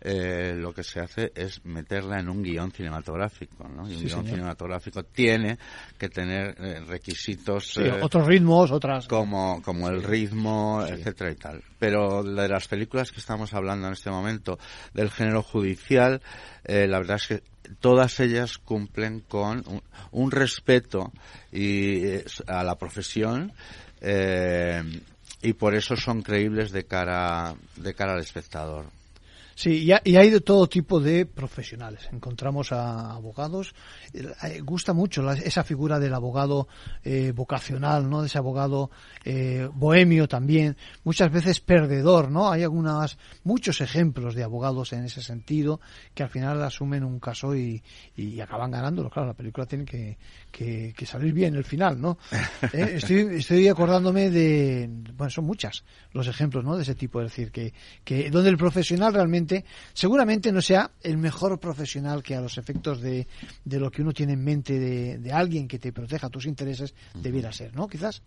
eh, 0.01 0.55
lo 0.57 0.73
que 0.73 0.85
se 0.85 1.01
hace 1.01 1.33
es 1.35 1.65
meterla 1.65 2.21
en 2.21 2.29
un 2.29 2.41
guion 2.41 2.71
cinematográfico, 2.71 3.69
¿no? 3.69 3.91
Y 3.91 3.97
un 3.97 4.05
guion 4.05 4.25
cinematográfico 4.27 5.03
tiene 5.03 5.59
que 5.99 6.09
tener 6.09 6.55
eh, 6.61 6.81
requisitos... 6.87 7.77
Eh, 7.79 7.91
otros 8.01 8.27
ritmos, 8.27 8.71
otras... 8.71 9.09
Como, 9.09 9.61
como 9.61 9.89
el 9.89 10.05
ritmo, 10.05 10.85
etcétera 10.87 11.33
y 11.33 11.35
tal. 11.35 11.65
Pero 11.81 12.23
de 12.23 12.49
las 12.49 12.69
películas 12.69 13.11
que 13.11 13.19
estamos 13.19 13.53
hablando 13.55 13.89
en 13.89 13.95
este 13.95 14.11
momento 14.11 14.59
del 14.95 15.11
género 15.11 15.43
judicial, 15.43 16.23
la 16.65 16.99
verdad 16.99 17.17
es 17.17 17.27
que 17.27 17.43
todas 17.81 18.21
ellas 18.21 18.59
cumplen 18.59 19.21
con 19.21 19.65
un, 20.13 20.31
respeto 20.31 21.13
y, 21.51 22.19
a 22.47 22.63
la 22.63 22.77
profesión 22.77 23.53
y 25.43 25.53
por 25.55 25.75
eso 25.75 25.97
son 25.97 26.23
creíbles 26.23 26.73
de 26.73 26.85
cara, 26.85 27.55
de 27.77 27.95
cara 27.95 28.13
al 28.15 28.21
espectador. 28.21 28.98
Sí, 29.59 29.91
y, 30.05 30.15
hay 30.15 30.31
de 30.31 30.41
todo 30.41 30.69
tipo 30.69 31.01
de 31.01 31.27
profesionales. 31.27 32.09
Encontramos 32.13 32.71
a 32.71 33.11
abogados. 33.11 33.75
Eh, 34.15 34.61
gusta 34.61 34.93
mucho 34.93 35.29
esa 35.33 35.65
figura 35.65 35.99
del 35.99 36.15
abogado 36.15 36.69
eh, 37.03 37.33
vocacional, 37.35 38.09
¿no? 38.09 38.21
De 38.21 38.29
ese 38.29 38.39
abogado 38.39 38.93
eh, 39.25 39.69
bohemio 39.75 40.29
también. 40.29 40.77
Muchas 41.03 41.33
veces 41.33 41.59
perdedor, 41.59 42.31
¿no? 42.31 42.53
Hay 42.53 42.63
algunas, 42.63 43.19
muchos 43.43 43.81
ejemplos 43.81 44.37
de 44.37 44.45
abogados 44.45 44.93
en 44.93 45.05
ese 45.07 45.23
sentido 45.23 45.81
que 46.15 46.23
al 46.23 46.29
final 46.29 46.63
asumen 46.63 47.03
un 47.03 47.19
caso 47.19 47.57
y, 47.57 47.83
y 48.15 48.39
acaban 48.39 48.71
ganándolo. 48.71 49.11
Claro, 49.11 49.27
la 49.27 49.35
película 49.35 49.67
tiene 49.67 49.85
que, 49.85 50.19
que, 50.53 50.95
salir 51.05 51.33
bien 51.33 51.57
el 51.57 51.65
final, 51.65 52.01
¿no? 52.01 52.17
Estoy, 52.73 53.39
estoy 53.39 53.67
acordándome 53.67 54.31
de, 54.31 54.89
bueno, 55.17 55.31
son 55.31 55.47
muchas 55.47 55.83
los 56.13 56.29
ejemplos, 56.29 56.65
¿no? 56.65 56.77
De 56.77 56.83
ese 56.83 56.95
tipo. 56.95 57.21
Es 57.21 57.33
decir, 57.33 57.51
que, 57.51 57.73
que 58.05 58.31
donde 58.31 58.51
el 58.51 58.57
profesional 58.57 59.13
realmente 59.15 59.48
seguramente 59.93 60.53
no 60.53 60.61
sea 60.61 60.91
el 61.03 61.19
mejor 61.19 61.59
profesional 61.59 62.23
que 62.23 62.35
a 62.35 62.41
los 62.41 62.59
efectos 62.59 63.01
de, 63.01 63.27
de 63.65 63.81
lo 63.81 63.91
que 63.91 64.03
uno 64.03 64.13
tiene 64.13 64.35
en 64.35 64.45
mente 64.45 64.79
de, 64.79 65.33
alguien 65.33 65.69
que 65.69 65.79
te 65.79 65.93
proteja 65.93 66.29
tus 66.29 66.47
intereses 66.47 66.95
debiera 67.15 67.53
ser, 67.53 67.75
¿no? 67.75 67.89
Quizás. 67.89 68.23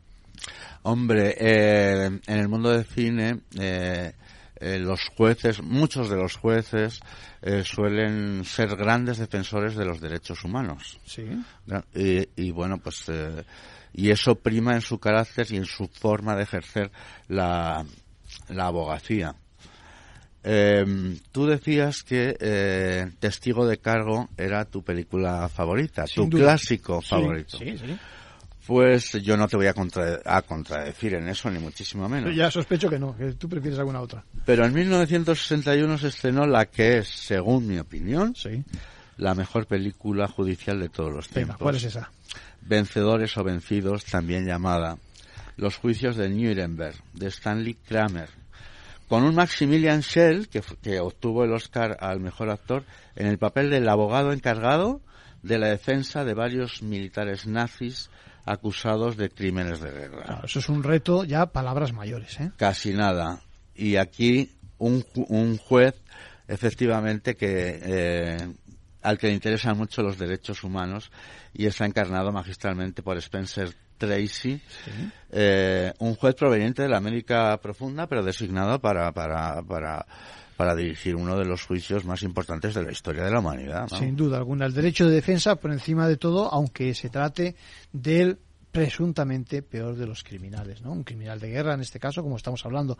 Hombre, 0.84 1.36
eh, 1.38 2.06
en 2.26 2.38
el 2.38 2.48
mundo 2.48 2.72
del 2.72 2.86
cine, 2.86 3.42
eh, 3.60 4.14
eh, 4.56 4.80
los 4.80 5.10
jueces, 5.18 5.62
muchos 5.62 6.10
de 6.10 6.16
los 6.16 6.36
jueces 6.36 7.00
suelen 7.64 8.46
ser 8.46 8.76
grandes 8.76 9.18
defensores 9.18 9.76
de 9.76 9.84
los 9.84 10.00
derechos 10.00 10.44
humanos. 10.44 11.00
Sí. 11.06 11.24
Y, 11.96 12.30
y 12.36 12.52
bueno, 12.52 12.78
pues 12.78 13.10
y 13.94 14.10
eso 14.10 14.36
prima 14.36 14.74
en 14.74 14.82
su 14.82 15.00
carácter 15.00 15.52
y 15.52 15.58
en 15.58 15.66
su 15.66 15.88
forma 15.88 16.36
de 16.36 16.44
ejercer 16.44 16.92
la, 17.28 17.86
la 18.50 18.66
abogacía. 18.68 19.36
Eh, 20.44 21.18
tú 21.32 21.46
decías 21.46 22.04
que 22.04 22.36
eh, 22.40 23.12
Testigo 23.20 23.68
de 23.68 23.78
Cargo 23.78 24.30
era 24.38 24.66
tu 24.66 24.84
película 24.84 25.48
favorita, 25.50 26.06
tu 26.06 26.30
clásico 26.30 27.02
favorito. 27.02 27.58
Sí, 27.58 27.78
sí. 27.78 27.98
Pues 28.66 29.14
yo 29.24 29.36
no 29.38 29.48
te 29.48 29.58
voy 29.58 29.68
a, 29.68 29.74
a, 30.26 30.42
contradecir 30.44 31.16
en 31.16 31.28
eso, 31.28 31.50
ni 31.50 31.60
muchísimo 31.60 32.08
menos. 32.08 32.34
Ya 32.36 32.50
sospecho 32.50 32.90
que 32.90 33.00
no, 33.00 33.18
que 33.18 33.34
tú 33.34 33.50
prefieres 33.50 33.80
alguna 33.80 34.02
otra. 34.02 34.24
Pero 34.46 34.66
en 34.66 34.74
1961 34.74 35.98
se 35.98 36.08
estrenó 36.08 36.46
la 36.46 36.68
que 36.68 37.00
es, 37.00 37.08
según 37.08 37.68
mi 37.68 37.80
opinión, 37.80 38.36
sí. 38.36 38.64
la 39.18 39.34
mejor 39.34 39.66
película 39.66 40.28
judicial 40.28 40.80
de 40.80 40.90
todos 40.90 41.12
los 41.12 41.28
tiempos. 41.28 41.58
¿Cuál 41.58 41.76
es 41.76 41.86
esa? 41.86 42.12
Vencedores 42.62 43.36
o 43.38 43.44
Vencidos, 43.44 44.06
también 44.06 44.46
llamada 44.46 44.98
Los 45.58 45.78
Juicios 45.78 46.16
de 46.16 46.30
Nuremberg, 46.30 46.96
de 47.14 47.28
Stanley 47.28 47.74
Kramer 47.74 48.30
con 49.12 49.26
un 49.26 49.36
Maximilian 49.36 50.04
Schell, 50.04 50.48
que, 50.48 51.02
obtuvo 51.02 51.44
el 51.44 51.52
Oscar 51.52 51.98
al 52.00 52.22
mejor 52.22 52.50
actor, 52.50 52.86
en 53.18 53.28
el 53.28 53.38
papel 53.38 53.70
del 53.70 53.90
abogado 53.90 54.32
encargado 54.32 55.02
de 55.44 55.60
la 55.60 55.68
defensa 55.68 56.24
de 56.24 56.34
varios 56.34 56.82
militares 56.82 57.46
nazis 57.46 58.10
acusados 58.46 59.18
de 59.18 59.30
crímenes 59.30 59.82
de 59.82 59.92
guerra. 59.92 60.40
eso 60.46 60.60
es 60.60 60.70
un 60.70 60.82
reto, 60.82 61.26
ya 61.26 61.48
palabras 61.48 61.92
mayores, 61.92 62.40
¿eh? 62.40 62.54
Casi 62.56 62.94
nada. 62.94 63.42
Y 63.76 63.98
aquí 63.98 64.50
un, 64.78 65.06
un 65.28 65.58
juez, 65.58 66.02
efectivamente, 66.48 67.36
que 67.36 67.82
eh, 67.84 68.38
al 69.02 69.18
que 69.18 69.28
le 69.28 69.34
interesan 69.34 69.78
mucho 69.78 70.04
los 70.04 70.18
derechos 70.18 70.64
humanos 70.64 71.12
y 71.54 71.66
está 71.66 71.86
encarnado 71.86 72.32
magistralmente 72.32 73.04
por 73.04 73.18
Spencer 73.18 73.76
Tracy, 74.02 74.60
eh, 75.32 75.94
un 76.00 76.16
juez 76.16 76.34
proveniente 76.34 76.82
de 76.82 76.90
la 76.90 76.98
América 76.98 77.56
profunda, 77.62 78.08
pero 78.08 78.24
designado 78.24 78.80
para, 78.80 79.12
para, 79.12 79.62
para, 79.62 80.06
para 80.58 80.76
dirigir 80.76 81.16
uno 81.16 81.38
de 81.38 81.46
los 81.46 81.64
juicios 81.64 82.04
más 82.04 82.24
importantes 82.24 82.74
de 82.74 82.82
la 82.82 82.92
historia 82.92 83.24
de 83.24 83.30
la 83.30 83.40
humanidad. 83.40 83.88
Sin 83.90 84.16
duda 84.16 84.38
alguna. 84.38 84.66
El 84.66 84.74
derecho 84.74 85.08
de 85.08 85.14
defensa 85.14 85.56
por 85.56 85.72
encima 85.72 86.08
de 86.08 86.18
todo, 86.18 86.52
aunque 86.52 86.96
se 86.96 87.10
trate 87.10 87.56
del 87.94 88.40
presuntamente 88.72 89.62
peor 89.62 89.96
de 89.96 90.08
los 90.08 90.24
criminales, 90.24 90.82
¿no? 90.82 90.94
Un 90.94 91.04
criminal 91.04 91.40
de 91.40 91.50
guerra 91.50 91.74
en 91.74 91.82
este 91.82 92.00
caso, 92.00 92.24
como 92.24 92.38
estamos 92.38 92.66
hablando. 92.66 92.98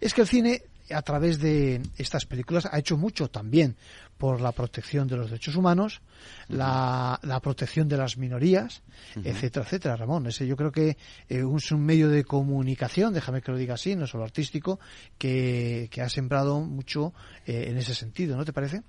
Es 0.00 0.12
que 0.12 0.22
el 0.22 0.26
cine, 0.26 0.62
a 0.90 1.00
través 1.00 1.38
de 1.38 1.80
estas 1.96 2.26
películas, 2.26 2.68
ha 2.70 2.78
hecho 2.78 2.98
mucho 2.98 3.28
también 3.28 3.76
por 4.22 4.40
la 4.40 4.52
protección 4.52 5.08
de 5.08 5.16
los 5.16 5.30
derechos 5.30 5.56
humanos, 5.56 6.00
la, 6.46 7.18
la, 7.24 7.40
protección 7.40 7.88
de 7.88 7.96
las 7.96 8.16
minorías, 8.16 8.84
etcétera, 9.16 9.64
etcétera, 9.64 9.96
Ramón. 9.96 10.28
Ese 10.28 10.46
yo 10.46 10.54
creo 10.54 10.70
que 10.70 10.90
eh, 11.28 11.44
es 11.56 11.72
un 11.72 11.84
medio 11.84 12.08
de 12.08 12.22
comunicación, 12.22 13.12
déjame 13.12 13.42
que 13.42 13.50
lo 13.50 13.58
diga 13.58 13.74
así, 13.74 13.96
no 13.96 14.06
solo 14.06 14.22
artístico, 14.22 14.78
que, 15.18 15.88
que 15.90 16.02
ha 16.02 16.08
sembrado 16.08 16.60
mucho 16.60 17.12
eh, 17.46 17.64
en 17.66 17.76
ese 17.78 17.96
sentido, 17.96 18.36
¿no 18.36 18.44
te 18.44 18.52
parece? 18.52 18.84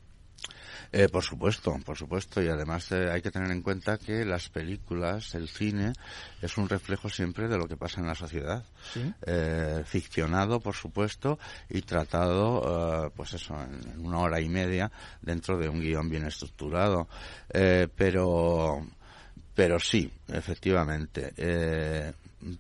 Eh, 0.95 1.09
por 1.09 1.23
supuesto, 1.23 1.75
por 1.83 1.97
supuesto, 1.97 2.39
y 2.39 2.49
además 2.49 2.91
eh, 2.91 3.09
hay 3.11 3.23
que 3.23 3.31
tener 3.31 3.49
en 3.49 3.63
cuenta 3.63 3.97
que 3.97 4.23
las 4.23 4.49
películas, 4.49 5.33
el 5.33 5.49
cine, 5.49 5.93
es 6.39 6.55
un 6.55 6.69
reflejo 6.69 7.09
siempre 7.09 7.47
de 7.47 7.57
lo 7.57 7.67
que 7.67 7.75
pasa 7.75 7.99
en 7.99 8.05
la 8.05 8.13
sociedad. 8.13 8.63
Eh, 9.25 9.81
ficcionado, 9.85 10.59
por 10.59 10.75
supuesto, 10.75 11.39
y 11.67 11.81
tratado, 11.81 13.11
pues 13.15 13.33
eso, 13.33 13.55
en, 13.59 14.05
una 14.05 14.19
hora 14.19 14.39
y 14.39 14.47
media 14.49 14.91
dentro 15.19 15.57
de 15.57 15.67
un 15.67 15.81
guion 15.81 16.09
bien 16.09 16.25
estructurado. 16.25 17.07
pero, 17.95 18.85
pero 19.55 19.79
sí, 19.79 20.11
efectivamente. 20.27 21.33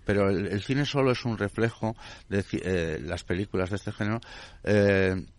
pero 0.03 0.29
el, 0.31 0.63
cine 0.63 0.87
solo 0.87 1.11
es 1.11 1.23
un 1.23 1.37
reflejo 1.37 1.95
de 2.29 2.99
las 3.05 3.23
películas 3.23 3.69
de 3.69 3.75
este 3.75 3.91
género, 3.91 4.21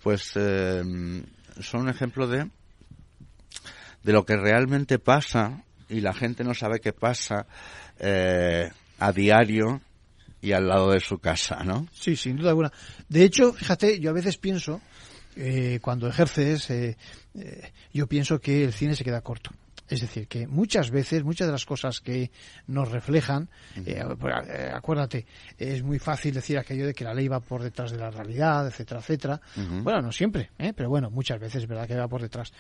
pues 0.01 0.35
son 1.61 1.81
un 1.81 1.89
ejemplo 1.89 2.29
de 2.29 2.49
de 4.05 4.13
lo 4.13 4.25
que 4.25 4.37
realmente 4.37 4.99
pasa 4.99 5.65
y 5.89 6.01
la 6.01 6.13
gente 6.13 6.45
no 6.45 6.55
sabe 6.55 6.81
qué 6.81 6.93
pasa 6.93 7.47
eh, 7.99 8.71
a 8.99 9.13
diario 9.13 9.81
y 10.41 10.53
al 10.53 10.69
lado 10.69 10.93
de 10.93 11.01
su 11.01 11.19
casa, 11.19 11.65
¿no? 11.65 11.89
Sí, 11.93 12.15
sin 12.15 12.37
duda 12.37 12.51
alguna. 12.51 12.73
De 13.09 13.25
hecho, 13.25 13.53
fíjate, 13.53 13.99
yo 13.99 14.11
a 14.11 14.13
veces 14.13 14.37
pienso, 14.37 14.81
eh, 15.37 15.79
cuando 15.81 16.07
ejerces, 16.07 16.71
eh, 16.71 16.97
yo 17.93 18.07
pienso 18.07 18.39
que 18.41 18.65
el 18.65 18.73
cine 18.73 18.95
se 18.95 19.05
queda 19.05 19.23
corto. 19.23 19.51
Es 19.89 20.01
decir, 20.01 20.27
que 20.29 20.47
muchas 20.47 20.91
veces, 20.91 21.25
muchas 21.25 21.47
de 21.47 21.53
las 21.53 21.67
cosas 21.67 22.01
que 22.01 22.31
nos 22.67 22.91
reflejan, 22.91 23.49
eh, 23.85 24.03
pues, 24.19 24.35
eh, 24.49 24.71
acuérdate, 24.73 25.27
es 25.59 25.83
muy 25.83 25.99
fácil 25.99 26.35
decir 26.35 26.59
aquello 26.59 26.87
de 26.87 26.95
que 26.95 27.05
la 27.05 27.13
ley 27.13 27.29
va 27.29 27.41
por 27.41 27.63
detrás 27.63 27.91
de 27.91 27.99
la 27.99 28.11
realidad, 28.11 28.67
etcétera, 28.67 29.01
etcétera. 29.01 29.41
Bueno, 29.83 30.01
no 30.01 30.13
siempre, 30.13 30.51
¿eh? 30.59 30.73
pero 30.75 30.89
bueno, 30.89 31.11
muchas 31.11 31.39
veces 31.39 31.63
es 31.63 31.69
verdad 31.69 31.87
que 31.87 31.97
va 31.97 32.09
por 32.09 32.23
detrás. 32.23 32.53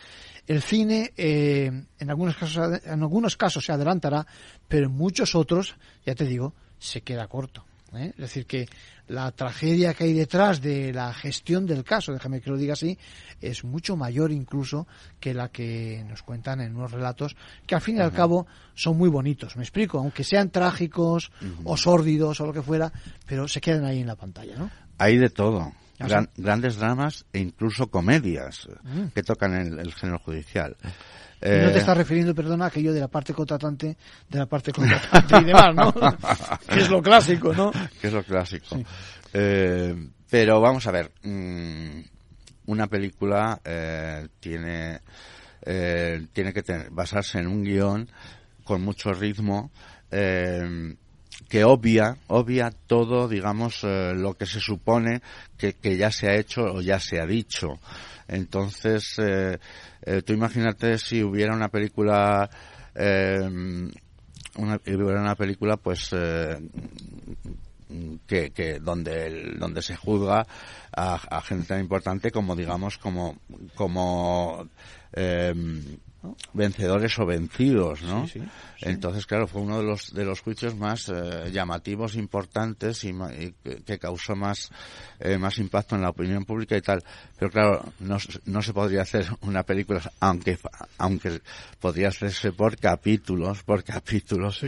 El 0.47 0.61
cine, 0.61 1.13
en, 1.17 2.11
algunos 2.11 2.37
casos, 2.37 2.81
en 2.85 3.03
algunos 3.03 3.37
casos 3.37 3.65
se 3.65 3.73
adelantará, 3.73 4.27
pero 4.69 4.87
en 4.87 4.93
muchos 4.93 5.35
otros, 5.35 5.77
ya 6.05 6.15
te 6.15 6.27
digo, 6.27 6.53
se 6.79 7.01
queda 7.01 7.27
corto. 7.27 7.65
¿Eh? 7.97 8.11
Es 8.11 8.17
decir, 8.17 8.47
que 8.47 8.67
la 9.09 9.31
tragedia 9.33 9.95
que 9.95 10.05
hay 10.05 10.13
detrás 10.13 10.61
de 10.61 10.93
la 10.93 11.13
gestión 11.13 11.67
del 11.67 11.85
caso, 11.85 12.13
déjame 12.13 12.41
que 12.41 12.51
lo 12.51 12.57
diga 12.57 12.73
así, 12.73 12.99
es 13.41 13.65
mucho 13.65 13.97
mayor 13.97 14.33
incluso 14.33 14.87
que 15.21 15.35
la 15.35 15.49
que 15.49 16.05
nos 16.09 16.23
cuentan 16.23 16.61
en 16.61 16.75
unos 16.75 16.93
relatos 16.93 17.37
que 17.67 17.75
al 17.75 17.81
fin 17.81 17.97
y 17.97 18.01
al 18.01 18.13
cabo 18.13 18.47
son 18.75 18.97
muy 18.97 19.09
bonitos, 19.09 19.57
me 19.57 19.63
explico, 19.63 19.99
aunque 19.99 20.25
sean 20.25 20.51
trágicos 20.51 21.31
o 21.65 21.77
sórdidos 21.77 22.41
o 22.41 22.47
lo 22.47 22.53
que 22.53 22.63
fuera, 22.63 22.93
pero 23.27 23.47
se 23.49 23.61
quedan 23.61 23.85
ahí 23.85 24.01
en 24.01 24.07
la 24.07 24.17
pantalla, 24.17 24.57
¿no? 24.57 24.71
Hay 24.99 25.19
de 25.19 25.31
todo. 25.31 25.73
¿Ah, 26.01 26.27
grandes 26.37 26.77
dramas 26.77 27.25
e 27.33 27.39
incluso 27.39 27.87
comedias 27.87 28.69
mm. 28.83 29.15
que 29.15 29.23
tocan 29.23 29.55
el 29.55 29.95
género 29.95 30.19
judicial 30.19 30.77
no 31.41 31.71
te 31.71 31.77
eh, 31.77 31.79
estás 31.79 31.97
refiriendo, 31.97 32.35
perdona, 32.35 32.67
a 32.67 32.69
aquello 32.69 32.93
de 32.93 33.01
la 33.01 33.09
parte 33.09 33.33
contratante, 33.35 33.97
de 34.29 34.39
la 34.39 34.47
parte 34.47 34.73
contratante 34.73 35.37
y 35.41 35.45
demás, 35.45 35.75
¿no? 35.75 35.93
que 36.69 36.81
es 36.81 36.91
lo 36.91 37.03
clásico, 37.03 37.53
¿no? 37.53 37.71
Que 38.01 38.07
es 38.07 38.13
lo 38.13 38.23
clásico. 38.23 38.77
Eh, 39.33 40.09
pero 40.31 40.61
vamos 40.61 40.87
a 40.87 40.91
ver, 40.91 41.13
mm, 41.23 42.01
una 42.67 42.87
película 42.87 43.61
eh, 43.65 44.29
tiene, 44.41 45.01
tiene 45.63 46.53
que 46.53 46.63
tener, 46.63 46.91
basarse 46.91 47.39
en 47.39 47.47
un 47.47 47.65
guion 47.65 48.09
con 48.65 48.83
mucho 48.83 49.13
ritmo, 49.13 49.71
que 51.49 51.65
obvia, 51.65 52.17
obvia 52.29 52.71
todo, 52.71 53.29
digamos, 53.29 53.83
lo 53.83 54.35
que 54.35 54.47
se 54.47 54.61
supone 54.61 55.23
que, 55.57 55.75
que, 55.75 55.97
ya 55.97 56.11
se 56.11 56.29
ha 56.29 56.37
hecho 56.37 56.63
o 56.63 56.81
ya 56.81 56.99
se 57.01 57.21
ha 57.21 57.27
dicho. 57.27 57.79
Entonces, 58.29 59.19
eh, 59.19 59.59
eh, 60.03 60.23
tú 60.23 60.33
imagínate 60.33 60.99
si 60.99 61.23
hubiera 61.23 61.55
una 61.55 61.69
película, 61.69 62.49
eh, 62.95 63.41
una, 64.57 64.81
hubiera 64.87 65.21
una 65.21 65.35
película, 65.35 65.77
pues, 65.77 66.11
eh, 66.13 66.59
que, 68.27 68.51
que 68.51 68.81
donde 68.81 69.55
donde 69.57 69.83
se 69.83 69.95
juzga 69.95 70.47
a, 70.97 71.15
a, 71.15 71.41
gente 71.43 71.69
tan 71.69 71.81
importante 71.81 72.31
como 72.33 72.57
digamos 72.57 72.99
como 72.99 73.37
como 73.75 74.67
eh, 75.13 75.55
vencedores 76.53 77.19
o 77.19 77.27
vencidos, 77.27 78.03
¿no? 78.03 78.27
Entonces, 78.81 79.27
claro, 79.27 79.47
fue 79.47 79.63
uno 79.63 79.79
de 79.79 79.85
los 79.85 80.13
de 80.13 80.25
los 80.25 80.41
juicios 80.41 80.77
más 80.77 81.09
eh, 81.09 81.51
llamativos, 81.53 82.17
importantes 82.17 83.05
y, 83.05 83.15
que 83.85 83.99
causó 83.99 84.37
más 84.37 84.71
eh, 85.21 85.39
más 85.39 85.59
impacto 85.59 85.95
en 85.95 86.03
la 86.03 86.11
opinión 86.11 86.45
pública 86.45 86.77
y 86.77 86.81
tal. 86.81 87.03
Pero 87.39 87.51
claro, 87.51 87.93
no, 88.01 88.19
no 88.47 88.63
se 88.63 88.73
podría 88.73 89.03
hacer 89.03 89.27
una 89.43 89.63
película, 89.63 90.01
aunque 90.21 90.59
aunque 90.99 91.41
podría 91.81 92.09
hacerse 92.09 92.53
por 92.53 92.77
capítulos, 92.77 93.63
por 93.63 93.83
capítulos, 93.85 94.61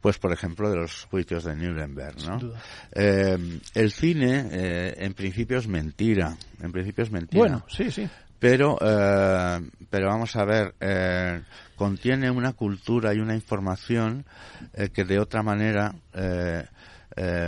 pues 0.00 0.18
por 0.18 0.32
ejemplo 0.32 0.70
de 0.70 0.76
los 0.76 1.04
juicios 1.04 1.44
de 1.44 1.56
Nuremberg, 1.56 2.16
¿no? 2.28 2.54
Eh, 2.92 3.60
el 3.74 3.92
cine, 3.92 4.94
en 4.96 5.14
principio 5.14 5.58
es 5.58 5.66
mentira, 5.66 6.36
en 6.60 6.72
principio 6.72 7.04
es 7.04 7.10
mentira. 7.10 7.40
Bueno, 7.40 7.64
sí, 7.68 7.90
sí 7.90 8.08
pero 8.38 8.78
eh, 8.80 9.60
pero 9.94 10.08
vamos 10.08 10.34
a 10.34 10.44
ver 10.44 10.74
eh, 10.80 11.42
contiene 11.76 12.28
una 12.28 12.52
cultura 12.52 13.14
y 13.14 13.20
una 13.20 13.36
información 13.36 14.24
eh, 14.72 14.88
que 14.88 15.04
de 15.04 15.20
otra 15.20 15.44
manera 15.44 15.94
eh, 16.12 16.64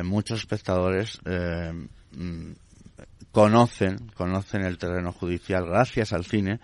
muchos 0.05 0.39
espectadores 0.39 1.19
mm, 1.25 2.53
conocen 3.33 3.99
conocen 4.15 4.65
el 4.65 4.79
terreno 4.79 5.11
judicial 5.11 5.67
gracias 5.67 6.13
al 6.13 6.25
cine 6.25 6.61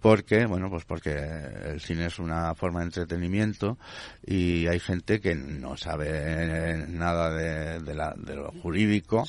porque 0.00 0.46
bueno 0.46 0.70
pues 0.70 0.84
porque 0.84 1.10
el 1.12 1.80
cine 1.80 2.06
es 2.06 2.18
una 2.18 2.54
forma 2.54 2.80
de 2.80 2.86
entretenimiento 2.86 3.78
y 4.26 4.66
hay 4.66 4.80
gente 4.80 5.20
que 5.20 5.34
no 5.34 5.76
sabe 5.76 6.86
nada 6.88 7.30
de, 7.30 7.80
de, 7.80 7.94
la, 7.94 8.14
de 8.16 8.36
lo 8.36 8.50
jurídico 8.50 9.24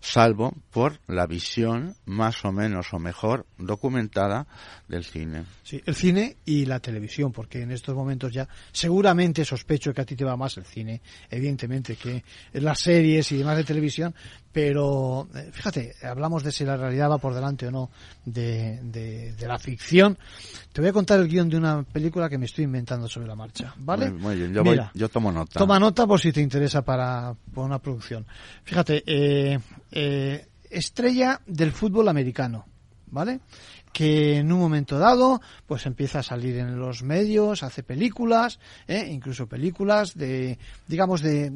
salvo 0.00 0.54
por 0.70 1.00
la 1.06 1.26
visión 1.26 1.96
más 2.04 2.44
o 2.44 2.52
menos 2.52 2.92
o 2.92 2.98
mejor 2.98 3.46
documentada 3.58 4.46
del 4.88 5.04
cine. 5.04 5.44
Sí 5.62 5.82
el 5.86 5.94
cine 5.94 6.36
y 6.44 6.66
la 6.66 6.80
televisión 6.80 7.32
porque 7.32 7.62
en 7.62 7.70
estos 7.70 7.94
momentos 7.94 8.32
ya 8.32 8.48
seguramente 8.72 9.44
sospecho 9.44 9.92
que 9.92 10.02
a 10.02 10.04
ti 10.04 10.16
te 10.16 10.24
va 10.24 10.36
más 10.36 10.56
el 10.58 10.64
cine 10.64 11.00
evidentemente 11.30 11.96
que 11.96 12.22
las 12.52 12.80
series 12.80 13.32
y 13.32 13.38
demás 13.38 13.56
de 13.56 13.64
televisión 13.64 14.14
pero 14.52 15.28
eh, 15.34 15.50
fíjate, 15.52 15.94
hablamos 16.02 16.42
de 16.42 16.50
si 16.50 16.64
la 16.64 16.76
realidad 16.76 17.10
va 17.10 17.18
por 17.18 17.34
delante 17.34 17.68
o 17.68 17.70
no 17.70 17.90
de, 18.24 18.80
de, 18.82 19.46
la 19.46 19.58
ficción. 19.58 20.18
Te 20.72 20.80
voy 20.80 20.90
a 20.90 20.92
contar 20.92 21.20
el 21.20 21.28
guion 21.28 21.48
de 21.48 21.56
una 21.56 21.82
película 21.82 22.28
que 22.28 22.38
me 22.38 22.46
estoy 22.46 22.64
inventando 22.64 23.08
sobre 23.08 23.28
la 23.28 23.36
marcha, 23.36 23.74
¿vale? 23.78 24.10
Muy, 24.10 24.36
bien, 24.36 24.52
yo, 24.52 24.62
yo, 24.94 25.08
tomo 25.08 25.30
nota. 25.30 25.58
Toma 25.58 25.78
nota 25.78 26.06
por 26.06 26.20
si 26.20 26.32
te 26.32 26.40
interesa 26.40 26.82
para, 26.82 27.34
una 27.54 27.78
producción. 27.78 28.26
Fíjate, 28.64 29.02
eh, 29.06 29.58
eh, 29.92 30.48
estrella 30.68 31.40
del 31.46 31.72
fútbol 31.72 32.08
americano, 32.08 32.66
¿vale? 33.06 33.40
Que 33.92 34.38
en 34.38 34.52
un 34.52 34.60
momento 34.60 34.98
dado 34.98 35.40
pues 35.66 35.86
empieza 35.86 36.20
a 36.20 36.22
salir 36.22 36.56
en 36.58 36.78
los 36.78 37.02
medios, 37.02 37.62
hace 37.62 37.82
películas, 37.82 38.58
¿eh? 38.86 39.06
incluso 39.10 39.46
películas 39.46 40.14
de, 40.14 40.58
digamos, 40.86 41.22
de, 41.22 41.50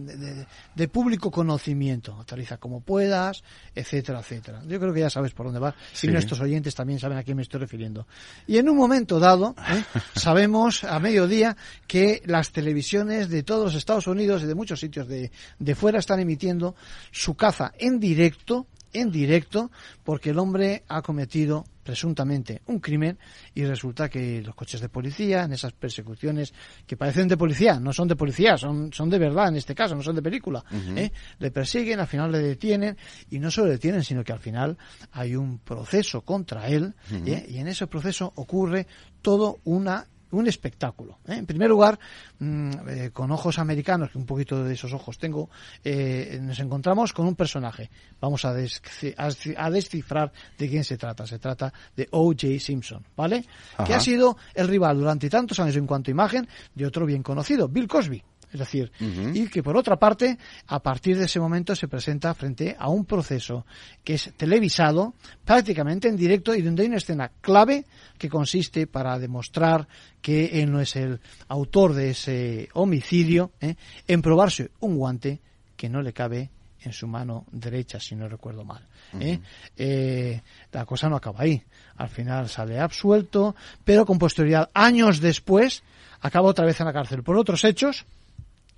de, 0.74 0.88
público 0.88 1.30
conocimiento, 1.30 2.16
actualiza 2.18 2.58
como 2.58 2.80
puedas, 2.80 3.42
etcétera, 3.74 4.20
etcétera. 4.20 4.62
Yo 4.66 4.78
creo 4.78 4.92
que 4.92 5.00
ya 5.00 5.10
sabes 5.10 5.32
por 5.32 5.46
dónde 5.46 5.60
va 5.60 5.74
y 6.02 6.08
nuestros 6.08 6.40
oyentes 6.40 6.74
también 6.74 6.98
saben 6.98 7.18
a 7.18 7.22
quién 7.22 7.36
me 7.36 7.42
estoy 7.42 7.60
refiriendo. 7.60 8.06
Y 8.46 8.58
en 8.58 8.68
un 8.68 8.76
momento 8.76 9.18
dado, 9.18 9.54
¿eh? 9.68 9.84
sabemos 10.14 10.84
a 10.84 10.98
mediodía 10.98 11.56
que 11.86 12.22
las 12.26 12.52
televisiones 12.52 13.28
de 13.28 13.42
todos 13.42 13.64
los 13.64 13.74
Estados 13.74 14.06
Unidos 14.06 14.42
y 14.42 14.46
de 14.46 14.54
muchos 14.54 14.80
sitios 14.80 15.08
de, 15.08 15.30
de 15.58 15.74
fuera 15.74 15.98
están 15.98 16.20
emitiendo 16.20 16.74
su 17.10 17.34
caza 17.34 17.72
en 17.78 17.98
directo 18.00 18.66
en 18.94 19.10
directo 19.10 19.70
porque 20.04 20.30
el 20.30 20.38
hombre 20.38 20.84
ha 20.88 21.02
cometido 21.02 21.64
presuntamente 21.84 22.62
un 22.66 22.80
crimen 22.80 23.18
y 23.54 23.64
resulta 23.64 24.08
que 24.08 24.42
los 24.42 24.54
coches 24.54 24.80
de 24.80 24.88
policía, 24.88 25.44
en 25.44 25.52
esas 25.52 25.72
persecuciones 25.72 26.52
que 26.86 26.96
parecen 26.96 27.28
de 27.28 27.36
policía, 27.36 27.78
no 27.78 27.92
son 27.92 28.08
de 28.08 28.16
policía, 28.16 28.56
son, 28.56 28.92
son 28.92 29.10
de 29.10 29.18
verdad 29.18 29.48
en 29.48 29.56
este 29.56 29.74
caso, 29.74 29.94
no 29.94 30.02
son 30.02 30.16
de 30.16 30.22
película, 30.22 30.64
¿eh? 30.96 31.12
le 31.38 31.50
persiguen, 31.50 32.00
al 32.00 32.06
final 32.06 32.32
le 32.32 32.38
detienen 32.38 32.96
y 33.30 33.38
no 33.38 33.50
solo 33.50 33.68
le 33.68 33.74
detienen, 33.74 34.02
sino 34.02 34.24
que 34.24 34.32
al 34.32 34.40
final 34.40 34.76
hay 35.12 35.36
un 35.36 35.58
proceso 35.58 36.22
contra 36.22 36.68
él 36.68 36.94
¿eh? 37.26 37.46
y 37.48 37.58
en 37.58 37.68
ese 37.68 37.86
proceso 37.86 38.32
ocurre 38.34 38.86
todo 39.22 39.58
una 39.64 40.06
un 40.30 40.46
espectáculo. 40.46 41.18
¿eh? 41.26 41.34
En 41.34 41.46
primer 41.46 41.68
lugar, 41.68 41.98
mm, 42.38 42.70
eh, 42.88 43.10
con 43.12 43.30
ojos 43.30 43.58
americanos, 43.58 44.10
que 44.10 44.18
un 44.18 44.26
poquito 44.26 44.64
de 44.64 44.74
esos 44.74 44.92
ojos 44.92 45.18
tengo, 45.18 45.50
eh, 45.82 46.38
nos 46.42 46.58
encontramos 46.60 47.12
con 47.12 47.26
un 47.26 47.34
personaje. 47.34 47.90
Vamos 48.20 48.44
a, 48.44 48.50
a, 48.50 49.70
descifrar 49.70 50.32
de 50.58 50.68
quién 50.68 50.84
se 50.84 50.96
trata. 50.96 51.26
Se 51.26 51.38
trata 51.38 51.72
de 51.96 52.08
O.J. 52.10 52.58
Simpson, 52.58 53.04
¿vale? 53.16 53.44
Que 53.86 53.94
ha 53.94 54.00
sido 54.00 54.36
el 54.54 54.68
rival 54.68 54.98
durante 54.98 55.30
tantos 55.30 55.58
años 55.60 55.76
en 55.76 55.86
cuanto 55.86 56.10
a 56.10 56.12
imagen 56.12 56.48
de 56.74 56.86
otro 56.86 57.06
bien 57.06 57.22
conocido, 57.22 57.68
Bill 57.68 57.88
Cosby. 57.88 58.22
Es 58.54 58.60
decir, 58.60 58.92
y 59.34 59.48
que 59.48 59.64
por 59.64 59.76
otra 59.76 59.96
parte, 59.96 60.38
a 60.68 60.80
partir 60.80 61.18
de 61.18 61.24
ese 61.24 61.40
momento 61.40 61.74
se 61.74 61.88
presenta 61.88 62.32
frente 62.34 62.76
a 62.78 62.88
un 62.88 63.04
proceso 63.04 63.66
que 64.04 64.14
es 64.14 64.32
televisado, 64.36 65.14
prácticamente 65.44 66.06
en 66.06 66.16
directo 66.16 66.54
y 66.54 66.62
donde 66.62 66.84
hay 66.84 66.88
una 66.88 66.98
escena 66.98 67.32
clave 67.40 67.84
que 68.16 68.28
consiste 68.28 68.86
para 68.86 69.18
demostrar 69.18 69.88
que 70.22 70.62
él 70.62 70.70
no 70.70 70.80
es 70.80 70.94
el 70.94 71.18
autor 71.48 71.94
de 71.94 72.10
ese 72.10 72.68
homicidio, 72.74 73.50
¿eh? 73.60 73.74
en 74.06 74.22
probarse 74.22 74.70
un 74.78 74.98
guante 74.98 75.40
que 75.76 75.88
no 75.88 76.00
le 76.00 76.12
cabe 76.12 76.48
en 76.84 76.92
su 76.92 77.08
mano 77.08 77.46
derecha, 77.50 77.98
si 77.98 78.14
no 78.14 78.28
recuerdo 78.28 78.64
mal. 78.64 78.86
¿eh? 79.18 79.40
Eh, 79.76 80.40
la 80.70 80.86
cosa 80.86 81.08
no 81.08 81.16
acaba 81.16 81.40
ahí. 81.40 81.60
Al 81.96 82.08
final 82.08 82.48
sale 82.48 82.78
absuelto, 82.78 83.56
pero 83.84 84.06
con 84.06 84.16
posterioridad, 84.16 84.70
años 84.74 85.18
después, 85.18 85.82
acaba 86.20 86.50
otra 86.50 86.64
vez 86.64 86.78
en 86.78 86.86
la 86.86 86.92
cárcel 86.92 87.24
por 87.24 87.36
otros 87.36 87.64
hechos 87.64 88.06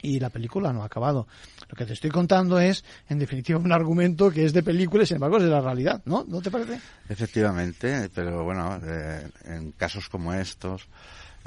y 0.07 0.21
la 0.21 0.31
película 0.31 0.73
no 0.73 0.83
ha 0.83 0.87
acabado. 0.87 1.27
Lo 1.69 1.77
que 1.77 1.85
te 1.85 1.95
estoy 1.95 2.11
contando 2.11 2.61
es, 2.61 2.85
en 3.09 3.19
definitiva, 3.19 3.59
un 3.59 3.73
argumento 3.73 4.31
que 4.31 4.45
es 4.45 4.53
de 4.53 4.63
película 4.63 5.03
y 5.03 5.07
sin 5.07 5.17
embargo 5.17 5.39
es 5.39 5.45
de 5.45 5.51
la 5.51 5.61
realidad, 5.61 6.03
¿no? 6.05 6.25
¿No 6.29 6.41
te 6.41 6.51
parece? 6.51 6.81
Efectivamente, 7.09 8.09
pero 8.15 8.45
bueno, 8.45 8.81
eh, 8.85 9.29
en 9.45 9.73
casos 9.73 10.09
como 10.09 10.33
estos, 10.33 10.87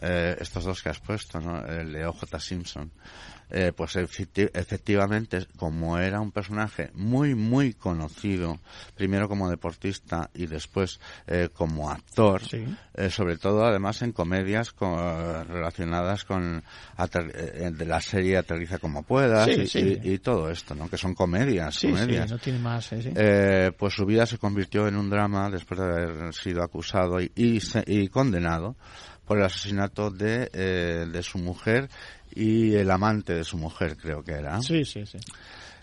eh, 0.01 0.35
estos 0.39 0.65
dos 0.65 0.83
que 0.83 0.89
has 0.89 0.99
puesto, 0.99 1.39
¿no? 1.39 1.65
El 1.65 1.93
de 1.93 2.05
OJ 2.05 2.39
Simpson, 2.39 2.91
eh, 3.51 3.71
pues 3.75 3.95
efectivamente, 3.95 5.47
como 5.57 5.97
era 5.97 6.21
un 6.21 6.31
personaje 6.31 6.91
muy, 6.93 7.33
muy 7.33 7.73
conocido, 7.73 8.59
primero 8.95 9.27
como 9.27 9.49
deportista 9.49 10.29
y 10.35 10.45
después 10.45 10.99
eh, 11.25 11.49
como 11.51 11.89
actor, 11.89 12.41
eh, 12.93 13.09
sobre 13.09 13.37
todo 13.37 13.65
además 13.65 14.03
en 14.03 14.11
comedias 14.11 14.75
relacionadas 15.47 16.25
con 16.25 16.63
de 16.99 17.85
la 17.85 18.01
serie 18.01 18.37
Aterriza 18.37 18.77
como 18.77 19.03
puedas 19.03 19.47
y, 19.47 20.19
todo 20.19 20.49
esto, 20.49 20.75
¿no? 20.75 20.87
Que 20.87 20.97
son 20.97 21.15
comedias, 21.15 21.79
comedias. 21.79 22.29
no 22.29 22.37
tiene 22.37 22.59
más, 22.59 22.91
pues 23.77 23.93
su 23.93 24.05
vida 24.05 24.25
se 24.25 24.37
convirtió 24.37 24.87
en 24.87 24.95
un 24.95 25.09
drama 25.09 25.49
después 25.49 25.79
de 25.79 25.85
haber 25.85 26.33
sido 26.33 26.61
acusado 26.61 27.19
y, 27.19 27.31
y 27.35 28.07
condenado 28.09 28.75
por 29.29 29.37
el 29.37 29.45
asesinato 29.45 30.09
de, 30.09 30.47
de 30.49 31.21
su 31.21 31.37
mujer 31.37 31.87
y 32.33 32.73
el 32.73 32.89
amante 32.89 33.35
de 33.35 33.43
su 33.43 33.57
mujer, 33.57 33.95
creo 33.95 34.23
que 34.23 34.31
era. 34.31 34.59
Sí, 34.63 34.83
sí, 34.83 35.05
sí. 35.05 35.19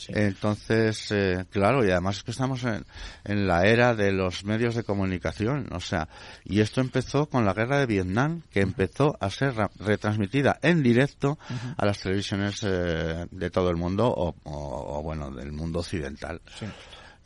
Entonces, 0.08 1.10
eh, 1.12 1.44
claro, 1.50 1.84
y 1.84 1.90
además 1.90 2.18
es 2.18 2.22
que 2.24 2.30
estamos 2.32 2.62
en, 2.64 2.84
en, 3.24 3.46
la 3.46 3.66
era 3.66 3.94
de 3.94 4.12
los 4.12 4.44
medios 4.44 4.74
de 4.74 4.82
comunicación, 4.84 5.68
o 5.72 5.80
sea, 5.80 6.08
y 6.44 6.60
esto 6.60 6.80
empezó 6.80 7.26
con 7.26 7.44
la 7.44 7.54
guerra 7.54 7.78
de 7.78 7.86
Vietnam, 7.86 8.42
que 8.50 8.60
empezó 8.60 9.16
a 9.20 9.30
ser 9.30 9.54
retransmitida 9.78 10.58
en 10.60 10.82
directo 10.82 11.38
a 11.76 11.86
las 11.86 12.00
televisiones 12.00 12.62
eh, 12.64 13.26
de 13.30 13.50
todo 13.50 13.70
el 13.70 13.76
mundo, 13.76 14.06
o, 14.08 14.34
o, 14.44 15.02
bueno, 15.02 15.30
del 15.30 15.52
mundo 15.52 15.78
occidental. 15.78 16.40
Sí. 16.58 16.66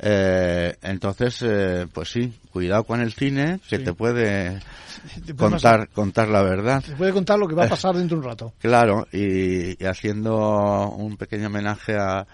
Eh, 0.03 0.77
entonces, 0.83 1.43
eh, 1.43 1.87
pues 1.93 2.11
sí, 2.11 2.33
cuidado 2.51 2.85
con 2.85 3.01
el 3.01 3.13
cine, 3.13 3.61
que 3.69 3.79
te 3.79 3.93
puede 3.93 4.61
contar 5.37 5.89
contar 5.91 6.29
la 6.29 6.43
verdad. 6.43 6.83
Te 6.83 6.97
puede 6.97 7.13
contar 7.13 7.39
lo 7.39 7.47
que 7.47 7.55
va 7.55 7.65
a 7.65 7.69
pasar 7.69 7.95
dentro 7.95 8.17
de 8.17 8.23
un 8.25 8.31
rato. 8.31 8.53
Claro, 8.61 9.07
y, 9.13 9.85
haciendo 9.85 10.91
un 10.91 11.17
pequeño 11.19 11.49
homenaje 11.49 11.97
a, 11.99 12.27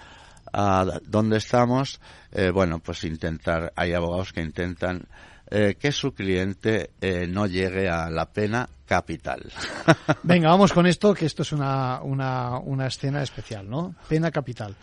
a 0.52 0.86
dónde 1.06 1.38
estamos, 1.38 2.00
eh, 2.32 2.50
bueno, 2.50 2.78
pues 2.78 3.02
intentar, 3.02 3.72
hay 3.74 3.94
abogados 3.94 4.32
que 4.32 4.42
intentan 4.42 5.02
eh, 5.48 5.76
que 5.78 5.92
su 5.92 6.12
cliente 6.12 6.90
eh, 7.00 7.26
no 7.28 7.46
llegue 7.46 7.88
a 7.88 8.10
la 8.10 8.26
pena 8.26 8.68
capital. 8.84 9.42
Venga, 10.24 10.48
vamos 10.48 10.72
con 10.72 10.86
esto, 10.86 11.14
que 11.14 11.26
esto 11.26 11.42
es 11.42 11.52
una, 11.52 12.00
una, 12.02 12.58
una 12.58 12.88
escena 12.88 13.22
especial, 13.22 13.68
¿no? 13.68 13.94
Pena 14.08 14.30
capital. 14.32 14.74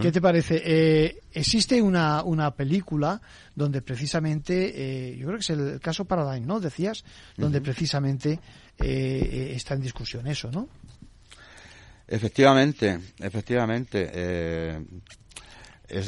¿Qué 0.00 0.10
te 0.10 0.22
parece? 0.22 0.62
Eh, 0.64 1.22
existe 1.32 1.82
una, 1.82 2.22
una 2.22 2.50
película 2.50 3.20
donde 3.54 3.82
precisamente, 3.82 4.72
eh, 4.74 5.16
yo 5.18 5.26
creo 5.26 5.38
que 5.38 5.42
es 5.42 5.50
el 5.50 5.80
caso 5.80 6.06
Paradigm, 6.06 6.46
¿no? 6.46 6.60
Decías, 6.60 7.04
donde 7.36 7.60
precisamente 7.60 8.40
está 8.78 9.74
en 9.74 9.82
discusión 9.82 10.26
eso, 10.28 10.50
¿no? 10.50 10.68
Efectivamente, 12.08 12.98
efectivamente. 13.18 14.10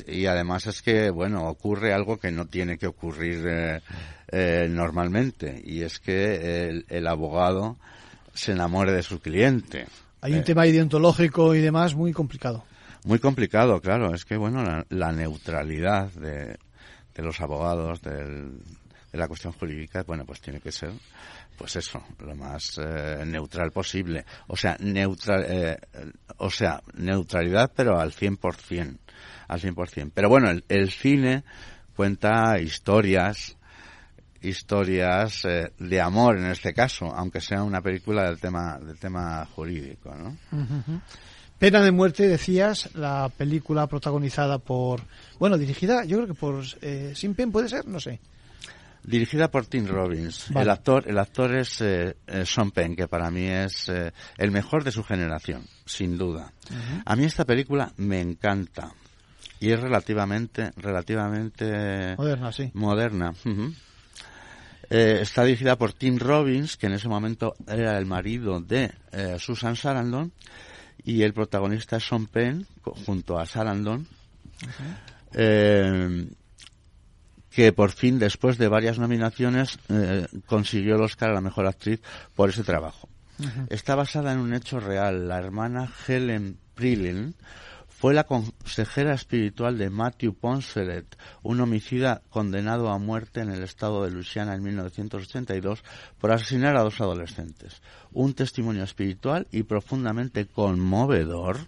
Y 0.06 0.26
además 0.26 0.66
es 0.66 0.82
que, 0.82 1.10
bueno, 1.10 1.48
ocurre 1.48 1.92
algo 1.92 2.18
que 2.18 2.30
no 2.30 2.46
tiene 2.46 2.78
que 2.78 2.86
ocurrir 2.86 3.82
normalmente, 4.30 5.62
y 5.64 5.82
es 5.82 6.00
que 6.00 6.82
el, 6.88 7.06
abogado 7.06 7.76
se 8.34 8.52
enamore 8.52 8.92
de 8.92 9.02
su 9.02 9.20
cliente. 9.20 9.86
Hay 10.20 10.34
un 10.34 10.44
tema 10.44 10.66
ideológico 10.66 11.54
y 11.54 11.60
demás 11.60 11.94
muy 11.94 12.12
complicado. 12.12 12.64
Muy 13.04 13.20
complicado, 13.20 13.80
claro. 13.80 14.14
Es 14.14 14.24
que, 14.24 14.36
bueno, 14.36 14.84
la, 14.88 15.12
neutralidad 15.12 16.10
de, 16.12 16.58
de, 17.14 17.22
los 17.22 17.40
abogados, 17.40 18.02
de 18.02 18.50
la 19.12 19.28
cuestión 19.28 19.52
jurídica, 19.52 20.02
bueno, 20.06 20.24
pues 20.26 20.40
tiene 20.40 20.60
que 20.60 20.72
ser, 20.72 20.92
pues 21.58 21.74
eso, 21.76 22.02
lo 22.20 22.34
más 22.36 22.78
eh, 22.78 23.24
neutral 23.26 23.72
posible. 23.72 24.24
O 24.46 24.56
sea, 24.56 24.76
neutral, 24.78 25.44
eh, 25.48 25.76
o 26.38 26.50
sea, 26.50 26.80
neutralidad, 26.94 27.72
pero 27.74 27.98
al 27.98 28.12
100%, 28.12 28.98
al 29.48 29.60
100%. 29.60 30.12
Pero 30.14 30.28
bueno, 30.28 30.50
el, 30.68 30.90
cine 30.90 31.42
cuenta 31.96 32.60
historias, 32.60 33.56
historias 34.40 35.44
eh, 35.44 35.72
de 35.78 36.00
amor 36.00 36.38
en 36.38 36.46
este 36.46 36.72
caso, 36.72 37.06
aunque 37.06 37.40
sea 37.40 37.62
una 37.62 37.82
película 37.82 38.24
del 38.24 38.38
tema, 38.38 38.78
del 38.78 38.98
tema 38.98 39.44
jurídico, 39.46 40.14
¿no? 40.14 40.36
Pena 41.58 41.82
de 41.82 41.90
muerte, 41.90 42.28
decías, 42.28 42.94
la 42.94 43.28
película 43.36 43.88
protagonizada 43.88 44.58
por, 44.58 45.00
bueno, 45.40 45.58
dirigida, 45.58 46.04
yo 46.04 46.18
creo 46.18 46.28
que 46.28 46.34
por 46.34 46.62
eh, 46.82 47.12
Sin 47.16 47.34
Pen, 47.34 47.50
puede 47.50 47.68
ser, 47.68 47.84
no 47.88 47.98
sé. 47.98 48.20
Dirigida 49.02 49.50
por 49.50 49.66
Tim 49.66 49.86
Robbins. 49.86 50.50
El 50.54 50.68
actor, 50.68 51.04
el 51.08 51.18
actor 51.18 51.56
es 51.56 51.80
eh, 51.80 52.16
eh, 52.26 52.44
Sean 52.44 52.70
Penn, 52.70 52.94
que 52.94 53.08
para 53.08 53.30
mí 53.30 53.46
es 53.46 53.88
eh, 53.88 54.12
el 54.36 54.50
mejor 54.50 54.84
de 54.84 54.92
su 54.92 55.02
generación, 55.02 55.64
sin 55.86 56.18
duda. 56.18 56.52
A 57.04 57.16
mí 57.16 57.24
esta 57.24 57.44
película 57.44 57.92
me 57.96 58.20
encanta 58.20 58.92
y 59.60 59.70
es 59.70 59.80
relativamente, 59.80 60.72
relativamente 60.76 62.14
moderna, 62.16 62.52
sí. 62.52 62.70
Moderna. 62.74 63.34
está 64.90 65.44
dirigida 65.44 65.76
por 65.76 65.92
Tim 65.92 66.18
Robbins, 66.18 66.76
que 66.76 66.86
en 66.86 66.92
ese 66.92 67.08
momento 67.08 67.54
era 67.66 67.98
el 67.98 68.06
marido 68.06 68.60
de 68.60 68.92
Susan 69.38 69.76
Sarandon 69.76 70.32
y 71.04 71.22
el 71.22 71.32
protagonista 71.32 71.96
es 71.96 72.06
Sean 72.06 72.26
Penn 72.26 72.66
junto 73.06 73.38
a 73.38 73.46
Sarandon. 73.46 74.06
Eh, 75.32 76.28
que 77.50 77.72
por 77.72 77.90
fin 77.90 78.18
después 78.18 78.58
de 78.58 78.68
varias 78.68 78.98
nominaciones 78.98 79.78
eh, 79.88 80.26
consiguió 80.46 80.96
el 80.96 81.02
Oscar 81.02 81.30
a 81.30 81.34
la 81.34 81.40
mejor 81.40 81.66
actriz 81.66 82.00
por 82.34 82.50
ese 82.50 82.62
trabajo. 82.62 83.08
Está 83.68 83.94
basada 83.94 84.32
en 84.32 84.38
un 84.38 84.52
hecho 84.52 84.80
real. 84.80 85.28
La 85.28 85.38
hermana 85.38 85.90
Helen 86.06 86.58
Prillen 86.74 87.34
fue 87.98 88.14
la 88.14 88.22
consejera 88.22 89.12
espiritual 89.12 89.76
de 89.76 89.90
Matthew 89.90 90.32
Poncelet, 90.32 91.18
un 91.42 91.60
homicida 91.60 92.22
condenado 92.30 92.90
a 92.90 92.98
muerte 92.98 93.40
en 93.40 93.50
el 93.50 93.64
estado 93.64 94.04
de 94.04 94.12
Luisiana 94.12 94.54
en 94.54 94.62
1982 94.62 95.82
por 96.20 96.30
asesinar 96.30 96.76
a 96.76 96.84
dos 96.84 97.00
adolescentes. 97.00 97.82
Un 98.12 98.34
testimonio 98.34 98.84
espiritual 98.84 99.48
y 99.50 99.64
profundamente 99.64 100.46
conmovedor 100.46 101.58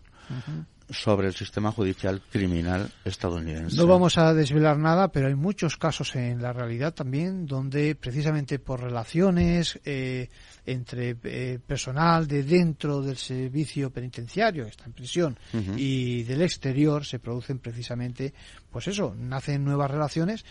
sobre 0.91 1.29
el 1.29 1.35
sistema 1.35 1.73
judicial 1.73 2.21
criminal 2.31 2.91
estadounidense. 3.05 3.77
No 3.77 3.87
vamos 3.87 4.19
a 4.19 4.35
desvelar 4.35 4.79
nada, 4.79 5.09
pero 5.09 5.29
hay 5.29 5.35
muchos 5.35 5.77
casos 5.77 6.15
en 6.17 6.43
la 6.43 6.53
realidad 6.53 6.95
también 6.95 7.47
donde 7.47 7.95
precisamente 7.95 8.59
por 8.59 8.81
relaciones 8.81 9.79
eh, 9.85 10.29
entre 10.67 11.17
eh, 11.25 11.59
personal 11.65 12.27
de 12.27 12.43
dentro 12.43 13.01
del 13.03 13.17
servicio 13.17 13.91
penitenciario, 13.91 14.65
que 14.65 14.71
está 14.71 14.85
en 14.85 14.93
prisión, 14.93 15.39
y 15.77 16.23
del 16.25 16.43
exterior 16.43 17.05
se 17.05 17.19
producen 17.19 17.59
precisamente 17.59 18.33
pues 18.71 18.89
eso, 18.89 19.15
nacen 19.17 19.65
nuevas 19.65 19.91
relaciones 19.91 20.45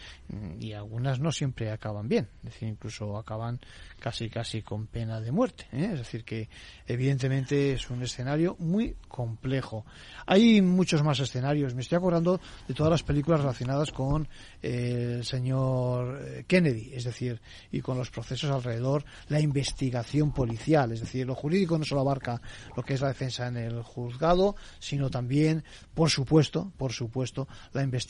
y 0.60 0.74
algunas 0.74 1.20
no 1.20 1.32
siempre 1.32 1.72
acaban 1.72 2.08
bien, 2.08 2.30
es 2.40 2.54
decir, 2.54 2.68
incluso 2.68 3.18
acaban 3.18 3.60
casi 4.00 4.30
casi 4.30 4.62
con 4.62 4.88
pena 4.88 5.20
de 5.20 5.32
muerte, 5.32 5.66
¿eh? 5.72 5.90
es 5.94 6.00
decir 6.00 6.24
que 6.24 6.50
evidentemente 6.88 7.74
es 7.74 7.90
un 7.90 8.04
escenario 8.04 8.56
muy 8.60 8.96
complejo. 9.08 9.86
Hay 10.26 10.62
muchos 10.62 11.04
más 11.04 11.20
escenarios, 11.20 11.74
me 11.76 11.82
estoy 11.82 11.98
acordando 11.98 12.40
de 12.68 12.74
todas 12.74 12.92
las 12.92 13.04
películas 13.04 13.42
relacionadas 13.42 13.92
con 13.92 14.28
el 14.62 15.24
señor 15.26 16.22
eh, 16.22 16.44
Kennedy, 16.48 16.92
es 16.94 17.06
decir, 17.06 17.42
y 17.72 17.82
con 17.82 17.98
los 17.98 18.12
procesos 18.12 18.50
alrededor, 18.52 19.06
la 19.28 19.40
investigación 19.40 20.32
policial, 20.34 20.92
es 20.92 21.02
decir, 21.02 21.26
lo 21.26 21.36
jurídico 21.36 21.78
no 21.78 21.86
solo 21.86 22.02
abarca 22.02 22.42
lo 22.76 22.84
que 22.84 22.94
es 22.94 23.02
la 23.02 23.10
defensa 23.10 23.48
en 23.48 23.58
el 23.58 23.82
juzgado, 23.82 24.56
sino 24.80 25.10
también, 25.10 25.64
por 25.94 26.10
supuesto, 26.10 26.72
por 26.78 26.92
supuesto, 26.92 27.48
la 27.74 27.84
investigación 27.84 28.09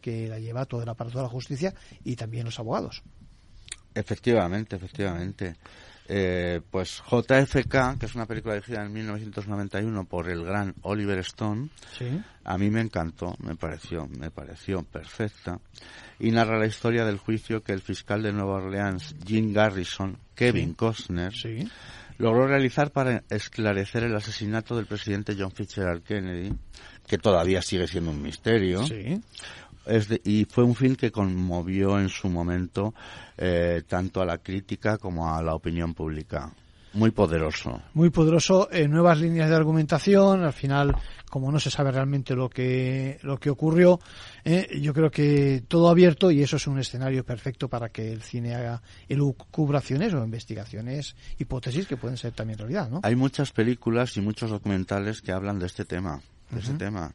que 0.00 0.28
la 0.28 0.38
lleva 0.38 0.64
todo 0.64 0.82
el 0.82 0.88
aparato 0.88 1.18
de 1.18 1.24
la 1.24 1.28
justicia 1.28 1.74
y 2.04 2.16
también 2.16 2.44
los 2.44 2.58
abogados. 2.58 3.02
Efectivamente, 3.94 4.76
efectivamente. 4.76 5.56
Eh, 6.06 6.60
pues 6.70 7.02
JFK, 7.10 7.98
que 7.98 8.06
es 8.06 8.14
una 8.14 8.26
película 8.26 8.54
dirigida 8.54 8.84
en 8.84 8.92
1991 8.92 10.04
por 10.04 10.28
el 10.28 10.44
gran 10.44 10.74
Oliver 10.82 11.18
Stone, 11.20 11.70
a 12.44 12.58
mí 12.58 12.70
me 12.70 12.82
encantó, 12.82 13.34
me 13.38 13.56
pareció, 13.56 14.06
me 14.06 14.30
pareció 14.30 14.82
perfecta 14.82 15.58
y 16.18 16.30
narra 16.30 16.58
la 16.58 16.66
historia 16.66 17.06
del 17.06 17.16
juicio 17.16 17.62
que 17.62 17.72
el 17.72 17.80
fiscal 17.80 18.22
de 18.22 18.32
Nueva 18.32 18.56
Orleans, 18.56 19.14
Jim 19.24 19.54
Garrison, 19.54 20.18
Kevin 20.34 20.74
Costner, 20.74 21.32
logró 22.18 22.46
realizar 22.46 22.90
para 22.90 23.24
esclarecer 23.30 24.04
el 24.04 24.14
asesinato 24.14 24.76
del 24.76 24.86
presidente 24.86 25.34
John 25.38 25.52
Fitzgerald 25.52 26.02
Kennedy, 26.02 26.52
que 27.06 27.18
todavía 27.18 27.62
sigue 27.62 27.86
siendo 27.86 28.10
un 28.10 28.22
misterio 28.22 28.84
y 30.24 30.44
fue 30.46 30.64
un 30.64 30.74
film 30.74 30.96
que 30.96 31.10
conmovió 31.10 31.98
en 31.98 32.08
su 32.08 32.28
momento 32.28 32.94
eh, 33.36 33.82
tanto 33.86 34.22
a 34.22 34.24
la 34.24 34.38
crítica 34.38 34.98
como 34.98 35.34
a 35.34 35.42
la 35.42 35.54
opinión 35.54 35.94
pública. 35.94 36.52
Muy 36.94 37.10
poderoso. 37.10 37.82
Muy 37.94 38.10
poderoso, 38.10 38.68
en 38.70 38.92
nuevas 38.92 39.18
líneas 39.18 39.50
de 39.50 39.56
argumentación, 39.56 40.44
al 40.44 40.52
final, 40.52 40.94
como 41.28 41.50
no 41.50 41.58
se 41.58 41.68
sabe 41.68 41.90
realmente 41.90 42.36
lo 42.36 42.48
que, 42.48 43.18
lo 43.22 43.36
que 43.36 43.50
ocurrió, 43.50 43.98
eh, 44.44 44.78
yo 44.80 44.94
creo 44.94 45.10
que 45.10 45.64
todo 45.66 45.88
abierto 45.88 46.30
y 46.30 46.40
eso 46.40 46.54
es 46.54 46.68
un 46.68 46.78
escenario 46.78 47.24
perfecto 47.24 47.68
para 47.68 47.88
que 47.88 48.12
el 48.12 48.22
cine 48.22 48.54
haga 48.54 48.80
elucubraciones 49.08 50.14
o 50.14 50.22
investigaciones, 50.22 51.16
hipótesis 51.36 51.88
que 51.88 51.96
pueden 51.96 52.16
ser 52.16 52.30
también 52.30 52.60
realidad, 52.60 52.88
¿no? 52.88 53.00
Hay 53.02 53.16
muchas 53.16 53.50
películas 53.50 54.16
y 54.16 54.20
muchos 54.20 54.50
documentales 54.50 55.20
que 55.20 55.32
hablan 55.32 55.58
de 55.58 55.66
este 55.66 55.84
tema, 55.84 56.20
de 56.50 56.60
este 56.60 56.74
tema. 56.74 57.12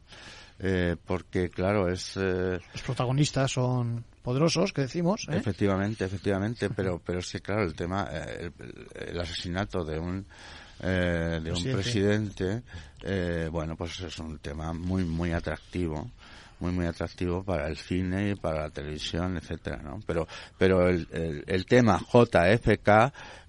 Eh, 0.62 0.96
porque 1.06 1.48
claro 1.48 1.88
es 1.88 2.18
eh, 2.18 2.60
los 2.74 2.82
protagonistas 2.82 3.50
son 3.50 4.04
poderosos 4.22 4.74
que 4.74 4.82
decimos 4.82 5.26
¿eh? 5.30 5.36
efectivamente 5.38 6.04
efectivamente 6.04 6.68
pero 6.68 7.00
pero 7.06 7.20
es 7.20 7.32
que 7.32 7.40
claro 7.40 7.62
el 7.62 7.72
tema 7.72 8.06
el, 8.12 9.18
asesinato 9.18 9.82
de 9.86 9.98
un 9.98 10.26
de 10.82 11.50
un 11.50 11.62
presidente 11.62 12.62
bueno 13.50 13.74
pues 13.74 14.00
es 14.00 14.18
un 14.18 14.38
tema 14.40 14.74
muy 14.74 15.02
muy 15.04 15.32
atractivo 15.32 16.10
muy 16.60 16.72
muy 16.72 16.86
atractivo 16.86 17.42
para 17.42 17.68
el 17.68 17.76
cine 17.76 18.30
y 18.30 18.34
para 18.34 18.62
la 18.62 18.70
televisión 18.70 19.36
etcétera 19.36 19.80
no 19.82 20.00
pero 20.06 20.26
pero 20.58 20.88
el, 20.88 21.06
el, 21.46 21.66
tema 21.66 21.98
JFK 21.98 22.88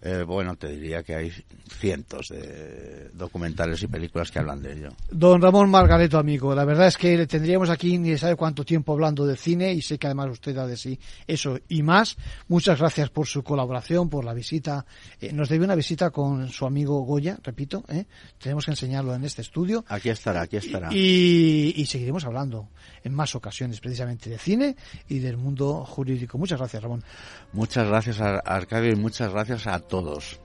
eh, 0.02 0.24
bueno 0.26 0.56
te 0.56 0.68
diría 0.70 1.04
que 1.04 1.16
hay 1.16 1.32
cientos 1.70 2.30
de 2.30 3.10
documentales 3.14 3.82
y 3.84 3.88
películas 3.88 4.32
que 4.32 4.40
hablan 4.40 4.62
de 4.62 4.74
ello. 4.74 4.90
Don 5.10 5.42
Ramón 5.42 5.70
Margareto 5.70 6.18
amigo 6.18 6.56
la 6.56 6.66
verdad 6.66 6.88
es 6.88 6.98
que 6.98 7.18
le 7.18 7.28
tendríamos 7.28 7.70
aquí 7.70 7.98
ni 7.98 8.18
sabe 8.18 8.36
cuánto 8.36 8.64
tiempo 8.64 8.94
hablando 8.94 9.26
de 9.26 9.36
cine 9.36 9.74
y 9.74 9.82
sé 9.82 9.98
que 9.98 10.08
además 10.08 10.32
usted 10.32 10.56
da 10.56 10.66
de 10.66 10.78
sí 10.78 11.00
eso 11.28 11.60
y 11.70 11.84
más. 11.84 12.18
Muchas 12.48 12.80
gracias 12.80 13.10
por 13.10 13.28
su 13.28 13.44
colaboración 13.44 14.10
por 14.10 14.26
la 14.26 14.34
visita. 14.34 14.86
Eh, 15.20 15.32
nos 15.34 15.50
debe 15.50 15.66
una 15.66 15.76
visita 15.76 16.10
con 16.10 16.50
su 16.50 16.66
amigo 16.66 17.02
Goya 17.02 17.38
repito 17.44 17.84
¿eh? 17.90 18.06
tenemos 18.40 18.66
que 18.66 18.72
enseñarlo 18.72 19.14
en 19.14 19.24
este 19.24 19.42
estudio. 19.42 19.86
Aquí 19.88 20.10
estará 20.10 20.42
aquí 20.42 20.58
estará. 20.58 20.90
Y, 20.92 21.74
y 21.76 21.86
seguiremos 21.86 22.26
hablando 22.26 22.70
en 23.04 23.14
más 23.14 23.36
ocasiones 23.36 23.80
precisamente 23.80 24.30
de 24.30 24.38
cine 24.38 24.76
y 25.08 25.20
del 25.20 25.38
mundo 25.38 25.86
jurídico. 25.86 26.38
Muchas 26.38 26.60
gracias, 26.60 26.84
Ramón. 26.84 27.04
Muchas 27.54 27.88
gracias, 27.88 28.22
a 28.22 28.38
Arcadio, 28.40 28.92
y 28.92 28.96
muchas 28.96 29.32
gracias 29.32 29.68
a 29.68 29.80
todos. 29.80 30.40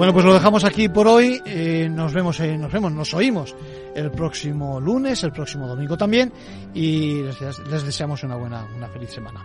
Bueno, 0.00 0.14
pues 0.14 0.24
lo 0.24 0.32
dejamos 0.32 0.64
aquí 0.64 0.88
por 0.88 1.06
hoy. 1.06 1.42
Eh, 1.44 1.86
nos 1.90 2.14
vemos, 2.14 2.40
eh, 2.40 2.56
nos 2.56 2.72
vemos, 2.72 2.90
nos 2.90 3.12
oímos 3.12 3.54
el 3.94 4.10
próximo 4.10 4.80
lunes, 4.80 5.22
el 5.24 5.32
próximo 5.32 5.66
domingo 5.66 5.94
también, 5.98 6.32
y 6.72 7.22
les, 7.22 7.58
les 7.68 7.82
deseamos 7.82 8.22
una 8.22 8.36
buena, 8.36 8.66
una 8.74 8.88
feliz 8.88 9.10
semana. 9.10 9.44